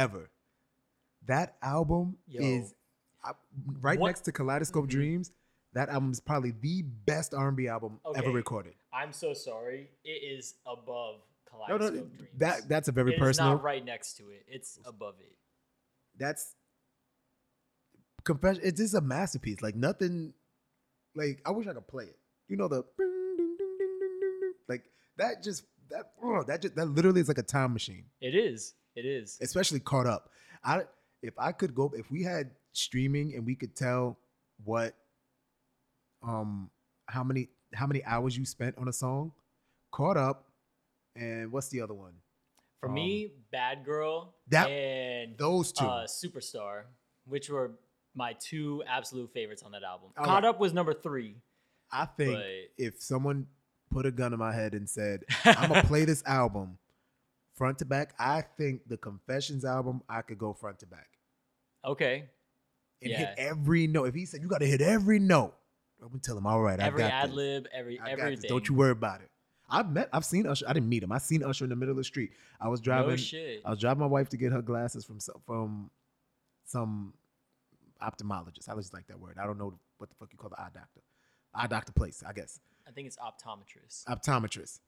ever. 0.00 0.30
That 1.26 1.56
album 1.62 2.16
Yo. 2.26 2.40
is 2.42 2.74
I, 3.22 3.32
right 3.80 3.98
What- 3.98 4.08
next 4.08 4.22
to 4.22 4.32
Kaleidoscope 4.32 4.86
Mhm. 4.86 4.90
Dreams. 4.90 5.32
That 5.74 5.88
album 5.90 6.10
is 6.10 6.20
probably 6.20 6.50
the 6.52 6.82
best 6.82 7.32
R&B 7.34 7.68
album 7.68 8.00
ever 8.16 8.30
recorded. 8.32 8.74
I'm 8.92 9.12
so 9.12 9.34
sorry. 9.34 9.90
It 10.02 10.22
is 10.34 10.54
above 10.66 11.20
No, 11.20 11.66
Kaleidoscope 11.66 11.94
no, 11.94 12.00
Dreams. 12.16 12.28
that 12.38 12.68
that's 12.68 12.88
a 12.88 12.92
very 12.92 13.14
It 13.14 13.18
personal. 13.18 13.52
It's 13.52 13.58
not 13.58 13.62
right 13.64 13.84
next 13.84 14.14
to 14.16 14.30
it. 14.30 14.44
It's 14.48 14.78
above 14.84 15.20
it. 15.20 15.36
That's 16.16 16.56
confession. 18.24 18.62
It's 18.64 18.80
just 18.80 18.94
a 18.94 19.00
masterpiece. 19.00 19.60
Like 19.62 19.76
nothing. 19.76 20.34
Like 21.14 21.40
I 21.44 21.50
wish 21.50 21.66
I 21.66 21.74
could 21.74 21.86
play 21.88 22.04
it. 22.06 22.18
You 22.48 22.56
know 22.56 22.68
the 22.68 22.82
ding, 22.98 23.34
ding, 23.36 23.56
ding, 23.58 23.76
ding, 23.78 23.98
ding, 23.98 24.18
ding, 24.18 24.40
ding. 24.40 24.52
like 24.68 24.84
that. 25.18 25.42
Just 25.42 25.64
that. 25.90 26.12
oh, 26.22 26.42
that 26.44 26.62
just 26.62 26.74
that 26.74 26.86
literally 26.86 27.20
is 27.20 27.28
like 27.28 27.38
a 27.38 27.42
time 27.42 27.72
machine. 27.72 28.06
It 28.20 28.34
is. 28.34 28.74
It 28.96 29.06
is. 29.06 29.38
Especially 29.40 29.80
caught 29.80 30.06
up. 30.06 30.30
I 30.64 30.82
if 31.22 31.34
I 31.38 31.52
could 31.52 31.74
go 31.74 31.92
if 31.96 32.10
we 32.10 32.22
had 32.22 32.50
streaming 32.72 33.34
and 33.34 33.44
we 33.44 33.54
could 33.54 33.74
tell 33.76 34.18
what 34.64 34.94
um 36.22 36.70
how 37.06 37.24
many 37.24 37.48
how 37.74 37.86
many 37.86 38.04
hours 38.04 38.36
you 38.36 38.44
spent 38.44 38.76
on 38.78 38.88
a 38.88 38.92
song, 38.92 39.32
caught 39.92 40.16
up, 40.16 40.46
and 41.16 41.52
what's 41.52 41.68
the 41.68 41.80
other 41.80 41.94
one? 41.94 42.14
For 42.80 42.88
um, 42.88 42.94
me, 42.94 43.32
Bad 43.52 43.84
Girl 43.84 44.34
that- 44.48 44.68
and 44.68 45.36
Those 45.38 45.72
two. 45.72 45.84
uh, 45.84 46.06
Superstar, 46.06 46.84
which 47.26 47.48
were 47.48 47.72
my 48.14 48.34
two 48.40 48.82
absolute 48.88 49.32
favorites 49.32 49.62
on 49.62 49.72
that 49.72 49.82
album. 49.84 50.08
All 50.18 50.24
Caught 50.24 50.42
right. 50.42 50.48
Up 50.48 50.58
was 50.60 50.72
number 50.72 50.92
three. 50.92 51.36
I 51.92 52.06
think 52.06 52.42
if 52.76 53.00
someone 53.00 53.46
put 53.90 54.06
a 54.06 54.10
gun 54.10 54.32
in 54.32 54.38
my 54.38 54.52
head 54.52 54.74
and 54.74 54.88
said, 54.88 55.22
I'm 55.44 55.68
gonna 55.68 55.84
play 55.84 56.04
this 56.04 56.22
album 56.26 56.78
front 57.54 57.78
to 57.78 57.84
back, 57.84 58.14
I 58.18 58.42
think 58.42 58.88
the 58.88 58.96
Confessions 58.96 59.64
album 59.64 60.02
I 60.08 60.22
could 60.22 60.38
go 60.38 60.52
front 60.52 60.78
to 60.80 60.86
back 60.86 61.08
okay, 61.84 62.28
and 63.02 63.10
Yeah. 63.10 63.18
hit 63.18 63.34
every 63.38 63.86
note. 63.86 64.04
If 64.04 64.14
he 64.14 64.26
said 64.26 64.42
you 64.42 64.48
got 64.48 64.60
to 64.60 64.66
hit 64.66 64.80
every 64.80 65.18
note, 65.18 65.54
I'm 66.02 66.08
gonna 66.08 66.20
tell 66.20 66.36
him, 66.38 66.46
all 66.46 66.60
right, 66.60 66.80
every 66.80 67.02
I 67.02 67.08
got 67.08 67.24
ad 67.24 67.32
lib, 67.34 67.66
every 67.72 67.98
I 68.00 68.10
everything. 68.10 68.48
Don't 68.48 68.68
you 68.68 68.74
worry 68.74 68.92
about 68.92 69.20
it. 69.20 69.30
I've 69.68 69.90
met, 69.90 70.08
I've 70.12 70.24
seen 70.24 70.46
Usher. 70.46 70.66
I 70.68 70.72
didn't 70.72 70.88
meet 70.88 71.02
him. 71.02 71.12
I 71.12 71.18
seen 71.18 71.44
Usher 71.44 71.64
in 71.64 71.70
the 71.70 71.76
middle 71.76 71.92
of 71.92 71.98
the 71.98 72.04
street. 72.04 72.32
I 72.60 72.68
was 72.68 72.80
driving. 72.80 73.10
No 73.10 73.16
shit. 73.16 73.62
I 73.64 73.70
was 73.70 73.78
driving 73.78 74.00
my 74.00 74.06
wife 74.06 74.28
to 74.30 74.36
get 74.36 74.50
her 74.52 74.62
glasses 74.62 75.04
from 75.04 75.20
some, 75.20 75.36
from 75.46 75.90
some 76.64 77.14
ophthalmologist. 78.02 78.68
I 78.68 78.74
just 78.74 78.92
like 78.92 79.06
that 79.06 79.20
word. 79.20 79.36
I 79.40 79.46
don't 79.46 79.58
know 79.58 79.78
what 79.98 80.08
the 80.08 80.16
fuck 80.16 80.30
you 80.32 80.38
call 80.38 80.50
the 80.50 80.60
eye 80.60 80.70
doctor. 80.74 81.02
Eye 81.54 81.66
doctor 81.66 81.92
place, 81.92 82.22
I 82.26 82.32
guess. 82.32 82.58
I 82.86 82.90
think 82.90 83.06
it's 83.06 83.16
optometrist. 83.18 84.06
optometrist. 84.06 84.80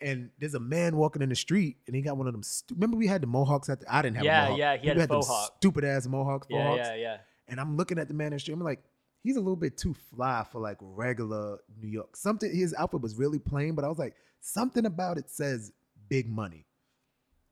And 0.00 0.30
there's 0.38 0.54
a 0.54 0.60
man 0.60 0.96
walking 0.96 1.22
in 1.22 1.28
the 1.28 1.36
street, 1.36 1.76
and 1.86 1.94
he 1.96 2.02
got 2.02 2.16
one 2.16 2.26
of 2.26 2.32
them. 2.34 2.42
Stu- 2.42 2.74
Remember, 2.74 2.96
we 2.96 3.06
had 3.06 3.22
the 3.22 3.26
mohawks 3.26 3.68
at 3.68 3.80
the. 3.80 3.94
I 3.94 4.02
didn't 4.02 4.16
have. 4.16 4.24
Yeah, 4.24 4.40
a 4.40 4.44
mohawk. 4.44 4.58
yeah, 4.58 4.76
he 4.76 4.88
had 4.88 4.98
People 4.98 5.22
them. 5.22 5.46
Stupid 5.56 5.84
ass 5.84 6.06
mohawks. 6.06 6.46
Yeah, 6.50 6.74
yeah, 6.74 6.94
yeah. 6.94 7.16
And 7.48 7.60
I'm 7.60 7.76
looking 7.76 7.98
at 7.98 8.08
the 8.08 8.14
man 8.14 8.28
in 8.28 8.32
the 8.34 8.38
street. 8.40 8.54
I'm 8.54 8.60
like, 8.60 8.82
he's 9.22 9.36
a 9.36 9.40
little 9.40 9.56
bit 9.56 9.76
too 9.78 9.94
fly 10.14 10.44
for 10.50 10.60
like 10.60 10.76
regular 10.80 11.58
New 11.80 11.88
York. 11.88 12.16
Something. 12.16 12.54
His 12.54 12.74
outfit 12.76 13.00
was 13.00 13.14
really 13.16 13.38
plain, 13.38 13.74
but 13.74 13.84
I 13.84 13.88
was 13.88 13.98
like, 13.98 14.14
something 14.40 14.84
about 14.84 15.16
it 15.16 15.30
says 15.30 15.72
big 16.08 16.28
money. 16.28 16.66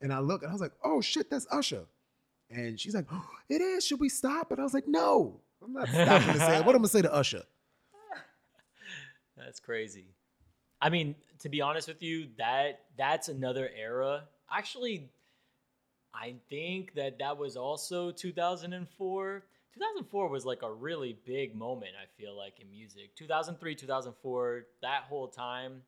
And 0.01 0.13
I 0.13 0.19
look, 0.19 0.43
and 0.43 0.51
I 0.51 0.53
was 0.53 0.61
like, 0.61 0.73
oh 0.85 1.01
shit, 1.01 1.31
that's 1.31 1.47
Usher. 1.51 1.85
And 2.51 2.79
she's 2.79 2.95
like, 2.95 3.07
oh, 3.13 3.29
it 3.49 3.61
is. 3.63 3.87
Should 3.87 4.01
we 4.01 4.09
stop? 4.09 4.51
And 4.51 4.61
I 4.61 4.65
was 4.65 4.75
like, 4.75 4.89
no, 4.89 5.41
I'm 5.65 5.73
not 5.73 5.89
stopping 5.89 6.35
to 6.35 6.39
say. 6.39 6.59
What 6.61 6.71
am 6.71 6.77
I'm 6.77 6.83
gonna 6.83 6.89
say 6.89 7.03
to 7.03 7.13
Usher? 7.15 7.45
That's 9.37 9.61
crazy. 9.61 10.07
I 10.83 10.91
mean, 10.91 11.15
to 11.39 11.49
be 11.49 11.61
honest 11.61 11.87
with 11.87 12.03
you, 12.03 12.27
that 12.39 12.81
that's 12.99 13.29
another 13.29 13.71
era. 13.75 14.25
Actually, 14.51 15.09
I 16.13 16.35
think 16.51 16.95
that 16.95 17.21
that 17.21 17.39
was 17.39 17.57
also 17.57 18.11
2004. 18.11 19.45
2004 19.75 20.29
was 20.29 20.45
like 20.45 20.63
a 20.63 20.71
really 20.71 21.17
big 21.25 21.55
moment, 21.55 21.93
I 21.97 22.07
feel 22.21 22.37
like, 22.37 22.61
in 22.61 22.69
music. 22.69 23.15
2003, 23.17 23.77
2004, 23.77 24.67
that 24.83 25.05
whole 25.09 25.29
time. 25.29 25.83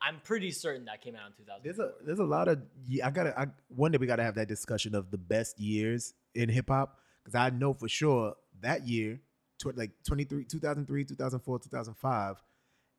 I'm 0.00 0.20
pretty 0.24 0.50
certain 0.52 0.86
that 0.86 1.02
came 1.02 1.14
out 1.16 1.26
in 1.26 1.44
2004. 1.44 1.60
There's 1.62 1.78
a 1.78 1.92
there's 2.06 2.18
a 2.20 2.24
lot 2.24 2.48
of 2.48 2.62
I 3.04 3.10
gotta 3.10 3.38
I 3.38 3.46
one 3.68 3.90
day 3.90 3.98
we 3.98 4.06
gotta 4.06 4.22
have 4.22 4.36
that 4.36 4.48
discussion 4.48 4.94
of 4.94 5.10
the 5.10 5.18
best 5.18 5.58
years 5.60 6.14
in 6.34 6.48
hip 6.48 6.68
hop 6.68 6.98
because 7.22 7.34
I 7.34 7.50
know 7.50 7.74
for 7.74 7.88
sure 7.88 8.34
that 8.62 8.88
year 8.88 9.20
tw- 9.58 9.76
like 9.76 9.90
23 10.06 10.44
2003 10.44 11.04
2004 11.04 11.58
2005 11.58 12.42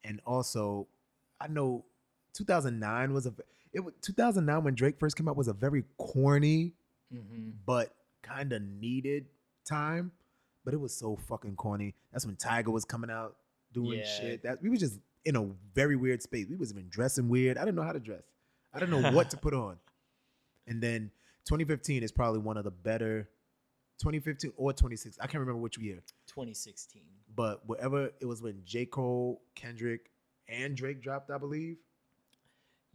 and 0.04 0.22
also 0.28 0.88
I 1.40 1.48
know 1.48 1.86
2009 2.34 3.14
was 3.14 3.26
a 3.26 3.34
it 3.74 3.80
was 3.82 3.94
2009 4.02 4.64
when 4.64 4.76
Drake 4.76 4.98
first 5.00 5.16
came 5.18 5.28
out 5.28 5.36
was 5.36 5.48
a 5.48 5.54
very 5.54 5.84
corny 5.98 6.74
Mhm. 7.14 7.54
but 7.66 7.96
kind 8.22 8.52
of 8.54 8.62
needed 8.62 9.28
time 9.66 10.12
but 10.64 10.74
it 10.74 10.78
was 10.78 10.96
so 10.96 11.16
fucking 11.16 11.56
corny. 11.56 11.94
That's 12.12 12.26
when 12.26 12.36
Tyga 12.38 12.68
was 12.68 12.86
coming 12.86 13.12
out 13.12 13.38
doing 13.72 14.00
Yeah. 14.00 14.06
shit. 14.20 14.42
That 14.44 14.62
we 14.64 14.70
were 14.70 14.78
just 14.78 15.00
in 15.24 15.36
a 15.36 15.44
very 15.76 15.96
weird 15.96 16.24
space. 16.24 16.48
We 16.48 16.56
was 16.56 16.72
even 16.72 16.90
dressing 16.90 17.30
weird. 17.30 17.58
I 17.58 17.62
didn't 17.66 17.76
know 17.76 17.84
how 17.84 17.92
to 17.94 18.00
dress. 18.00 18.24
I 18.74 18.80
didn't 18.80 19.00
know 19.02 19.12
what 19.12 19.30
to 19.32 19.38
put 19.38 19.54
on. 19.54 19.78
And 20.66 20.82
then 20.82 21.12
2015 21.44 22.02
is 22.02 22.12
probably 22.12 22.40
one 22.40 22.58
of 22.58 22.64
the 22.64 22.72
better 22.72 23.30
2015 24.00 24.54
or 24.58 24.74
26 24.74 25.18
I 25.20 25.28
can't 25.28 25.40
remember 25.42 25.62
which 25.62 25.78
year. 25.78 26.02
2016. 26.28 27.04
but 27.36 27.64
whatever 27.68 28.12
it 28.20 28.26
was 28.26 28.42
when 28.42 28.64
J. 28.66 28.86
Cole 28.88 29.42
Kendrick 29.56 30.10
and 30.48 30.76
Drake 30.76 31.02
dropped 31.02 31.30
I 31.32 31.38
believe 31.38 31.78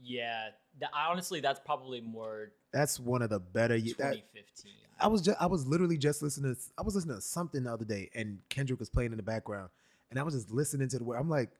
Yeah, 0.02 0.48
that, 0.80 0.90
honestly, 0.94 1.40
that's 1.40 1.60
probably 1.60 2.00
more 2.00 2.52
that's 2.72 3.00
one 3.00 3.22
of 3.22 3.30
the 3.30 3.40
better 3.40 3.76
ye- 3.76 3.94
that, 3.98 4.12
2015. 4.14 4.72
I 5.00 5.06
was 5.08 5.22
just 5.22 5.40
I 5.40 5.46
was 5.46 5.66
literally 5.66 5.98
just 5.98 6.22
listening 6.22 6.54
to 6.54 6.60
I 6.78 6.82
was 6.82 6.94
listening 6.94 7.16
to 7.16 7.22
something 7.22 7.64
the 7.64 7.72
other 7.72 7.84
day 7.84 8.10
and 8.14 8.38
Kendrick 8.48 8.78
was 8.78 8.90
playing 8.90 9.12
in 9.12 9.16
the 9.16 9.22
background 9.22 9.70
and 10.10 10.18
I 10.18 10.22
was 10.22 10.34
just 10.34 10.50
listening 10.50 10.88
to 10.88 10.98
the 10.98 11.04
word 11.04 11.16
I'm 11.18 11.28
like 11.30 11.50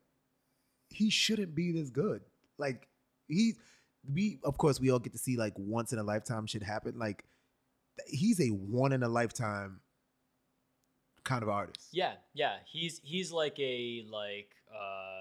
he 0.90 1.11
shouldn't 1.11 1.55
be 1.55 1.72
this 1.72 1.90
good 1.90 2.22
like 2.59 2.87
he 3.29 3.55
we 4.12 4.38
of 4.44 4.59
course 4.59 4.81
we 4.81 4.90
all 4.90 4.98
get 4.98 5.12
to 5.12 5.18
see 5.18 5.37
like 5.37 5.55
once 5.57 5.92
in 5.92 5.98
a 5.98 6.03
lifetime 6.03 6.46
shit 6.46 6.62
happen 6.62 6.98
like 6.98 7.24
he's 8.07 8.40
a 8.40 8.48
one 8.48 8.92
in 8.92 9.03
a 9.03 9.09
lifetime 9.09 9.81
kind 11.24 11.42
of 11.42 11.48
artist 11.48 11.88
Yeah, 11.92 12.12
yeah. 12.35 12.57
He's 12.66 13.00
he's 13.05 13.31
like 13.33 13.59
a 13.59 14.05
like 14.11 14.55
uh 14.74 15.19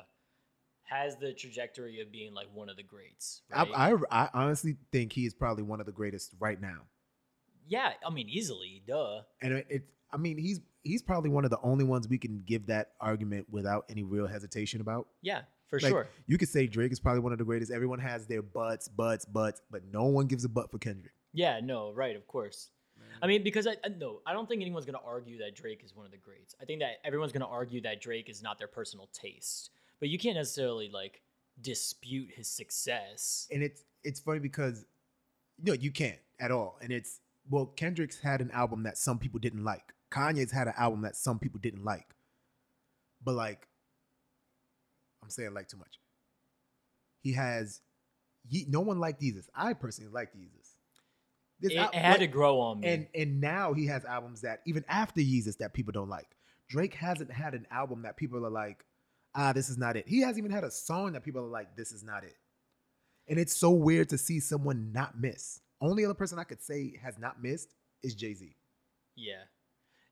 has 0.90 1.18
the 1.18 1.34
trajectory 1.34 2.02
of 2.02 2.12
being 2.12 2.34
like 2.34 2.48
one 2.54 2.70
of 2.70 2.78
the 2.78 2.84
greats. 2.84 3.42
Right? 3.52 3.68
I, 3.76 3.92
I 3.92 4.24
I 4.26 4.30
honestly 4.34 4.78
think 4.92 5.14
he 5.14 5.26
is 5.26 5.34
probably 5.34 5.64
one 5.64 5.80
of 5.80 5.86
the 5.86 5.92
greatest 5.92 6.34
right 6.40 6.60
now 6.60 6.82
yeah, 7.70 7.92
I 8.06 8.10
mean 8.10 8.28
easily, 8.28 8.82
duh. 8.86 9.22
and 9.42 9.54
it, 9.54 9.68
it 9.70 9.84
I 10.12 10.18
mean 10.18 10.38
he's 10.38 10.60
he's 10.84 11.02
probably 11.02 11.30
one 11.30 11.46
of 11.46 11.52
the 11.52 11.60
only 11.62 11.86
ones 11.86 12.08
we 12.08 12.18
can 12.18 12.44
give 12.46 12.66
that 12.68 12.92
argument 13.00 13.46
without 13.50 13.86
any 13.90 14.04
real 14.04 14.28
hesitation 14.28 14.82
about 14.82 15.08
Yeah, 15.22 15.42
for 15.68 15.80
Like, 15.80 15.92
sure. 15.92 16.08
You 16.26 16.38
could 16.38 16.50
say 16.50 16.68
Drake 16.68 16.92
is 16.92 17.00
probably 17.00 17.22
one 17.22 17.32
of 17.32 17.38
the 17.38 17.46
greatest. 17.46 17.72
Everyone 17.72 18.00
has 18.00 18.26
their 18.26 18.42
butts, 18.42 18.88
butts, 18.88 19.26
butts, 19.26 19.62
but 19.72 19.84
no 19.92 20.06
one 20.06 20.26
gives 20.26 20.44
a 20.44 20.50
butt 20.50 20.72
for 20.72 20.80
Kendrick. 20.80 21.14
Yeah, 21.32 21.60
no, 21.64 21.94
right, 21.94 22.16
of 22.16 22.28
course. 22.28 22.72
I 23.22 23.28
mean, 23.28 23.44
because 23.44 23.68
I, 23.68 23.72
I 23.86 23.90
no, 23.90 24.22
I 24.26 24.34
don't 24.34 24.50
think 24.50 24.62
anyone's 24.62 24.86
gonna 24.86 24.98
argue 25.06 25.38
that 25.40 25.56
Drake 25.56 25.84
is 25.86 25.96
one 25.96 26.06
of 26.06 26.12
the 26.12 26.18
greats. 26.18 26.56
I 26.60 26.66
think 26.66 26.82
that 26.82 26.98
everyone's 27.04 27.32
gonna 27.32 27.48
argue 27.48 27.82
that 27.82 28.02
Drake 28.02 28.30
is 28.30 28.42
not 28.42 28.58
their 28.58 28.68
personal 28.68 29.10
taste, 29.14 29.70
but 30.00 30.10
you 30.10 30.18
can't 30.18 30.36
necessarily 30.36 30.90
like 30.90 31.22
dispute 31.62 32.30
his 32.36 32.48
success. 32.48 33.48
and 33.52 33.64
it's 33.64 33.84
it's 34.04 34.20
funny 34.20 34.40
because 34.40 34.86
no, 35.62 35.74
you 35.74 35.92
can't 35.92 36.20
at 36.40 36.52
all. 36.52 36.78
And 36.82 36.92
it's 36.92 37.20
well, 37.50 37.66
Kendrick's 37.66 38.20
had 38.20 38.42
an 38.42 38.52
album 38.52 38.84
that 38.84 38.98
some 38.98 39.18
people 39.20 39.40
didn't 39.40 39.64
like. 39.64 39.94
Kanye's 40.12 40.52
had 40.52 40.68
an 40.68 40.74
album 40.78 41.02
that 41.02 41.16
some 41.16 41.40
people 41.40 41.60
didn't 41.60 41.84
like. 41.84 42.16
But 43.24 43.36
like, 43.36 43.68
I'm 45.24 45.30
saying 45.30 45.54
like 45.54 45.68
too 45.68 45.78
much. 45.78 46.00
He 47.22 47.34
has, 47.34 47.82
he, 48.48 48.66
no 48.70 48.80
one 48.80 49.00
liked 49.00 49.20
Jesus. 49.20 49.50
I 49.54 49.74
personally 49.74 50.12
liked 50.12 50.36
Jesus. 50.36 50.76
This 51.60 51.74
it, 51.74 51.78
al- 51.78 51.90
it 51.90 51.96
had 51.96 52.20
to 52.20 52.28
grow 52.28 52.60
on 52.62 52.80
me. 52.80 52.88
and 52.88 53.08
and 53.14 53.42
now 53.42 53.74
he 53.74 53.88
has 53.88 54.06
albums 54.06 54.42
that 54.42 54.62
even 54.66 54.86
after 54.88 55.22
Jesus 55.22 55.58
that 55.58 55.74
people 55.74 55.92
don't 55.92 56.10
like. 56.10 56.38
Drake 56.70 56.94
hasn't 56.94 57.32
had 57.32 57.56
an 57.56 57.66
album 57.72 58.04
that 58.04 58.16
people 58.16 58.46
are 58.46 58.52
like, 58.52 58.86
ah, 59.36 59.54
this 59.54 59.70
is 59.70 59.78
not 59.78 59.96
it. 59.96 60.08
He 60.08 60.22
hasn't 60.22 60.40
even 60.40 60.52
had 60.52 60.64
a 60.64 60.72
song 60.72 61.14
that 61.14 61.24
people 61.24 61.42
are 61.42 61.48
like, 61.48 61.76
this 61.76 61.92
is 61.92 62.04
not 62.04 62.24
it. 62.24 62.36
And 63.28 63.40
it's 63.40 63.56
so 63.56 63.70
weird 63.72 64.10
to 64.10 64.18
see 64.18 64.40
someone 64.40 64.92
not 64.92 65.20
miss. 65.20 65.62
Only 65.82 66.04
other 66.04 66.14
person 66.16 66.40
I 66.40 66.44
could 66.44 66.62
say 66.62 66.96
has 67.04 67.18
not 67.20 67.42
missed 67.42 67.76
is 68.04 68.16
Jay 68.16 68.34
Z. 68.34 68.56
yeah, 69.16 69.44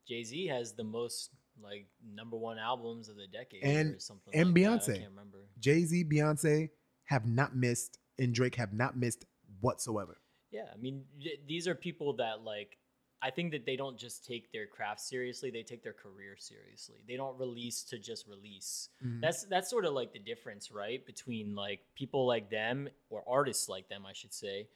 Jay 0.07 0.23
Z 0.23 0.47
has 0.47 0.73
the 0.73 0.83
most 0.83 1.31
like 1.61 1.87
number 2.13 2.37
one 2.37 2.59
albums 2.59 3.09
of 3.09 3.15
the 3.15 3.25
decade 3.27 3.63
And- 3.63 3.95
or 3.95 3.99
something. 3.99 4.33
and 4.35 4.49
like 4.49 4.53
that. 4.55 4.61
Beyonce. 4.61 4.93
I 4.93 4.97
can't 4.99 5.09
remember. 5.09 5.37
Jay 5.59 5.83
Z, 5.83 6.05
Beyonce 6.05 6.69
have 7.05 7.25
not 7.25 7.55
missed, 7.55 7.97
and 8.19 8.33
Drake 8.33 8.55
have 8.55 8.73
not 8.73 8.95
missed 8.97 9.25
whatsoever. 9.61 10.17
Yeah, 10.51 10.67
I 10.73 10.77
mean, 10.77 11.03
these 11.47 11.67
are 11.67 11.75
people 11.75 12.13
that 12.17 12.41
like. 12.43 12.77
I 13.21 13.31
think 13.31 13.51
that 13.51 13.65
they 13.65 13.75
don't 13.75 13.97
just 13.97 14.25
take 14.25 14.51
their 14.51 14.67
craft 14.67 15.01
seriously; 15.01 15.49
they 15.49 15.63
take 15.63 15.83
their 15.83 15.93
career 15.93 16.35
seriously. 16.37 16.97
They 17.07 17.15
don't 17.15 17.37
release 17.39 17.83
to 17.85 17.97
just 17.97 18.27
release. 18.27 18.89
Mhm. 19.03 19.21
That's 19.21 19.45
that's 19.45 19.69
sort 19.69 19.85
of 19.85 19.93
like 19.93 20.13
the 20.13 20.19
difference, 20.19 20.71
right, 20.71 21.03
between 21.05 21.55
like 21.55 21.79
people 21.95 22.27
like 22.27 22.49
them 22.49 22.89
or 23.09 23.23
artists 23.27 23.67
like 23.69 23.89
them, 23.89 24.05
I 24.05 24.13
should 24.13 24.33
say, 24.33 24.69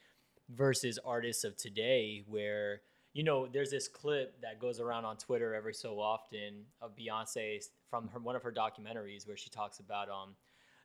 versus 0.49 0.97
artists 1.05 1.43
of 1.43 1.55
today, 1.55 2.23
where 2.27 2.81
you 3.13 3.23
know 3.23 3.45
there's 3.47 3.69
this 3.69 3.87
clip 3.87 4.41
that 4.41 4.59
goes 4.59 4.79
around 4.79 5.05
on 5.05 5.17
Twitter 5.17 5.53
every 5.53 5.73
so 5.73 5.99
often 5.99 6.65
of 6.81 6.95
Beyonce 6.95 7.63
from 7.89 8.07
her 8.07 8.19
one 8.19 8.35
of 8.35 8.41
her 8.43 8.51
documentaries 8.51 9.27
where 9.27 9.37
she 9.37 9.49
talks 9.49 9.79
about 9.79 10.09
um 10.09 10.35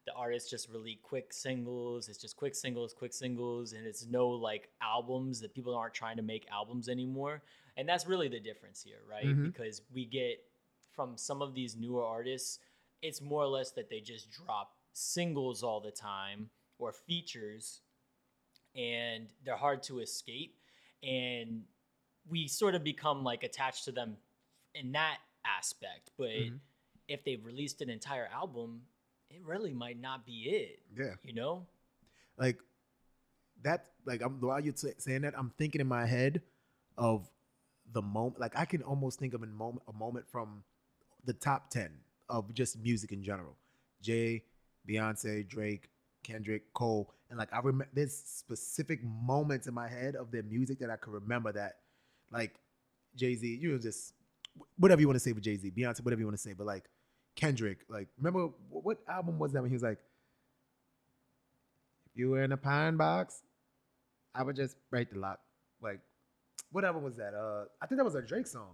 the 0.06 0.12
artists 0.14 0.48
just 0.48 0.68
release 0.70 0.98
quick 1.02 1.32
singles. 1.32 2.08
It's 2.08 2.18
just 2.18 2.36
quick 2.36 2.54
singles, 2.54 2.94
quick 2.94 3.12
singles, 3.12 3.72
and 3.72 3.86
it's 3.86 4.06
no 4.06 4.28
like 4.28 4.68
albums 4.80 5.40
that 5.40 5.52
people 5.52 5.74
aren't 5.74 5.94
trying 5.94 6.16
to 6.16 6.22
make 6.22 6.46
albums 6.50 6.88
anymore. 6.88 7.42
And 7.76 7.88
that's 7.88 8.06
really 8.06 8.28
the 8.28 8.40
difference 8.40 8.82
here, 8.82 9.00
right? 9.08 9.26
Mhm. 9.26 9.42
Because 9.42 9.82
we 9.92 10.04
get 10.06 10.42
from 10.94 11.16
some 11.18 11.42
of 11.42 11.54
these 11.54 11.76
newer 11.76 12.04
artists, 12.04 12.60
it's 13.02 13.20
more 13.20 13.42
or 13.42 13.48
less 13.48 13.72
that 13.72 13.90
they 13.90 14.00
just 14.00 14.30
drop 14.30 14.76
singles 14.92 15.62
all 15.62 15.80
the 15.80 15.90
time 15.90 16.48
or 16.78 16.92
features, 16.92 17.82
and 18.74 19.28
they're 19.44 19.56
hard 19.56 19.82
to 19.84 19.98
escape. 19.98 20.58
And 21.02 21.66
we 22.28 22.48
sort 22.48 22.74
of 22.74 22.82
become 22.82 23.22
like 23.24 23.42
attached 23.42 23.84
to 23.84 23.92
them 23.92 24.16
in 24.74 24.92
that 24.92 25.18
aspect. 25.44 26.10
But 26.16 26.30
Mhm. 26.30 26.60
if 27.08 27.24
they've 27.24 27.44
released 27.44 27.82
an 27.82 27.90
entire 27.90 28.26
album, 28.26 28.86
it 29.30 29.42
really 29.44 29.72
might 29.72 30.00
not 30.00 30.24
be 30.24 30.48
it. 30.48 30.80
Yeah. 30.96 31.14
You 31.22 31.34
know? 31.34 31.66
like 32.38 32.58
that 33.62 33.86
like 34.04 34.22
i'm 34.22 34.40
while 34.40 34.60
you're 34.60 34.72
t- 34.72 34.88
saying 34.98 35.22
that 35.22 35.34
i'm 35.36 35.52
thinking 35.58 35.80
in 35.80 35.86
my 35.86 36.06
head 36.06 36.42
of 36.98 37.28
the 37.92 38.02
moment 38.02 38.38
like 38.38 38.56
i 38.56 38.64
can 38.64 38.82
almost 38.82 39.18
think 39.18 39.34
of 39.34 39.42
a 39.42 39.46
moment 39.46 39.82
a 39.88 39.92
moment 39.92 40.26
from 40.30 40.62
the 41.24 41.32
top 41.32 41.70
10 41.70 41.90
of 42.28 42.52
just 42.54 42.78
music 42.78 43.12
in 43.12 43.22
general 43.22 43.56
jay 44.02 44.42
beyonce 44.88 45.46
drake 45.48 45.88
kendrick 46.22 46.72
cole 46.74 47.12
and 47.30 47.38
like 47.38 47.52
i 47.52 47.58
remember 47.58 47.88
there's 47.94 48.14
specific 48.14 49.00
moments 49.02 49.66
in 49.66 49.74
my 49.74 49.88
head 49.88 50.16
of 50.16 50.30
their 50.30 50.42
music 50.42 50.78
that 50.78 50.90
i 50.90 50.96
could 50.96 51.12
remember 51.12 51.52
that 51.52 51.76
like 52.30 52.54
jay-z 53.14 53.46
you 53.46 53.72
know 53.72 53.78
just 53.78 54.12
whatever 54.76 55.00
you 55.00 55.06
want 55.06 55.16
to 55.16 55.20
say 55.20 55.32
with 55.32 55.42
jay-z 55.42 55.70
beyonce 55.70 56.04
whatever 56.04 56.20
you 56.20 56.26
want 56.26 56.36
to 56.36 56.42
say 56.42 56.52
but 56.52 56.66
like 56.66 56.84
kendrick 57.36 57.78
like 57.88 58.08
remember 58.18 58.48
what 58.70 58.98
album 59.08 59.38
was 59.38 59.52
that 59.52 59.62
when 59.62 59.70
he 59.70 59.74
was 59.74 59.82
like 59.82 59.98
if 62.16 62.20
you 62.20 62.30
were 62.30 62.42
in 62.42 62.52
a 62.52 62.56
pine 62.56 62.96
box, 62.96 63.42
I 64.34 64.42
would 64.42 64.56
just 64.56 64.76
break 64.88 65.10
the 65.10 65.18
lock. 65.18 65.38
Like, 65.82 66.00
what 66.72 66.82
album 66.82 67.02
was 67.02 67.16
that? 67.16 67.34
Uh, 67.34 67.66
I 67.80 67.86
think 67.86 67.98
that 67.98 68.04
was 68.04 68.14
a 68.14 68.22
Drake 68.22 68.46
song. 68.46 68.70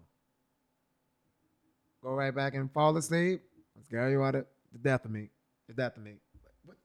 Go 2.04 2.10
right 2.10 2.32
back 2.32 2.54
and 2.54 2.70
fall 2.70 2.96
asleep. 2.96 3.42
Let's 3.74 3.88
go 3.88 4.06
you 4.06 4.20
want 4.20 4.36
it. 4.36 4.46
The 4.72 4.78
death 4.78 5.04
of 5.04 5.10
me. 5.10 5.28
The 5.66 5.74
death 5.74 5.96
of 5.96 6.04
me. 6.04 6.12
What? 6.64 6.76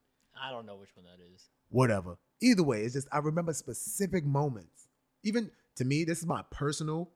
I 0.42 0.50
don't 0.50 0.66
know 0.66 0.76
which 0.76 0.90
one 0.96 1.06
that 1.06 1.24
is. 1.32 1.44
Whatever. 1.70 2.18
Either 2.42 2.64
way, 2.64 2.82
it's 2.82 2.96
just 2.96 3.08
I 3.12 3.20
remember 3.20 3.54
specific 3.54 4.26
moments. 4.26 4.88
Even 5.24 5.52
to 5.76 5.86
me, 5.86 6.06
this 6.06 6.20
is 6.20 6.26
my 6.26 6.42
personal 6.50 7.10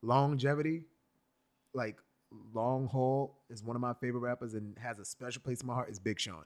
longevity. 0.00 0.84
Like 1.74 1.96
long 2.52 2.86
haul 2.86 3.36
is 3.48 3.62
one 3.62 3.76
of 3.76 3.82
my 3.82 3.94
favorite 3.94 4.20
rappers 4.20 4.54
and 4.54 4.76
has 4.78 4.98
a 4.98 5.04
special 5.04 5.42
place 5.42 5.60
in 5.60 5.66
my 5.66 5.74
heart. 5.74 5.90
Is 5.90 5.98
Big 5.98 6.18
Sean. 6.20 6.44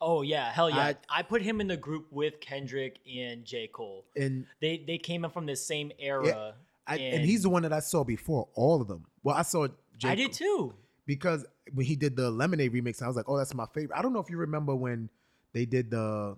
Oh 0.00 0.22
yeah, 0.22 0.52
hell 0.52 0.68
yeah! 0.68 0.76
I- 0.78 0.96
I, 1.20 1.22
put 1.22 1.40
him 1.40 1.60
in 1.60 1.68
the 1.68 1.76
group 1.76 2.06
with 2.12 2.38
Kendrick 2.40 2.98
and 3.10 3.44
J. 3.46 3.66
Cole. 3.68 4.04
And 4.14 4.44
They 4.60 4.84
they 4.86 4.98
came 4.98 5.24
in 5.24 5.30
from 5.30 5.46
the 5.46 5.56
same 5.56 5.90
era. 5.98 6.54
I, 6.86 6.96
and, 6.96 7.14
And- 7.16 7.24
he's 7.24 7.42
the 7.42 7.48
one 7.48 7.62
that 7.62 7.72
I 7.72 7.80
saw 7.80 8.04
before 8.04 8.48
all 8.54 8.80
of 8.82 8.88
them. 8.88 9.06
Well, 9.22 9.34
I 9.34 9.42
saw 9.42 9.68
J. 9.96 10.08
I 10.10 10.14
did 10.14 10.32
too. 10.34 10.74
because 11.06 11.46
when 11.72 11.86
he 11.86 11.96
did 11.96 12.14
the 12.14 12.30
Lemonade 12.30 12.72
remix, 12.72 13.00
I 13.02 13.06
was 13.08 13.16
like, 13.16 13.24
oh, 13.28 13.36
that's 13.38 13.54
my 13.54 13.66
favorite. 13.72 13.96
I 13.98 14.02
don't 14.02 14.12
know 14.12 14.20
if 14.20 14.28
you 14.30 14.36
remember 14.36 14.74
when 14.76 15.08
they 15.52 15.64
did 15.64 15.90
the 15.90 16.36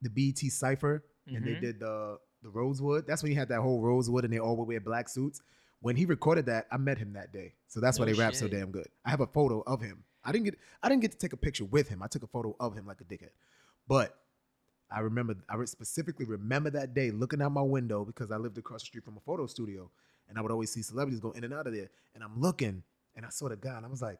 the 0.00 0.08
BT 0.10 0.48
Cipher 0.48 1.04
and 1.26 1.44
they 1.44 1.52
Mhm. 1.52 1.60
did 1.60 1.80
the 1.80 2.18
the 2.42 2.48
Rosewood. 2.50 3.06
That's 3.06 3.22
when 3.22 3.30
he 3.32 3.36
had 3.36 3.48
that 3.50 3.60
whole 3.60 3.80
Rosewood 3.82 4.24
and 4.24 4.32
they 4.32 4.38
all 4.38 4.56
would 4.56 4.68
wear 4.68 4.80
black 4.80 5.08
suits. 5.08 5.40
When 5.84 5.96
he 5.96 6.06
recorded 6.06 6.46
that, 6.46 6.66
I 6.72 6.78
met 6.78 6.96
him 6.96 7.12
that 7.12 7.30
day, 7.30 7.52
so 7.68 7.78
that's 7.78 7.98
why 7.98 8.06
they 8.06 8.14
rap 8.14 8.34
so 8.34 8.48
damn 8.48 8.70
good. 8.70 8.88
I 9.04 9.10
have 9.10 9.20
a 9.20 9.26
photo 9.26 9.62
of 9.66 9.82
him. 9.82 10.02
I 10.24 10.32
didn't 10.32 10.46
get 10.46 10.58
I 10.82 10.88
didn't 10.88 11.02
get 11.02 11.12
to 11.12 11.18
take 11.18 11.34
a 11.34 11.36
picture 11.36 11.66
with 11.66 11.88
him. 11.88 12.02
I 12.02 12.06
took 12.06 12.22
a 12.22 12.26
photo 12.26 12.56
of 12.58 12.74
him 12.74 12.86
like 12.86 13.00
a 13.00 13.04
dickhead, 13.04 13.30
but. 13.86 14.16
I 14.90 15.00
remember, 15.00 15.34
I 15.48 15.64
specifically 15.64 16.24
remember 16.24 16.70
that 16.70 16.94
day 16.94 17.10
looking 17.10 17.42
out 17.42 17.50
my 17.50 17.62
window 17.62 18.04
because 18.04 18.30
I 18.30 18.36
lived 18.36 18.58
across 18.58 18.82
the 18.82 18.86
street 18.86 19.02
from 19.02 19.16
a 19.16 19.20
photo 19.20 19.46
studio 19.46 19.90
and 20.28 20.38
I 20.38 20.40
would 20.42 20.52
always 20.52 20.70
see 20.70 20.82
celebrities 20.82 21.18
go 21.20 21.32
in 21.32 21.42
and 21.42 21.52
out 21.52 21.66
of 21.66 21.74
there. 21.74 21.88
And 22.14 22.22
I'm 22.22 22.40
looking 22.40 22.82
and 23.16 23.26
I 23.26 23.30
saw 23.30 23.48
the 23.48 23.56
guy 23.56 23.76
and 23.76 23.84
I 23.84 23.88
was 23.88 24.02
like, 24.02 24.18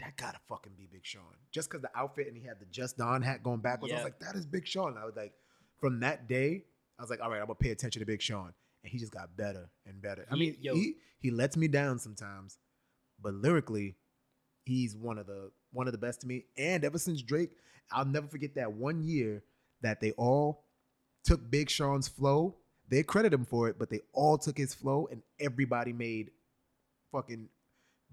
that 0.00 0.16
gotta 0.16 0.38
fucking 0.48 0.72
be 0.76 0.88
Big 0.92 1.06
Sean. 1.06 1.22
Just 1.52 1.70
because 1.70 1.80
the 1.80 1.90
outfit 1.96 2.26
and 2.26 2.36
he 2.36 2.46
had 2.46 2.60
the 2.60 2.66
Just 2.66 2.98
Don 2.98 3.22
hat 3.22 3.42
going 3.42 3.60
backwards, 3.60 3.92
I 3.92 3.96
was 3.96 4.04
like, 4.04 4.18
that 4.18 4.34
is 4.34 4.44
Big 4.44 4.66
Sean. 4.66 4.90
And 4.90 4.98
I 4.98 5.04
was 5.04 5.16
like, 5.16 5.32
from 5.80 6.00
that 6.00 6.28
day, 6.28 6.64
I 6.98 7.02
was 7.02 7.08
like, 7.08 7.22
all 7.22 7.30
right, 7.30 7.40
I'm 7.40 7.46
gonna 7.46 7.54
pay 7.54 7.70
attention 7.70 8.00
to 8.00 8.06
Big 8.06 8.20
Sean. 8.20 8.52
He 8.88 8.98
just 8.98 9.12
got 9.12 9.36
better 9.36 9.70
and 9.86 10.00
better. 10.00 10.26
I 10.30 10.34
mean, 10.34 10.56
yo. 10.60 10.74
he 10.74 10.94
he 11.20 11.30
lets 11.30 11.56
me 11.56 11.68
down 11.68 11.98
sometimes, 11.98 12.58
but 13.20 13.34
lyrically, 13.34 13.96
he's 14.64 14.96
one 14.96 15.18
of 15.18 15.26
the 15.26 15.50
one 15.72 15.86
of 15.86 15.92
the 15.92 15.98
best 15.98 16.22
to 16.22 16.26
me. 16.26 16.44
And 16.56 16.84
ever 16.84 16.98
since 16.98 17.22
Drake, 17.22 17.50
I'll 17.90 18.04
never 18.04 18.26
forget 18.26 18.54
that 18.56 18.72
one 18.72 19.02
year 19.02 19.42
that 19.82 20.00
they 20.00 20.12
all 20.12 20.64
took 21.24 21.50
Big 21.50 21.70
Sean's 21.70 22.08
flow. 22.08 22.56
They 22.88 23.02
credit 23.02 23.32
him 23.34 23.44
for 23.44 23.68
it, 23.68 23.78
but 23.78 23.90
they 23.90 24.00
all 24.12 24.38
took 24.38 24.56
his 24.56 24.74
flow 24.74 25.08
and 25.10 25.22
everybody 25.38 25.92
made 25.92 26.30
fucking 27.12 27.48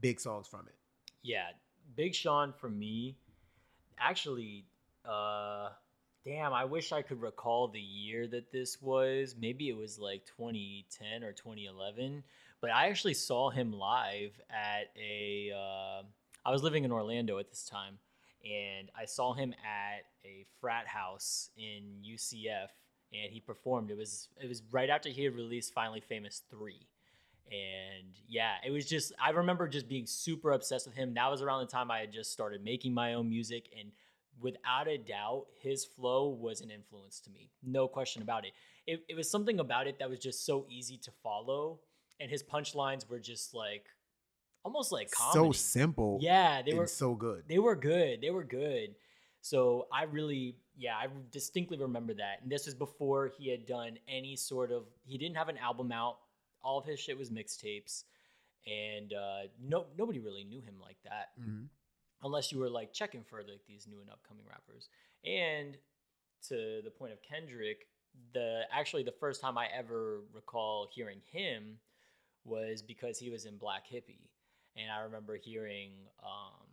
big 0.01 0.19
songs 0.19 0.47
from 0.47 0.67
it. 0.67 0.75
Yeah, 1.23 1.47
Big 1.95 2.13
Sean 2.13 2.53
for 2.59 2.69
me, 2.69 3.17
actually, 3.97 4.65
uh, 5.05 5.69
damn, 6.25 6.53
I 6.53 6.65
wish 6.65 6.91
I 6.91 7.03
could 7.03 7.21
recall 7.21 7.67
the 7.67 7.79
year 7.79 8.27
that 8.27 8.51
this 8.51 8.81
was. 8.81 9.35
Maybe 9.39 9.69
it 9.69 9.77
was 9.77 9.99
like 9.99 10.25
2010 10.25 11.23
or 11.23 11.31
2011. 11.31 12.23
But 12.61 12.71
I 12.71 12.87
actually 12.87 13.13
saw 13.13 13.49
him 13.49 13.71
live 13.71 14.39
at 14.49 14.89
a. 14.99 15.51
Uh, 15.55 16.03
I 16.43 16.51
was 16.51 16.63
living 16.63 16.83
in 16.83 16.91
Orlando 16.91 17.37
at 17.37 17.49
this 17.49 17.63
time, 17.63 17.99
and 18.43 18.89
I 18.99 19.05
saw 19.05 19.33
him 19.33 19.53
at 19.63 20.05
a 20.25 20.45
frat 20.59 20.87
house 20.87 21.51
in 21.57 22.01
UCF, 22.03 22.69
and 23.13 23.31
he 23.31 23.39
performed. 23.39 23.91
It 23.91 23.97
was 23.97 24.29
it 24.41 24.49
was 24.49 24.63
right 24.71 24.89
after 24.89 25.09
he 25.09 25.23
had 25.23 25.35
released 25.35 25.73
Finally 25.73 26.01
Famous 26.01 26.41
three 26.49 26.87
and 27.51 28.07
yeah 28.27 28.53
it 28.65 28.71
was 28.71 28.87
just 28.87 29.13
i 29.23 29.29
remember 29.29 29.67
just 29.67 29.87
being 29.87 30.07
super 30.07 30.53
obsessed 30.53 30.87
with 30.87 30.95
him 30.95 31.13
that 31.13 31.29
was 31.29 31.43
around 31.43 31.59
the 31.59 31.71
time 31.71 31.91
i 31.91 31.99
had 31.99 32.11
just 32.11 32.31
started 32.31 32.63
making 32.63 32.91
my 32.91 33.13
own 33.13 33.29
music 33.29 33.69
and 33.79 33.91
without 34.41 34.87
a 34.87 34.97
doubt 34.97 35.45
his 35.61 35.85
flow 35.85 36.27
was 36.29 36.61
an 36.61 36.69
influence 36.69 37.19
to 37.19 37.29
me 37.31 37.49
no 37.63 37.87
question 37.87 38.21
about 38.21 38.45
it 38.45 38.51
it, 38.87 39.03
it 39.09 39.15
was 39.15 39.29
something 39.29 39.59
about 39.59 39.87
it 39.87 39.97
that 39.99 40.09
was 40.09 40.19
just 40.19 40.45
so 40.45 40.65
easy 40.69 40.97
to 40.97 41.11
follow 41.23 41.79
and 42.19 42.29
his 42.29 42.43
punchlines 42.43 43.09
were 43.09 43.19
just 43.19 43.53
like 43.53 43.85
almost 44.63 44.91
like 44.91 45.11
comedy. 45.11 45.39
So 45.39 45.51
simple. 45.51 46.19
yeah 46.21 46.61
they 46.61 46.73
were 46.73 46.87
so 46.87 47.13
good. 47.13 47.43
they 47.47 47.59
were 47.59 47.75
good. 47.75 48.21
They 48.21 48.31
were 48.31 48.43
good. 48.43 48.95
So 49.41 49.85
I 49.93 50.03
really, 50.05 50.55
yeah, 50.75 50.95
I 50.95 51.05
distinctly 51.31 51.77
remember 51.77 52.15
that. 52.15 52.41
And 52.41 52.51
this 52.51 52.65
was 52.65 52.73
before 52.73 53.31
he 53.37 53.49
had 53.51 53.67
done 53.67 53.99
any 54.07 54.35
sort 54.35 54.71
of. 54.71 54.85
He 55.05 55.19
didn't 55.19 55.35
have 55.37 55.49
an 55.49 55.57
album 55.59 55.91
out. 55.91 56.17
All 56.63 56.79
of 56.79 56.85
his 56.85 56.99
shit 56.99 57.15
was 57.15 57.29
mixtapes, 57.29 58.05
and 58.65 59.13
uh, 59.13 59.41
no, 59.61 59.85
nobody 59.99 60.19
really 60.19 60.43
knew 60.43 60.61
him 60.61 60.79
like 60.81 60.97
that, 61.03 61.29
Mhm. 61.39 61.67
Unless 62.25 62.51
you 62.51 62.59
were 62.59 62.69
like 62.69 62.91
checking 62.91 63.23
for 63.23 63.37
like 63.39 63.61
these 63.67 63.87
new 63.87 64.01
and 64.01 64.09
upcoming 64.09 64.43
rappers. 64.49 64.89
And 65.23 65.77
to 66.49 66.81
the 66.83 66.89
point 66.91 67.13
of 67.13 67.19
Kendrick, 67.21 67.87
the 68.33 68.63
actually 68.71 69.03
the 69.03 69.13
first 69.19 69.39
time 69.41 69.57
I 69.57 69.67
ever 69.67 70.21
recall 70.33 70.89
hearing 70.93 71.19
him 71.31 71.77
was 72.43 72.81
because 72.81 73.17
he 73.19 73.29
was 73.29 73.45
in 73.45 73.57
Black 73.57 73.85
Hippy, 73.87 74.29
and 74.75 74.91
I 74.91 74.99
remember 75.01 75.35
hearing. 75.37 75.91
Um, 76.23 76.65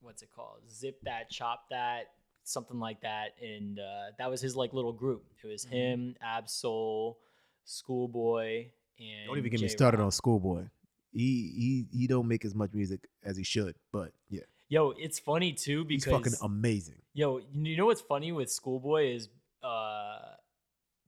what's 0.00 0.22
it 0.22 0.30
called? 0.34 0.60
Zip 0.70 0.96
that, 1.02 1.28
chop 1.30 1.64
that, 1.70 2.10
something 2.44 2.78
like 2.78 3.00
that, 3.02 3.34
and 3.42 3.78
uh, 3.80 4.02
that 4.18 4.30
was 4.30 4.40
his 4.40 4.54
like 4.56 4.72
little 4.72 4.92
group. 4.92 5.24
It 5.42 5.46
was 5.48 5.64
Mhm. 5.66 5.70
him, 5.70 6.16
Ab-Soul, 6.22 7.18
Schoolboy, 7.64 8.70
and 8.98 9.26
Don't 9.26 9.38
even 9.38 9.50
get 9.50 9.60
me 9.60 9.66
Jay 9.66 9.72
Rock. 9.72 9.78
started 9.78 10.00
on 10.00 10.10
Schoolboy. 10.10 10.68
He 11.12 11.86
he 11.92 11.98
he 11.98 12.06
don't 12.06 12.28
make 12.28 12.44
as 12.44 12.54
much 12.54 12.70
music 12.72 13.08
as 13.24 13.36
he 13.36 13.44
should, 13.44 13.74
but 13.92 14.12
yeah, 14.28 14.42
Yo, 14.68 14.90
it's 14.98 15.18
funny 15.18 15.52
too 15.52 15.86
he's 15.88 16.04
because 16.04 16.34
fucking 16.34 16.38
amazing. 16.46 16.96
yo, 17.14 17.40
you 17.54 17.76
know 17.76 17.86
what's 17.86 18.02
funny 18.02 18.32
with 18.32 18.50
Schoolboy 18.50 19.14
is 19.14 19.28
uh, 19.62 20.18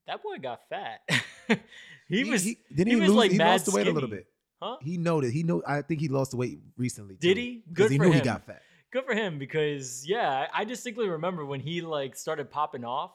that 0.07 0.23
boy 0.23 0.37
got 0.41 0.61
fat. 0.67 1.01
he, 2.07 2.23
was, 2.23 2.43
he, 2.43 2.57
didn't 2.69 2.87
he 2.87 2.93
he, 2.95 2.99
was, 3.01 3.09
lose? 3.09 3.17
like, 3.17 3.31
he 3.31 3.37
mad 3.37 3.51
lost 3.51 3.65
the 3.65 3.71
weight 3.71 3.87
a 3.87 3.91
little 3.91 4.09
bit. 4.09 4.25
huh? 4.61 4.77
He 4.81 4.97
noted. 4.97 5.31
He 5.31 5.43
know. 5.43 5.61
I 5.67 5.83
think 5.83 6.01
he 6.01 6.07
lost 6.07 6.31
the 6.31 6.37
weight 6.37 6.59
recently. 6.75 7.15
Did 7.19 7.35
too, 7.35 7.41
he? 7.41 7.63
Good 7.71 7.91
he 7.91 7.97
for 7.97 8.05
knew 8.05 8.11
him. 8.11 8.17
he 8.17 8.25
got 8.25 8.45
fat. 8.47 8.63
Good 8.91 9.05
for 9.05 9.13
him 9.13 9.37
because 9.37 10.07
yeah, 10.07 10.47
I 10.51 10.61
I 10.61 10.63
distinctly 10.63 11.07
remember 11.07 11.45
when 11.45 11.59
he 11.59 11.81
like 11.81 12.15
started 12.15 12.49
popping 12.49 12.83
off. 12.83 13.11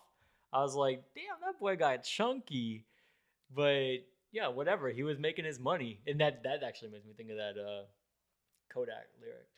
I 0.52 0.60
was 0.62 0.76
like, 0.76 1.02
damn, 1.14 1.40
that 1.44 1.58
boy 1.58 1.74
got 1.74 2.04
chunky. 2.04 2.86
But 3.54 3.98
yeah, 4.36 4.48
whatever. 4.48 4.90
He 4.90 5.02
was 5.02 5.18
making 5.18 5.44
his 5.46 5.58
money, 5.58 6.00
and 6.06 6.20
that 6.20 6.42
that 6.44 6.62
actually 6.62 6.90
makes 6.90 7.06
me 7.06 7.12
think 7.16 7.30
of 7.30 7.36
that 7.36 7.54
uh, 7.60 7.84
Kodak 8.72 9.06
lyric. 9.20 9.48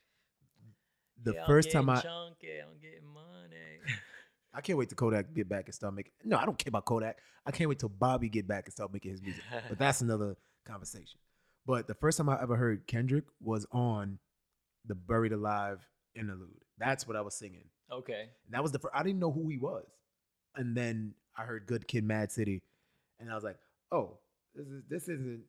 The 1.24 1.32
Yeah, 1.34 1.46
first 1.46 1.72
time 1.72 1.90
I, 1.90 2.00
chunky, 2.00 2.58
I'm 2.62 2.78
getting 2.80 3.06
money. 3.12 3.80
I 4.54 4.60
can't 4.60 4.78
wait 4.78 4.88
to 4.90 4.94
Kodak 4.94 5.34
get 5.34 5.48
back 5.48 5.64
and 5.66 5.74
start 5.74 5.94
making. 5.94 6.12
No, 6.24 6.36
I 6.36 6.44
don't 6.46 6.56
care 6.56 6.70
about 6.70 6.84
Kodak. 6.84 7.18
I 7.44 7.50
can't 7.50 7.68
wait 7.68 7.78
till 7.80 7.88
Bobby 7.88 8.28
get 8.28 8.46
back 8.46 8.66
and 8.66 8.72
start 8.72 8.92
making 8.92 9.10
his 9.10 9.22
music. 9.22 9.42
But 9.68 9.78
that's 9.84 10.00
another 10.00 10.36
conversation. 10.64 11.18
But 11.66 11.86
the 11.86 11.94
first 11.94 12.16
time 12.18 12.28
I 12.28 12.40
ever 12.40 12.56
heard 12.56 12.86
Kendrick 12.86 13.24
was 13.42 13.66
on 13.72 14.18
the 14.86 14.94
Buried 14.94 15.32
Alive 15.32 15.80
interlude. 16.14 16.62
That's 16.78 17.06
what 17.06 17.16
I 17.16 17.20
was 17.20 17.34
singing. 17.34 17.64
okay. 17.92 18.28
And 18.46 18.54
that 18.54 18.62
was 18.62 18.72
the 18.72 18.78
first. 18.78 18.94
I 18.94 19.02
didn't 19.02 19.18
know 19.18 19.32
who 19.32 19.48
he 19.48 19.58
was. 19.58 19.84
And 20.54 20.76
then 20.76 21.14
I 21.36 21.42
heard 21.42 21.66
Good 21.66 21.86
Kid, 21.88 22.04
Mad 22.04 22.30
City, 22.32 22.62
and 23.20 23.30
I 23.30 23.34
was 23.34 23.44
like, 23.44 23.58
oh, 23.92 24.18
this 24.58 24.66
is 24.68 24.82
this 24.88 25.02
isn't 25.08 25.42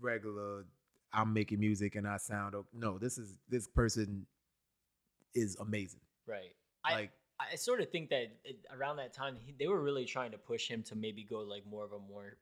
regular. 0.00 0.66
I'm 1.12 1.32
making 1.32 1.60
music 1.60 1.94
and 1.96 2.06
I 2.06 2.16
sound. 2.18 2.54
o- 2.54 2.66
No, 2.72 2.98
this 2.98 3.18
is 3.18 3.38
this 3.48 3.66
person 3.68 4.26
is 5.34 5.56
amazing. 5.60 6.00
Right. 6.26 6.54
I, 6.84 6.92
Like 6.94 7.10
I 7.40 7.56
sort 7.56 7.80
of 7.80 7.90
think 7.90 8.10
that 8.10 8.32
it, 8.44 8.58
around 8.76 8.96
that 8.98 9.12
time 9.12 9.36
he, 9.44 9.54
they 9.58 9.66
were 9.66 9.80
really 9.80 10.04
trying 10.04 10.30
to 10.32 10.38
push 10.38 10.68
him 10.68 10.82
to 10.84 10.94
maybe 10.96 11.24
go 11.24 11.40
like 11.40 11.64
more 11.66 11.84
of 11.84 11.92
a 11.92 11.98
more 11.98 12.36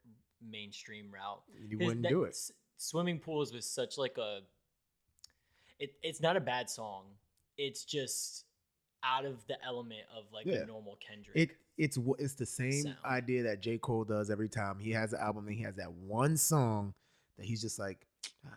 mainstream 0.46 1.11
route. 1.12 1.42
you 1.68 1.78
wouldn't 1.78 2.03
that 2.03 2.09
do 2.09 2.24
it. 2.24 2.30
s- 2.30 2.53
Swimming 2.78 3.18
pools 3.18 3.53
was 3.53 3.64
such 3.66 3.96
like 3.96 4.18
a. 4.18 4.40
It, 5.78 5.94
it's 6.03 6.20
not 6.20 6.36
a 6.36 6.40
bad 6.40 6.68
song. 6.70 7.05
It's 7.59 7.84
just 7.84 8.44
out 9.05 9.24
of 9.24 9.44
the 9.48 9.57
element 9.64 10.03
of 10.16 10.24
like 10.32 10.46
Yeah. 10.46 10.62
a 10.62 10.66
normal 10.66 10.96
Kendrick. 11.07 11.36
It 11.36 11.50
it's 11.78 11.98
it's 12.18 12.34
the 12.34 12.46
same 12.46 12.82
Sound. 12.84 12.96
idea 13.04 13.42
that 13.44 13.60
J 13.60 13.78
Cole 13.78 14.04
does 14.04 14.30
every 14.30 14.48
time 14.48 14.78
he 14.78 14.90
has 14.92 15.12
an 15.12 15.20
album 15.20 15.46
and 15.46 15.56
he 15.56 15.62
has 15.62 15.76
that 15.76 15.92
one 15.92 16.36
song 16.36 16.94
that 17.38 17.46
he's 17.46 17.60
just 17.62 17.78
like, 17.78 18.06
ah, 18.46 18.50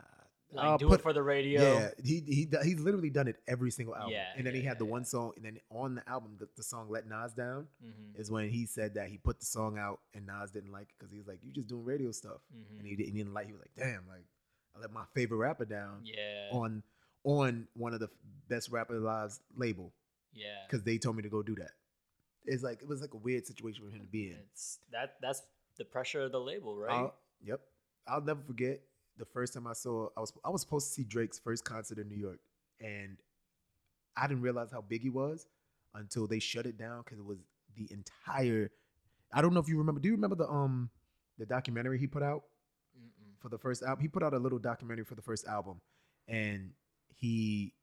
like 0.52 0.66
I'll 0.66 0.78
do 0.78 0.88
put- 0.90 1.00
it 1.00 1.04
for 1.04 1.14
the 1.14 1.24
radio. 1.24 1.62
Yeah, 1.80 1.90
he 2.04 2.22
he 2.28 2.48
he's 2.64 2.80
literally 2.80 3.10
done 3.10 3.28
it 3.28 3.38
every 3.48 3.72
single 3.72 3.96
album. 3.96 4.12
Yeah, 4.14 4.26
and 4.36 4.46
then 4.46 4.54
he 4.54 4.62
had 4.62 4.80
the 4.80 4.86
yeah, 4.86 4.92
one 4.92 5.06
song, 5.06 5.32
and 5.38 5.46
then 5.46 5.60
on 5.70 5.96
the 5.96 6.10
album, 6.10 6.36
the, 6.40 6.48
the 6.58 6.64
song 6.64 6.88
"Let 6.90 7.08
Nas 7.08 7.34
Down" 7.34 7.68
hmm 7.82 8.20
is 8.20 8.32
when 8.32 8.50
he 8.50 8.66
said 8.66 8.94
that 8.96 9.10
he 9.10 9.18
put 9.18 9.40
the 9.40 9.46
song 9.46 9.78
out 9.78 10.00
and 10.14 10.26
Nas 10.26 10.52
didn't 10.52 10.72
like 10.72 10.84
it 10.84 10.96
because 10.98 11.12
he 11.12 11.18
was 11.18 11.28
like, 11.28 11.40
"You 11.44 11.52
just 11.52 11.68
doing 11.68 11.84
radio 11.86 12.12
stuff," 12.12 12.42
hmm 12.54 12.80
and 12.80 12.88
he 12.88 12.96
didn't, 12.96 13.12
he 13.14 13.18
didn't 13.20 13.34
like. 13.34 13.48
He 13.48 13.54
was 13.54 13.62
like, 13.62 13.76
"Damn, 13.76 14.08
like 14.08 14.26
I 14.76 14.80
let 14.82 14.92
my 14.92 15.04
favorite 15.14 15.38
rapper 15.38 15.66
down 15.66 16.02
Yeah. 16.04 16.50
on 16.52 16.84
on 17.24 17.68
one 17.74 17.94
of 17.94 18.00
the 18.02 18.10
best 18.50 18.70
rapper 18.72 19.00
lives 19.00 19.40
label 19.58 19.92
yeah. 20.34 20.48
because 20.68 20.84
they 20.84 20.98
told 20.98 21.16
me 21.16 21.24
to 21.24 21.30
go 21.30 21.42
do 21.42 21.56
that." 21.56 21.72
It's 22.48 22.64
like 22.64 22.82
it 22.82 22.88
was 22.88 23.02
like 23.02 23.14
a 23.14 23.18
weird 23.18 23.46
situation 23.46 23.84
for 23.86 23.96
him 23.96 24.02
to 24.02 24.08
be 24.08 24.28
in. 24.28 24.38
It's 24.52 24.80
that 24.92 25.16
that's 25.22 25.42
the 25.78 25.86
pressure 25.86 26.22
of 26.22 26.32
the 26.32 26.40
label, 26.40 26.76
right? 26.78 26.94
I'll, 26.94 27.16
yep. 27.44 27.62
I'll 28.08 28.22
never 28.22 28.42
forget 28.42 28.82
the 29.18 29.26
first 29.26 29.54
time 29.54 29.68
I 29.68 29.74
saw 29.74 30.10
I 30.16 30.20
was 30.20 30.34
I 30.44 30.50
was 30.50 30.62
supposed 30.62 30.88
to 30.88 30.94
see 30.94 31.04
Drake's 31.04 31.40
first 31.40 31.64
concert 31.66 31.98
in 31.98 32.08
New 32.08 32.18
York, 32.18 32.40
and 32.80 33.18
I 34.16 34.28
didn't 34.28 34.44
realize 34.44 34.72
how 34.72 34.82
big 34.82 35.02
he 35.02 35.10
was 35.10 35.48
until 35.94 36.28
they 36.28 36.40
shut 36.40 36.66
it 36.66 36.78
down 36.78 37.02
because 37.04 37.20
it 37.20 37.26
was 37.26 37.40
the 37.76 37.88
entire. 37.92 38.72
I 39.34 39.42
don't 39.42 39.54
know 39.54 39.60
if 39.60 39.68
you 39.68 39.78
remember. 39.78 40.00
Do 40.00 40.08
you 40.08 40.16
remember 40.16 40.36
the 40.36 40.48
um 40.48 40.90
the 41.38 41.46
documentary 41.46 41.98
he 41.98 42.08
put 42.08 42.24
out 42.24 42.44
Mm-mm. 42.98 43.40
for 43.40 43.50
the 43.50 43.58
first 43.58 43.84
album? 43.84 44.02
He 44.02 44.08
put 44.08 44.24
out 44.24 44.34
a 44.34 44.40
little 44.40 44.60
documentary 44.60 45.06
for 45.06 45.16
the 45.16 45.22
first 45.22 45.48
album, 45.48 45.82
and 46.28 46.72
he 47.16 47.74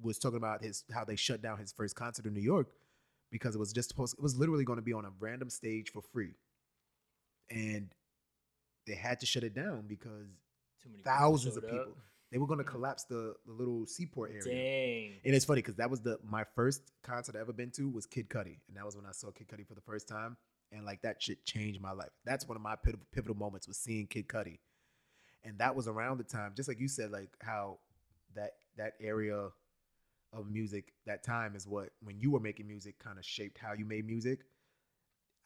was 0.00 0.18
talking 0.18 0.36
about 0.36 0.62
his 0.62 0.84
how 0.92 1.04
they 1.04 1.16
shut 1.16 1.42
down 1.42 1.58
his 1.58 1.72
first 1.72 1.96
concert 1.96 2.26
in 2.26 2.34
New 2.34 2.40
York 2.40 2.68
because 3.30 3.54
it 3.54 3.58
was 3.58 3.72
just 3.72 3.88
supposed 3.88 4.14
it 4.14 4.22
was 4.22 4.36
literally 4.36 4.64
going 4.64 4.78
to 4.78 4.82
be 4.82 4.92
on 4.92 5.04
a 5.04 5.10
random 5.20 5.50
stage 5.50 5.90
for 5.90 6.02
free. 6.02 6.34
And 7.50 7.94
they 8.86 8.94
had 8.94 9.20
to 9.20 9.26
shut 9.26 9.44
it 9.44 9.54
down 9.54 9.84
because 9.86 10.28
Too 10.82 10.90
many 10.90 11.02
people 11.02 11.12
thousands 11.12 11.56
of 11.56 11.64
people. 11.64 11.80
up. 11.80 11.96
They 12.30 12.36
were 12.36 12.46
going 12.46 12.58
to 12.58 12.64
mm. 12.64 12.68
collapse 12.68 13.04
the, 13.04 13.34
the 13.46 13.52
little 13.52 13.86
seaport 13.86 14.30
area. 14.30 14.44
Dang. 14.44 15.20
And 15.24 15.34
it's 15.34 15.44
funny 15.44 15.60
because 15.60 15.76
that 15.76 15.88
was 15.90 16.00
the 16.00 16.18
my 16.28 16.44
first 16.54 16.82
concert 17.02 17.36
I 17.36 17.40
ever 17.40 17.52
been 17.52 17.70
to 17.72 17.88
was 17.88 18.06
Kid 18.06 18.28
Cudi, 18.28 18.58
and 18.68 18.76
that 18.76 18.84
was 18.84 18.96
when 18.96 19.06
I 19.06 19.12
saw 19.12 19.30
Kid 19.30 19.48
Cudi 19.48 19.66
for 19.66 19.74
the 19.74 19.80
first 19.80 20.08
time, 20.08 20.36
and 20.72 20.84
like 20.84 21.00
that 21.02 21.22
shit 21.22 21.44
changed 21.46 21.80
my 21.80 21.92
life. 21.92 22.10
That's 22.24 22.46
one 22.46 22.56
of 22.56 22.62
my 22.62 22.76
pivotal, 22.76 23.06
pivotal 23.12 23.36
moments 23.36 23.66
was 23.66 23.78
seeing 23.78 24.06
Kid 24.06 24.28
Cudi, 24.28 24.58
and 25.42 25.58
that 25.58 25.74
was 25.74 25.88
around 25.88 26.18
the 26.18 26.24
time, 26.24 26.52
just 26.54 26.68
like 26.68 26.80
you 26.80 26.88
said, 26.88 27.10
like 27.10 27.30
how 27.40 27.78
that 28.34 28.52
that 28.76 28.92
area 29.00 29.48
of 30.32 30.50
music 30.50 30.92
that 31.06 31.24
time 31.24 31.56
is 31.56 31.66
what 31.66 31.90
when 32.02 32.20
you 32.20 32.30
were 32.30 32.40
making 32.40 32.66
music 32.66 32.98
kind 32.98 33.18
of 33.18 33.24
shaped 33.24 33.58
how 33.58 33.72
you 33.72 33.84
made 33.84 34.06
music. 34.06 34.40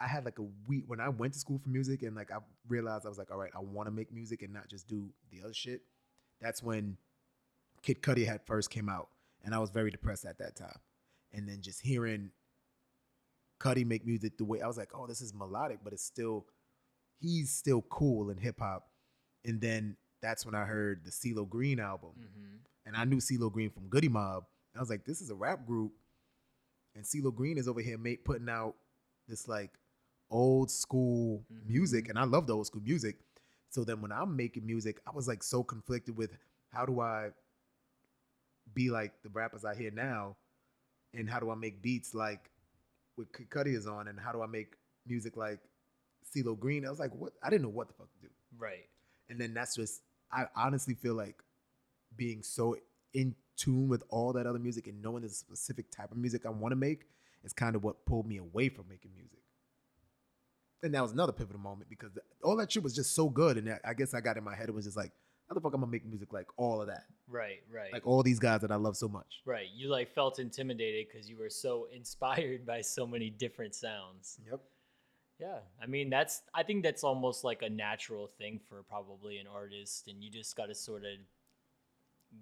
I 0.01 0.09
had 0.09 0.24
like 0.24 0.41
a 0.41 0.47
week 0.66 0.85
when 0.89 1.01
I 1.01 1.09
went 1.09 1.35
to 1.35 1.39
school 1.39 1.61
for 1.62 1.68
music, 1.68 2.03
and 2.03 2.16
like 2.16 2.33
I 2.33 2.39
realized 2.68 3.07
I 3.07 3.09
was 3.09 3.18
like, 3.18 3.30
all 3.30 3.39
right, 3.39 3.53
I 3.55 3.61
want 3.61 3.87
to 3.87 3.93
make 3.93 4.12
music 4.12 4.43
and 4.43 4.53
not 4.53 4.68
just 4.68 4.89
do 4.89 5.09
the 5.30 5.43
other 5.45 5.55
shit. 5.55 5.83
That's 6.41 6.61
when 6.61 6.97
Kid 7.83 8.03
Cudi 8.03 8.26
had 8.26 8.41
first 8.45 8.70
came 8.70 8.89
out, 8.89 9.09
and 9.45 9.55
I 9.55 9.59
was 9.61 9.70
very 9.70 9.91
depressed 9.93 10.24
at 10.24 10.39
that 10.39 10.57
time. 10.57 10.78
And 11.33 11.49
then 11.49 11.61
just 11.61 11.80
hearing 11.80 12.30
Cudi 13.61 13.87
make 13.87 14.05
music 14.05 14.39
the 14.39 14.45
way 14.45 14.61
I 14.61 14.66
was 14.66 14.76
like, 14.76 14.91
oh, 14.93 15.07
this 15.07 15.20
is 15.20 15.33
melodic, 15.33 15.78
but 15.85 15.93
it's 15.93 16.05
still 16.05 16.47
he's 17.20 17.53
still 17.53 17.83
cool 17.83 18.30
in 18.30 18.39
hip 18.39 18.59
hop. 18.59 18.89
And 19.45 19.61
then 19.61 19.97
that's 20.20 20.45
when 20.45 20.57
I 20.57 20.64
heard 20.64 21.05
the 21.05 21.11
CeeLo 21.11 21.49
Green 21.49 21.78
album, 21.78 22.11
hmm 22.16 22.57
and 22.85 22.97
I 22.97 23.05
knew 23.05 23.18
CeeLo 23.18 23.53
Green 23.53 23.70
from 23.70 23.87
Goodie 23.87 24.09
Mob. 24.09 24.43
I 24.77 24.81
was 24.81 24.91
like, 24.91 25.05
this 25.05 25.20
is 25.20 25.31
a 25.31 25.35
rap 25.35 25.66
group, 25.66 25.93
and 26.95 27.05
CeeLo 27.05 27.35
Green 27.35 27.59
is 27.59 27.68
over 27.68 27.81
here 27.81 27.99
mate, 27.99 28.25
putting 28.25 28.49
out 28.49 28.75
this 29.29 29.47
like 29.49 29.70
old 30.31 30.70
school 30.70 31.45
music, 31.66 32.07
Mhm. 32.07 32.11
and 32.11 32.18
I 32.18 32.25
love 32.25 32.47
the 32.47 32.55
old 32.57 32.66
school 32.66 32.83
music. 32.83 33.18
So 33.68 33.85
then 33.85 34.01
when 34.01 34.12
I'm 34.12 34.35
making 34.37 34.66
music, 34.66 35.01
I 35.07 35.11
was 35.11 35.29
like 35.29 35.43
so 35.43 35.62
conflicted 35.62 36.16
with 36.16 36.37
how 36.70 36.87
do 36.87 37.01
I 37.01 37.33
be 38.75 38.91
like 38.91 39.23
the 39.23 39.29
rappers 39.29 39.64
I 39.64 39.75
hear 39.75 39.91
now, 39.91 40.37
and 41.12 41.29
how 41.29 41.41
do 41.41 41.51
I 41.51 41.55
make 41.55 41.83
beats 41.83 42.14
like 42.14 42.51
with 43.16 43.31
Cudi 43.33 43.75
is 43.75 43.87
on, 43.87 44.09
and 44.09 44.18
how 44.18 44.33
do 44.33 44.41
I 44.43 44.47
make 44.47 44.77
music 45.07 45.37
like 45.37 45.61
CeeLo 46.25 46.59
Green? 46.59 46.87
I 46.87 46.91
was 46.91 46.99
like, 46.99 47.14
what? 47.14 47.35
I 47.43 47.51
didn't 47.51 47.62
know 47.62 47.68
what 47.68 47.89
the 47.89 47.95
fuck 47.95 48.11
to 48.14 48.20
do. 48.20 48.31
Right. 48.57 48.89
And 49.29 49.39
then 49.41 49.53
that's 49.55 49.75
just 49.75 50.03
I 50.31 50.49
honestly 50.57 50.95
feel 50.95 51.14
like 51.14 51.43
being 52.16 52.43
so 52.43 52.77
in 53.12 53.35
tune 53.57 53.88
with 53.88 54.03
all 54.09 54.32
that 54.32 54.46
other 54.46 54.59
music 54.59 54.86
and 54.86 55.03
knowing 55.03 55.22
the 55.22 55.28
specific 55.28 55.90
type 55.90 56.11
of 56.11 56.16
music 56.16 56.46
I 56.46 56.50
want 56.50 56.72
to 56.72 56.76
make 56.76 57.07
is 57.44 57.53
kind 57.53 57.76
of 57.76 57.84
what 57.84 58.05
pulled 58.07 58.26
me 58.26 58.38
away 58.38 58.68
from 58.68 58.86
making 58.88 59.12
music. 59.14 59.38
And 60.82 60.94
that 60.94 61.03
was 61.03 61.12
another 61.12 61.32
pivotal 61.32 61.61
moment 61.61 61.88
because 61.88 62.11
all 62.42 62.57
that 62.57 62.72
shit 62.72 62.82
was 62.82 62.94
just 62.94 63.14
so 63.14 63.28
good. 63.28 63.57
And 63.57 63.78
I 63.84 63.94
guess 63.94 64.14
I 64.14 64.20
got 64.20 64.36
in 64.36 64.44
my 64.44 64.55
head, 64.57 64.68
it 64.68 64.74
was 64.74 64.84
just 64.84 64.96
like, 64.96 65.12
how 65.48 65.55
the 65.55 65.61
fuck 65.61 65.74
I'm 65.74 65.80
gonna 65.80 65.92
make 65.92 66.05
music 66.07 66.32
like 66.32 66.46
all 66.57 66.80
of 66.80 66.88
that? 66.88 67.05
Right. 67.28 67.62
Right. 67.70 67.92
Like 67.92 68.07
all 68.07 68.22
these 68.22 68.38
guys 68.38 68.62
that 68.62 68.72
I 68.72 68.76
love 68.76 68.96
so 68.96 69.09
much. 69.09 69.42
right. 69.44 69.66
You 69.74 69.88
like 69.88 70.12
felt 70.12 70.38
intimidated 70.38 71.07
because 71.12 71.28
you 71.28 71.36
were 71.38 71.50
so 71.50 71.88
inspired 71.94 72.66
by 72.66 72.80
so 72.80 73.07
many 73.07 73.30
different 73.30 73.74
sounds. 73.74 74.38
Yep. 74.50 74.61
Yeah. 75.38 75.59
I 75.82 75.86
mean, 75.86 76.09
that's, 76.09 76.42
I 76.55 76.62
think 76.62 76.82
that's 76.84 77.05
almost 77.05 77.42
like 77.44 77.62
a 77.62 77.68
natural 77.68 78.28
thing 78.28 78.61
for 78.68 78.82
probably 78.84 79.38
an 79.38 79.46
artist. 79.46 80.09
And 80.09 80.22
you 80.22 80.30
just 80.30 80.57
got 80.57 80.66
to 80.66 80.74
sort 80.74 81.03
of 81.03 81.18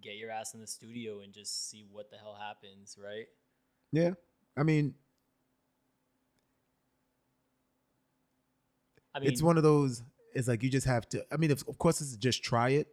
get 0.03 0.16
your 0.16 0.30
ass 0.30 0.55
in 0.55 0.61
the 0.61 0.66
studio 0.66 1.20
and 1.20 1.32
just 1.32 1.70
see 1.70 1.86
what 1.91 2.11
the 2.11 2.16
hell 2.16 2.38
happens. 2.41 2.97
Right. 3.03 3.26
Yeah. 3.93 4.12
I 4.57 4.62
mean, 4.62 4.95
I 9.14 9.20
mean, 9.20 9.28
it's 9.28 9.43
one 9.43 9.57
of 9.57 9.62
those. 9.62 10.03
It's 10.34 10.49
like 10.49 10.62
you 10.62 10.70
just 10.70 10.86
have 10.86 11.09
to. 11.11 11.24
I 11.32 11.36
mean, 11.36 11.51
of 11.51 11.64
of 11.68 11.78
course, 11.78 12.01
it's 12.01 12.16
just 12.16 12.43
try 12.43 12.70
it 12.70 12.88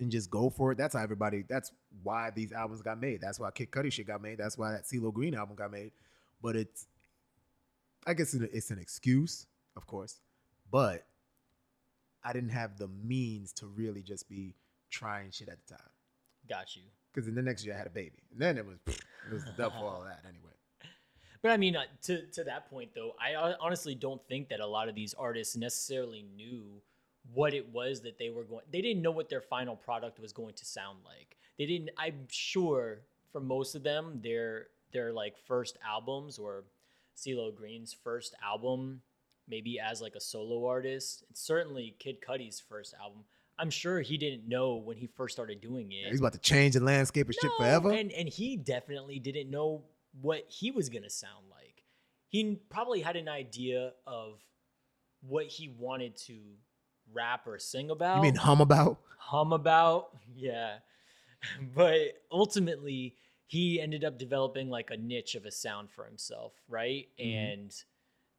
and 0.00 0.10
just 0.10 0.30
go 0.30 0.50
for 0.50 0.72
it. 0.72 0.78
That's 0.78 0.94
how 0.94 1.02
everybody. 1.02 1.44
That's 1.48 1.72
why 2.02 2.30
these 2.34 2.52
albums 2.52 2.82
got 2.82 3.00
made. 3.00 3.20
That's 3.20 3.38
why 3.38 3.50
Kid 3.50 3.70
Cudi 3.70 3.92
shit 3.92 4.06
got 4.06 4.22
made. 4.22 4.38
That's 4.38 4.56
why 4.56 4.72
that 4.72 4.84
CeeLo 4.84 5.12
Green 5.12 5.34
album 5.34 5.56
got 5.56 5.70
made. 5.70 5.92
But 6.42 6.56
it's, 6.56 6.86
I 8.06 8.14
guess 8.14 8.34
it's 8.34 8.70
an 8.70 8.78
excuse, 8.78 9.46
of 9.76 9.86
course, 9.86 10.20
but 10.70 11.06
I 12.22 12.32
didn't 12.32 12.50
have 12.50 12.78
the 12.78 12.88
means 12.88 13.52
to 13.54 13.66
really 13.66 14.02
just 14.02 14.28
be 14.28 14.54
trying 14.90 15.30
shit 15.30 15.48
at 15.48 15.58
the 15.66 15.74
time. 15.74 15.93
Got 16.48 16.76
you. 16.76 16.82
Because 17.12 17.28
in 17.28 17.34
the 17.34 17.42
next 17.42 17.64
year 17.64 17.74
I 17.74 17.78
had 17.78 17.86
a 17.86 17.90
baby, 17.90 18.22
and 18.32 18.40
then 18.40 18.58
it 18.58 18.66
was 18.66 18.78
it 18.86 19.32
was 19.32 19.44
done 19.56 19.70
for 19.70 19.84
all 19.84 20.04
that 20.04 20.20
anyway. 20.24 20.50
But 21.42 21.50
I 21.50 21.58
mean, 21.58 21.76
uh, 21.76 21.82
to 22.04 22.22
to 22.32 22.44
that 22.44 22.70
point 22.70 22.94
though, 22.94 23.12
I 23.20 23.34
honestly 23.60 23.94
don't 23.94 24.26
think 24.28 24.48
that 24.48 24.60
a 24.60 24.66
lot 24.66 24.88
of 24.88 24.94
these 24.94 25.12
artists 25.12 25.54
necessarily 25.56 26.24
knew 26.34 26.80
what 27.32 27.52
it 27.52 27.70
was 27.70 28.00
that 28.00 28.18
they 28.18 28.30
were 28.30 28.44
going. 28.44 28.64
They 28.72 28.80
didn't 28.80 29.02
know 29.02 29.10
what 29.10 29.28
their 29.28 29.42
final 29.42 29.76
product 29.76 30.18
was 30.18 30.32
going 30.32 30.54
to 30.54 30.64
sound 30.64 31.00
like. 31.04 31.36
They 31.58 31.66
didn't. 31.66 31.90
I'm 31.98 32.26
sure 32.30 33.00
for 33.30 33.40
most 33.40 33.74
of 33.74 33.82
them, 33.82 34.20
their 34.22 34.68
their 34.92 35.12
like 35.12 35.36
first 35.46 35.76
albums 35.86 36.38
or 36.38 36.64
CeeLo 37.16 37.54
Green's 37.54 37.92
first 37.92 38.34
album, 38.42 39.02
maybe 39.48 39.78
as 39.78 40.00
like 40.00 40.14
a 40.14 40.20
solo 40.20 40.66
artist, 40.66 41.24
and 41.28 41.36
certainly 41.36 41.94
Kid 41.98 42.18
Cudi's 42.26 42.60
first 42.60 42.94
album. 43.00 43.24
I'm 43.58 43.70
sure 43.70 44.00
he 44.00 44.16
didn't 44.18 44.48
know 44.48 44.74
when 44.76 44.96
he 44.96 45.06
first 45.06 45.34
started 45.34 45.60
doing 45.60 45.92
it. 45.92 46.08
He's 46.10 46.20
about 46.20 46.32
to 46.32 46.38
change 46.40 46.74
the 46.74 46.80
landscape 46.80 47.28
of 47.28 47.34
shit 47.34 47.50
forever. 47.58 47.92
And 47.92 48.10
and 48.12 48.28
he 48.28 48.56
definitely 48.56 49.18
didn't 49.18 49.50
know 49.50 49.84
what 50.20 50.44
he 50.48 50.70
was 50.70 50.88
gonna 50.88 51.10
sound 51.10 51.46
like. 51.50 51.84
He 52.28 52.56
probably 52.68 53.00
had 53.00 53.16
an 53.16 53.28
idea 53.28 53.92
of 54.06 54.40
what 55.22 55.46
he 55.46 55.68
wanted 55.68 56.16
to 56.26 56.40
rap 57.12 57.46
or 57.46 57.58
sing 57.58 57.90
about. 57.90 58.16
you 58.16 58.22
mean 58.22 58.34
hum 58.34 58.60
about? 58.60 58.98
hum 59.18 59.52
about? 59.52 60.10
Yeah. 60.34 60.78
But 61.76 61.98
ultimately, 62.32 63.16
he 63.46 63.78
ended 63.78 64.02
up 64.02 64.18
developing 64.18 64.70
like 64.70 64.90
a 64.90 64.96
niche 64.96 65.34
of 65.34 65.44
a 65.44 65.50
sound 65.50 65.90
for 65.90 66.06
himself, 66.06 66.54
right? 66.68 67.08
Mhm. 67.20 67.52
And 67.52 67.84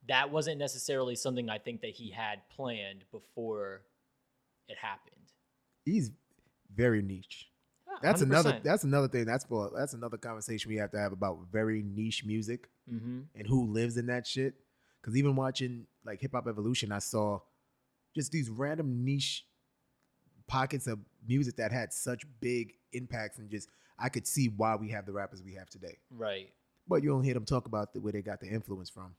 that 0.08 0.32
wasn't 0.32 0.58
necessarily 0.58 1.16
something 1.16 1.48
I 1.50 1.60
think 1.60 1.82
that 1.82 1.92
he 1.92 2.10
had 2.10 2.48
planned 2.50 3.06
before 3.12 3.84
it 4.68 4.78
happened. 4.78 5.16
He's 5.86 6.12
very 6.74 7.02
niche. 7.02 7.50
Yeah, 7.88 7.94
That's 8.02 8.22
another. 8.22 8.54
100%. 8.54 8.64
That's 8.64 8.84
another 8.84 9.08
thing. 9.08 9.26
That's 9.26 9.46
for. 9.46 9.72
That's 9.76 9.94
another 9.94 10.18
conversation 10.18 10.70
we 10.70 10.78
have 10.78 10.92
to 10.92 11.00
have 11.00 11.12
about 11.12 11.40
very 11.52 11.82
niche 11.84 12.26
music 12.26 12.70
Mhm. 12.92 13.26
and 13.36 13.48
who 13.48 13.68
lives 13.72 13.98
in 13.98 14.08
that 14.08 14.26
shit. 14.28 14.56
Because 15.02 15.16
even 15.18 15.36
watching 15.36 15.88
like 16.04 16.20
Hip 16.22 16.32
Hop 16.34 16.48
Evolution, 16.48 16.92
I 16.92 17.00
saw 17.00 17.40
just 18.16 18.32
these 18.32 18.50
random 18.50 19.04
niche 19.06 19.46
pockets 20.48 20.88
of 20.88 21.00
music 21.28 21.56
that 21.58 21.72
had 21.72 21.92
such 21.94 22.26
big 22.40 22.74
impacts, 22.94 23.38
and 23.40 23.50
just 23.50 23.70
I 23.98 24.10
could 24.10 24.28
see 24.28 24.50
why 24.50 24.76
we 24.76 24.90
have 24.92 25.06
the 25.06 25.14
rappers 25.14 25.42
we 25.42 25.54
have 25.54 25.70
today. 25.70 25.98
Right. 26.10 26.54
But 26.88 27.02
you 27.04 27.10
don't 27.10 27.24
hear 27.24 27.34
them 27.34 27.46
talk 27.46 27.66
about 27.66 27.94
the, 27.94 28.02
where 28.02 28.12
they 28.14 28.22
got 28.22 28.40
the 28.42 28.48
influence 28.48 28.90
from. 28.90 29.16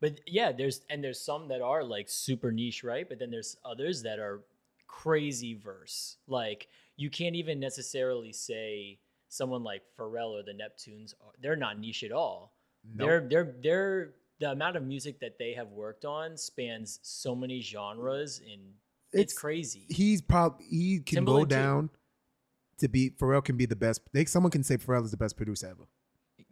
But 0.00 0.20
yeah, 0.26 0.52
there's 0.52 0.80
and 0.90 1.04
there's 1.04 1.20
some 1.20 1.48
that 1.48 1.60
are 1.60 1.84
like 1.84 2.08
super 2.08 2.50
niche, 2.50 2.82
right? 2.82 3.08
But 3.08 3.18
then 3.18 3.30
there's 3.30 3.56
others 3.64 4.02
that 4.02 4.18
are 4.18 4.42
crazy 4.90 5.54
verse. 5.54 6.16
Like 6.26 6.68
you 6.96 7.10
can't 7.10 7.36
even 7.36 7.60
necessarily 7.60 8.32
say 8.32 8.98
someone 9.28 9.62
like 9.62 9.82
Pharrell 9.98 10.30
or 10.30 10.42
the 10.42 10.52
Neptunes. 10.52 11.14
are- 11.24 11.32
They're 11.40 11.56
not 11.56 11.78
niche 11.78 12.02
at 12.02 12.12
all. 12.12 12.52
Nope. 12.84 13.06
They're 13.06 13.28
they're 13.28 13.54
they're 13.62 14.10
the 14.40 14.50
amount 14.52 14.76
of 14.76 14.82
music 14.82 15.20
that 15.20 15.38
they 15.38 15.52
have 15.52 15.68
worked 15.68 16.04
on 16.04 16.36
spans 16.36 16.98
so 17.02 17.34
many 17.36 17.60
genres 17.60 18.38
and 18.40 18.60
it's, 19.12 19.32
It's- 19.32 19.38
crazy. 19.38 19.84
he's 19.88 20.22
probably 20.22 20.64
he 20.66 20.98
can 21.00 21.16
Timberlake, 21.16 21.48
go 21.48 21.54
too. 21.56 21.60
down 21.62 21.90
to 22.78 22.88
be 22.88 23.10
Pharrell 23.10 23.44
can 23.44 23.56
be 23.56 23.66
the 23.66 23.76
best. 23.76 24.00
They, 24.12 24.24
someone 24.24 24.50
can 24.50 24.62
say 24.62 24.76
Pharrell 24.78 25.04
is 25.04 25.10
the 25.10 25.16
best 25.18 25.36
producer 25.36 25.66
ever, 25.68 25.84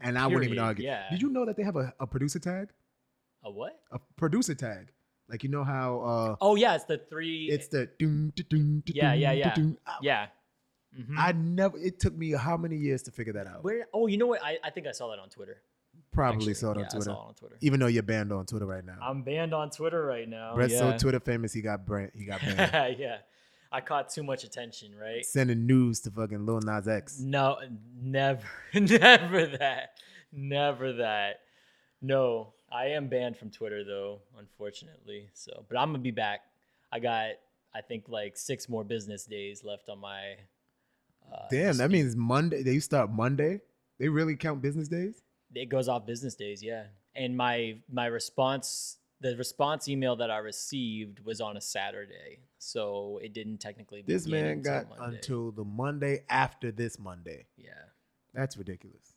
and 0.01 0.19
I 0.19 0.27
wouldn't 0.27 0.45
even 0.45 0.59
argue. 0.59 0.85
Yeah. 0.85 1.05
Did 1.11 1.23
you 1.23 1.31
know 1.31 1.47
that 1.47 1.57
they 1.57 1.63
have 1.63 1.77
a, 1.77 1.95
a 1.99 2.07
producer 2.07 2.39
tag? 2.39 2.69
a 3.45 3.51
what? 3.51 3.81
A 3.93 3.99
producer 4.17 4.55
tag, 4.55 4.91
like 5.29 5.43
you 5.45 5.49
know 5.51 5.65
how 5.65 6.01
uh, 6.01 6.37
Oh 6.41 6.55
yeah, 6.57 6.75
it's 6.75 6.85
the 6.85 6.99
three. 6.99 7.49
it's 7.51 7.69
the 7.69 7.89
doom, 7.99 8.33
da, 8.35 8.45
doom, 8.49 8.83
da, 8.87 8.93
Yeah, 8.95 9.13
yeah, 9.15 9.33
yeah. 9.33 9.55
I, 9.87 9.97
yeah. 10.03 10.27
Mhm. 10.99 11.15
I 11.19 11.33
never. 11.33 11.77
It 11.79 12.01
took 12.01 12.17
me 12.17 12.33
how 12.33 12.57
many 12.57 12.77
years 12.77 13.03
to 13.05 13.11
figure 13.11 13.35
that 13.35 13.47
out? 13.47 13.63
Where? 13.63 13.87
Oh, 13.93 14.07
you 14.07 14.17
know 14.17 14.27
what? 14.27 14.43
I, 14.43 14.59
I 14.65 14.71
think 14.71 14.87
I 14.87 14.93
saw 14.93 15.11
that 15.11 15.19
on 15.19 15.29
Twitter. 15.29 15.61
Probably 16.13 16.37
actually. 16.39 16.55
saw 16.55 16.71
it 16.71 16.77
on 16.79 16.81
Yeah, 16.81 16.87
I 16.87 16.89
Twitter. 16.91 17.05
saw 17.05 17.13
it 17.25 17.29
on 17.29 17.35
Twitter. 17.35 17.57
Even 17.61 17.81
though 17.81 17.87
you're 17.87 18.03
banned 18.03 18.33
on 18.33 18.47
Twitter 18.47 18.67
right 18.67 18.85
now. 18.85 18.97
I'm 19.03 19.23
banned 19.23 19.53
on 19.53 19.71
Twitter 19.71 20.03
right 20.05 20.29
now. 20.29 20.55
Brett's 20.55 20.73
yeah. 20.73 20.79
so 20.93 20.97
Twitter 20.99 21.21
famous, 21.21 21.53
he 21.53 21.61
got 21.61 21.85
brand, 21.85 22.13
he 22.15 22.25
got 22.25 22.41
banned. 22.41 22.97
yeah. 22.99 23.19
I 23.71 23.83
caught 23.83 24.09
too 24.09 24.23
much 24.23 24.45
attention, 24.45 24.95
right? 24.97 25.25
Sending 25.27 25.67
news 25.67 26.01
to 26.01 26.11
fucking 26.11 26.47
Lil 26.47 26.61
Nas 26.63 26.89
X. 26.89 27.21
No, 27.21 27.59
never, 28.01 28.43
never 28.75 29.47
that. 29.59 29.91
Never 30.33 30.95
that. 30.95 31.41
No, 32.01 32.55
I 32.71 32.87
am 32.89 33.09
banned 33.09 33.37
from 33.37 33.51
Twitter 33.51 33.85
though, 33.85 34.21
unfortunately. 34.39 35.29
So, 35.35 35.65
but 35.69 35.79
I'm 35.79 35.89
gonna 35.91 35.99
be 36.03 36.11
back. 36.11 36.41
I 36.93 36.99
got, 37.01 37.31
I 37.75 37.81
think, 37.81 38.05
like 38.09 38.37
six 38.37 38.69
more 38.69 38.85
business 38.85 39.25
days 39.25 39.65
left 39.65 39.89
on 39.89 39.99
my. 40.01 40.35
Uh, 41.33 41.47
Damn, 41.51 41.77
that 41.79 41.91
means 41.91 42.17
Monday. 42.17 42.63
They 42.63 42.79
start 42.79 43.11
Monday. 43.11 43.61
They 43.99 44.09
really 44.09 44.37
count 44.37 44.63
business 44.63 44.89
days. 44.89 45.23
it 45.55 45.69
goes 45.69 45.89
off 45.89 46.07
business 46.07 46.35
days 46.35 46.63
yeah 46.63 46.85
and 47.17 47.35
my 47.37 47.77
my 47.91 48.05
response 48.07 48.99
the 49.21 49.35
response 49.37 49.89
email 49.89 50.15
that 50.15 50.31
i 50.31 50.37
received 50.37 51.19
was 51.25 51.41
on 51.41 51.57
a 51.57 51.61
saturday 51.61 52.39
so 52.59 53.19
it 53.23 53.33
didn't 53.33 53.57
technically 53.59 54.03
This 54.07 54.27
man 54.27 54.61
got 54.63 54.89
Monday. 54.91 55.17
until 55.17 55.51
the 55.51 55.65
Monday 55.65 56.23
after 56.29 56.71
this 56.71 56.99
Monday. 56.99 57.47
yeah 57.57 57.73
That's 58.35 58.57
ridiculous. 58.59 59.15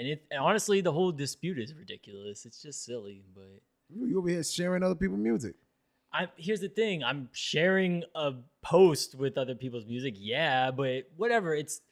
And 0.00 0.08
it 0.08 0.24
and 0.30 0.40
honestly 0.40 0.80
the 0.80 0.90
whole 0.92 1.12
dispute 1.12 1.58
is 1.58 1.74
ridiculous. 1.74 2.46
It's 2.46 2.62
just 2.62 2.84
silly 2.84 3.22
but 3.34 3.60
You 3.94 4.18
over 4.18 4.28
here 4.28 4.42
sharing 4.42 4.82
other 4.82 4.94
people's 4.94 5.20
music. 5.20 5.54
I 6.12 6.28
here's 6.36 6.60
the 6.60 6.68
thing. 6.70 7.04
I'm 7.04 7.28
sharing 7.32 8.04
a 8.14 8.32
post 8.62 9.14
with 9.14 9.36
other 9.36 9.54
people's 9.54 9.84
music. 9.84 10.14
Yeah 10.16 10.70
but 10.70 11.10
whatever. 11.16 11.54
It's 11.54 11.82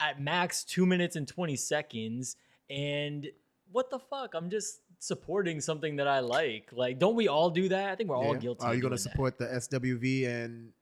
at 0.00 0.20
max 0.20 0.64
two 0.64 0.86
minutes 0.86 1.16
and 1.16 1.28
20 1.28 1.54
seconds. 1.56 2.36
And 2.70 3.28
what 3.70 3.90
the 3.90 3.98
fuck? 3.98 4.34
I'm 4.34 4.48
just 4.48 4.80
supporting 4.98 5.60
something 5.60 5.96
that 5.96 6.08
i 6.08 6.20
like. 6.20 6.70
Like 6.72 6.98
don't 6.98 7.14
we 7.14 7.28
all 7.28 7.50
do 7.50 7.68
that? 7.68 7.90
I 7.90 7.94
think 7.94 8.08
we're 8.08 8.16
all 8.16 8.34
guilty 8.34 8.64
Are 8.64 8.74
you 8.74 8.80
gonna 8.80 8.96
doing 8.96 9.04
that. 9.04 9.10
support 9.10 9.38
the 9.38 9.46
SWV? 9.46 10.26
And 10.26 10.72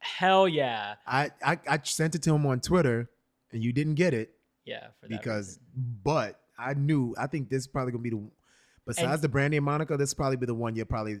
Hell 0.00 0.46
yeah. 0.48 0.96
I, 1.06 1.30
I 1.42 1.58
I 1.68 1.80
sent 1.84 2.14
it 2.14 2.22
to 2.22 2.34
him 2.34 2.46
on 2.46 2.60
Twitter, 2.60 3.10
and 3.52 3.62
you 3.62 3.70
didn't 3.70 3.96
get 3.96 4.14
it 4.14 4.30
Yeah. 4.70 4.86
For 5.00 5.08
that 5.08 5.10
because. 5.10 5.58
reason. 5.74 5.98
But 6.04 6.40
I 6.58 6.74
knew. 6.74 7.14
I 7.18 7.26
think 7.26 7.48
this 7.50 7.62
is 7.62 7.66
probably 7.66 7.92
gonna 7.92 8.02
be 8.02 8.10
the. 8.10 8.22
Besides 8.86 9.14
And- 9.14 9.22
the 9.22 9.28
Brandy 9.28 9.56
and 9.56 9.66
Monica, 9.66 9.96
this 9.96 10.14
probably 10.14 10.36
be 10.36 10.46
the 10.46 10.54
one 10.54 10.74
you'll 10.74 10.86
probably 10.86 11.20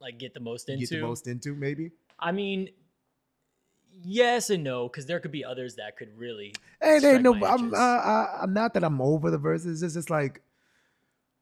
like 0.00 0.18
get 0.18 0.34
the 0.34 0.40
most 0.40 0.68
into. 0.68 0.80
get 0.86 0.90
the 0.90 1.00
most 1.00 1.26
into. 1.26 1.54
Maybe. 1.54 1.90
I 2.18 2.32
mean, 2.32 2.70
yes 4.02 4.50
and 4.50 4.62
no, 4.64 4.88
because 4.88 5.06
there 5.06 5.20
could 5.20 5.32
be 5.32 5.44
others 5.44 5.76
that 5.76 5.96
could 5.96 6.16
really. 6.16 6.54
Hey, 6.80 6.98
they 6.98 7.18
no. 7.18 7.34
I'm. 7.34 7.74
Uh. 7.74 7.76
I, 7.78 8.40
I'm 8.42 8.52
not 8.54 8.74
that 8.74 8.84
I'm 8.84 9.00
over 9.00 9.30
the 9.30 9.38
verses. 9.38 9.82
It's 9.82 9.94
just 9.94 10.10
like, 10.10 10.42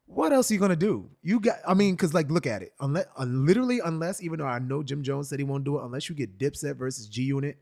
what 0.06 0.32
else 0.32 0.50
are 0.50 0.54
you 0.54 0.60
gonna 0.60 0.76
do? 0.76 1.08
You 1.22 1.40
got. 1.40 1.56
I 1.66 1.74
mean, 1.74 1.94
because 1.94 2.14
like, 2.14 2.30
look 2.30 2.46
at 2.46 2.62
it. 2.62 2.72
Unless, 2.80 3.06
uh, 3.18 3.24
literally, 3.24 3.80
unless 3.84 4.22
even 4.22 4.38
though 4.38 4.46
I 4.46 4.58
know 4.58 4.82
Jim 4.82 5.02
Jones 5.02 5.28
said 5.28 5.38
he 5.38 5.44
won't 5.44 5.64
do 5.64 5.78
it, 5.78 5.84
unless 5.84 6.08
you 6.08 6.14
get 6.14 6.38
Dipset 6.38 6.76
versus 6.76 7.06
G 7.06 7.22
Unit, 7.22 7.58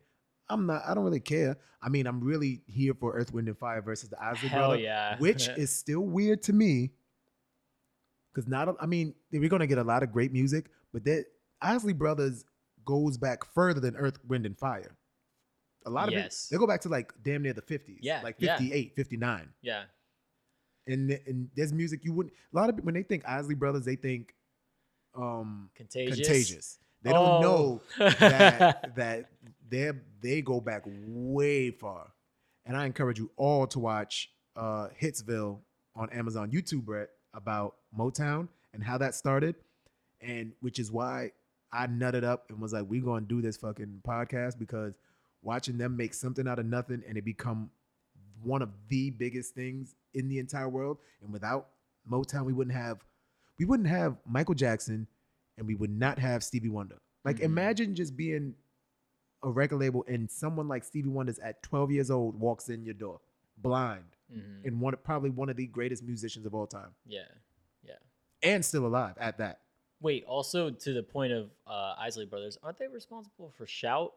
I'm 0.49 0.67
not. 0.67 0.83
I 0.87 0.95
don't 0.95 1.05
really 1.05 1.21
care. 1.21 1.57
I 1.83 1.89
mean, 1.89 2.07
I'm 2.07 2.21
really 2.23 2.63
here 2.67 2.95
for 2.95 3.13
Earth, 3.15 3.33
Wind, 3.33 3.49
and 3.49 3.59
Fire 3.59 3.83
versus 3.83 4.09
the 4.09 4.23
Isley 4.23 4.49
Hell 4.49 4.69
Brother, 4.69 4.83
yeah. 4.83 5.19
which 5.19 5.49
is 5.57 5.75
still 5.75 6.01
weird 6.03 6.43
to 6.45 6.53
me. 6.53 6.91
Because 8.33 8.49
not. 8.49 8.69
a- 8.69 8.77
I 8.81 8.87
mean, 8.87 9.15
we're 9.33 9.49
gonna 9.49 9.67
get 9.67 9.79
a 9.79 9.85
lot 9.85 10.03
of 10.03 10.13
great 10.13 10.33
music, 10.33 10.67
but 10.93 11.05
that 11.05 11.25
Isley 11.61 11.93
Brothers 11.93 12.45
goes 12.85 13.17
back 13.17 13.45
further 13.55 13.81
than 13.81 13.97
Earth, 13.97 14.19
Wind, 14.29 14.47
and 14.47 14.57
Fire. 14.59 14.97
A 15.87 15.91
lot 15.91 16.09
of 16.09 16.15
Yes. 16.15 16.49
it, 16.51 16.55
they 16.55 16.59
go 16.59 16.67
back 16.67 16.81
to 16.83 16.89
like 16.89 17.13
damn 17.23 17.43
near 17.43 17.53
the 17.53 17.63
50s. 17.63 17.99
Yeah, 18.01 18.21
Like 18.23 18.37
yeah. 18.39 18.57
58, 18.59 18.95
59. 18.97 19.49
yeah. 19.63 19.85
And, 20.89 21.11
and 21.27 21.49
there's 21.57 21.73
music 21.73 22.05
you 22.05 22.13
wouldn't 22.13 22.33
a 22.55 22.57
lot 22.57 22.69
of 22.71 22.79
when 22.85 22.95
they 22.95 23.03
think 23.03 23.25
Isley 23.27 23.55
Brothers, 23.57 23.85
they 23.85 23.97
think 23.97 24.35
um 25.17 25.71
Contagious. 25.75 26.17
contagious. 26.17 26.79
They 27.03 27.13
don't 27.13 27.41
know 27.41 27.81
Oh. 28.01 28.11
that 28.21 28.95
that 28.97 29.31
they 29.69 29.91
they 30.21 30.43
go 30.43 30.61
back 30.61 30.83
way 30.87 31.71
far. 31.71 32.13
And 32.65 32.77
I 32.77 32.85
encourage 32.87 33.19
you 33.19 33.31
all 33.37 33.67
to 33.69 33.79
watch 33.79 34.31
uh 34.57 34.89
Hitsville 35.01 35.59
on 35.95 36.11
Amazon 36.11 36.51
YouTube, 36.51 36.83
Brett, 36.85 37.11
about 37.35 37.77
Motown 37.97 38.49
and 38.75 38.83
how 38.83 38.99
that 38.99 39.15
started. 39.15 39.55
And 40.21 40.53
which 40.61 40.79
is 40.79 40.91
why 40.91 41.33
I 41.73 41.87
nutted 41.87 42.25
up 42.25 42.47
and 42.49 42.61
was 42.61 42.73
like, 42.73 42.85
we're 42.89 43.03
gonna 43.05 43.27
do 43.27 43.41
this 43.43 43.57
fucking 43.57 44.03
podcast 44.07 44.59
because 44.59 44.95
watching 45.43 45.79
them 45.79 45.97
make 45.97 46.15
something 46.15 46.49
out 46.49 46.59
of 46.59 46.67
nothing 46.67 47.03
and 47.07 47.17
it 47.17 47.25
become 47.25 47.71
one 48.43 48.63
of 48.63 48.71
the 48.89 49.11
biggest 49.11 49.55
things 49.55 49.95
in 50.15 50.29
the 50.29 50.39
entire 50.39 50.69
world. 50.69 50.99
And 51.23 51.33
without 51.33 51.69
Motown, 52.11 52.45
we 52.45 52.53
wouldn't 52.53 52.77
have 52.77 52.99
we 53.59 53.65
wouldn't 53.65 53.89
have 53.89 54.17
Michael 54.27 54.55
Jackson 54.55 55.07
and 55.57 55.67
we 55.67 55.75
would 55.75 55.91
not 55.91 56.19
have 56.19 56.43
Stevie 56.45 56.69
Wonder. 56.69 56.97
Like 57.25 57.39
Mhm. 57.39 57.45
imagine 57.45 57.95
just 57.95 58.17
being 58.17 58.55
a 59.43 59.51
record 59.51 59.77
label 59.79 60.05
and 60.09 60.31
someone 60.31 60.67
like 60.69 60.83
Stevie 60.85 61.09
Wonder's 61.09 61.39
at 61.39 61.63
12 61.63 61.91
years 61.93 62.11
old 62.11 62.39
walks 62.41 62.69
in 62.69 62.85
your 62.85 62.95
door 62.95 63.21
blind 63.59 64.05
Mhm. 64.33 64.65
and 64.67 64.81
one 64.81 64.95
probably 65.03 65.31
one 65.31 65.49
of 65.49 65.57
the 65.57 65.67
greatest 65.67 66.03
musicians 66.03 66.45
of 66.47 66.55
all 66.55 66.67
time 66.67 66.95
Yeah. 67.07 67.29
Yeah. 67.83 67.95
and 68.43 68.65
still 68.65 68.87
alive 68.87 69.17
at 69.19 69.39
that. 69.39 69.61
Wait. 70.01 70.25
Also, 70.27 70.71
to 70.71 70.93
the 70.93 71.03
point 71.03 71.33
of 71.33 71.51
uh, 71.67 71.95
Isley 71.99 72.27
Brothers, 72.27 72.59
aren't 72.63 72.79
they 72.79 72.87
responsible 72.89 73.51
for 73.57 73.67
"Shout"? 73.67 74.15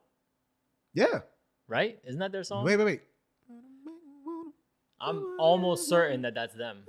Yeah. 0.93 1.22
Right? 1.67 1.99
Isn't 2.03 2.20
that 2.20 2.32
their 2.34 2.43
song? 2.43 2.65
Wait, 2.65 2.76
wait, 2.78 2.86
wait. 2.86 3.01
I'm 4.99 5.38
almost 5.39 5.88
certain 5.88 6.24
that 6.24 6.34
that's 6.34 6.53
them. 6.55 6.84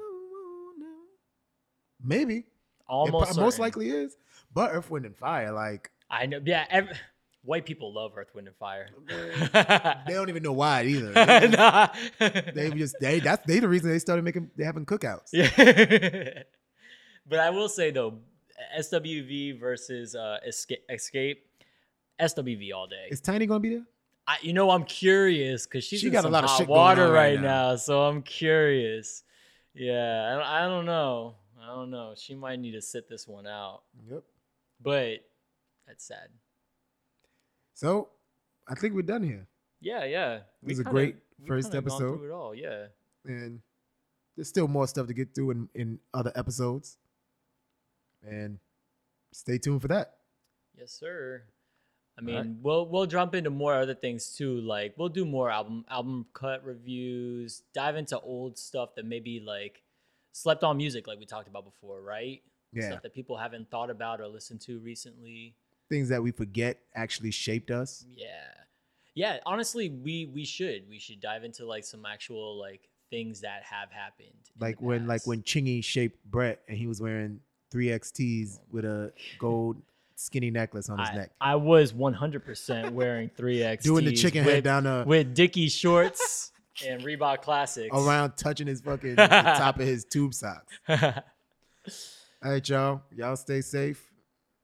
Maybe. 2.02 2.46
Almost 2.88 3.34
pro- 3.34 3.44
most 3.44 3.58
likely 3.60 3.90
is. 3.90 4.16
But 4.52 4.70
Earth, 4.74 4.90
Wind, 4.90 5.06
and 5.06 5.16
Fire, 5.16 5.52
like 5.52 5.90
I 6.10 6.26
know. 6.26 6.40
Yeah, 6.44 6.66
ev- 6.70 6.98
white 7.42 7.64
people 7.64 7.92
love 7.94 8.12
Earth, 8.16 8.28
Wind, 8.34 8.46
and 8.48 8.56
Fire. 8.56 8.88
they 9.08 10.12
don't 10.14 10.28
even 10.28 10.42
know 10.42 10.52
why 10.52 10.84
either. 10.84 11.12
They, 11.14 11.48
Nah. 11.48 11.88
they 12.18 12.70
just 12.72 12.96
they 13.00 13.20
that's 13.20 13.44
they 13.46 13.60
the 13.60 13.68
reason 13.68 13.90
they 13.90 13.98
started 13.98 14.24
making 14.24 14.50
they 14.56 14.64
having 14.64 14.84
cookouts. 14.86 15.30
Yeah. 15.32 15.48
but 17.28 17.38
I 17.38 17.50
will 17.50 17.68
say 17.68 17.90
though, 17.90 18.18
SWV 18.78 19.58
versus 19.58 20.14
uh, 20.14 20.38
Xscape, 20.46 20.78
Xscape, 20.90 21.36
SWV 22.20 22.72
all 22.74 22.86
day. 22.86 23.06
Is 23.10 23.20
Tiny 23.20 23.46
gonna 23.46 23.60
be 23.60 23.70
there? 23.70 23.84
I, 24.26 24.36
you 24.42 24.52
know, 24.52 24.70
I'm 24.70 24.84
curious 24.84 25.66
because 25.66 25.82
she's 25.84 26.00
She 26.00 26.06
in 26.08 26.12
got 26.12 26.24
a 26.24 26.28
lot 26.28 26.44
of 26.44 26.50
shit 26.50 26.68
water 26.68 27.10
right 27.10 27.32
right 27.32 27.40
now. 27.40 27.70
now. 27.70 27.76
so 27.76 28.02
I'm 28.02 28.22
curious. 28.22 29.24
Yeah, 29.74 30.28
I 30.30 30.34
don't, 30.34 30.46
I 30.46 30.68
don't 30.68 30.84
know. 30.86 31.36
I 31.62 31.66
don't 31.68 31.90
know. 31.90 32.12
She 32.16 32.34
might 32.34 32.58
need 32.60 32.72
to 32.72 32.82
sit 32.82 33.08
this 33.08 33.26
one 33.28 33.46
out, 33.46 33.82
Yep. 34.10 34.22
but 34.82 35.18
that's 35.86 36.04
sad. 36.06 36.28
So 37.80 38.10
I 38.68 38.74
think 38.74 38.94
we're 38.94 39.00
done 39.00 39.22
here. 39.22 39.46
Yeah, 39.80 40.04
yeah. 40.04 40.34
It 40.34 40.68
was 40.68 40.80
a 40.80 40.84
kinda- 40.84 40.90
great 40.90 41.16
first 41.46 41.74
episode. 41.74 42.18
through 42.18 42.30
It 42.30 42.30
all, 42.30 42.54
yeah. 42.54 42.88
And 43.24 43.62
there's 44.36 44.48
still 44.48 44.68
more 44.68 44.86
stuff 44.86 45.06
to 45.06 45.14
get 45.14 45.34
through 45.34 45.52
in, 45.52 45.68
in 45.74 45.98
other 46.12 46.30
episodes. 46.34 46.98
And 48.22 48.58
stay 49.32 49.56
tuned 49.56 49.80
for 49.80 49.88
that. 49.88 50.18
Yes, 50.76 50.92
sir. 50.92 51.44
I 52.18 52.20
mean, 52.20 52.36
right. 52.36 52.46
we'll 52.60 52.86
we'll 52.86 53.06
jump 53.06 53.34
into 53.34 53.48
more 53.48 53.74
other 53.74 53.94
things 53.94 54.36
too. 54.36 54.60
Like 54.60 54.92
we'll 54.98 55.08
do 55.08 55.24
more 55.24 55.50
album 55.50 55.86
album 55.88 56.26
cut 56.34 56.62
reviews, 56.62 57.62
dive 57.72 57.96
into 57.96 58.20
old 58.20 58.58
stuff 58.58 58.94
that 58.96 59.06
maybe 59.06 59.40
like 59.40 59.80
slept 60.32 60.64
on 60.64 60.76
music, 60.76 61.06
like 61.06 61.18
we 61.18 61.24
talked 61.24 61.48
about 61.48 61.64
before, 61.64 62.02
right? 62.02 62.42
Yeah. 62.74 62.90
Stuff 62.90 63.02
that 63.04 63.14
people 63.14 63.38
haven't 63.38 63.70
thought 63.70 63.88
about 63.88 64.20
or 64.20 64.28
listened 64.28 64.60
to 64.62 64.80
recently. 64.80 65.54
Things 65.90 66.08
that 66.08 66.22
we 66.22 66.30
forget 66.30 66.78
actually 66.94 67.32
shaped 67.32 67.70
us. 67.70 68.06
Yeah, 68.16 68.26
yeah. 69.14 69.38
Honestly, 69.44 69.90
we 69.90 70.30
we 70.32 70.44
should 70.44 70.88
we 70.88 70.98
should 70.98 71.20
dive 71.20 71.44
into 71.44 71.66
like 71.66 71.84
some 71.84 72.06
actual 72.06 72.58
like 72.58 72.88
things 73.10 73.40
that 73.40 73.62
have 73.64 73.90
happened. 73.90 74.28
Like 74.58 74.80
when 74.80 75.06
like 75.06 75.26
when 75.26 75.42
Chingy 75.42 75.84
shaped 75.84 76.24
Brett 76.24 76.60
and 76.68 76.78
he 76.78 76.86
was 76.86 77.02
wearing 77.02 77.40
three 77.70 77.88
XTs 77.88 78.58
oh 78.58 78.62
with 78.70 78.84
a 78.84 79.12
gold 79.38 79.82
skinny 80.20 80.50
necklace 80.50 80.88
on 80.88 80.98
his 80.98 81.08
I, 81.08 81.14
neck. 81.14 81.30
I 81.40 81.54
was 81.56 81.92
100% 81.92 82.92
wearing 82.92 83.30
3X. 83.38 83.82
Doing 83.82 84.04
the 84.04 84.12
chicken 84.12 84.44
with, 84.44 84.54
head 84.54 84.64
down 84.64 84.84
the 84.84 85.04
with 85.06 85.34
Dickie 85.34 85.68
shorts 85.68 86.52
and 86.86 87.02
Reebok 87.02 87.42
Classics. 87.42 87.88
around 87.92 88.36
touching 88.36 88.66
his 88.66 88.80
fucking 88.80 89.16
top 89.16 89.80
of 89.80 89.86
his 89.86 90.04
tube 90.04 90.34
socks. 90.34 90.72
All 90.88 92.52
right, 92.52 92.68
y'all. 92.68 93.02
Y'all 93.16 93.36
stay 93.36 93.60
safe. 93.60 94.06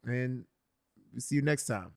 And 0.05 0.45
see 1.21 1.37
you 1.37 1.43
next 1.43 1.67
time. 1.67 1.93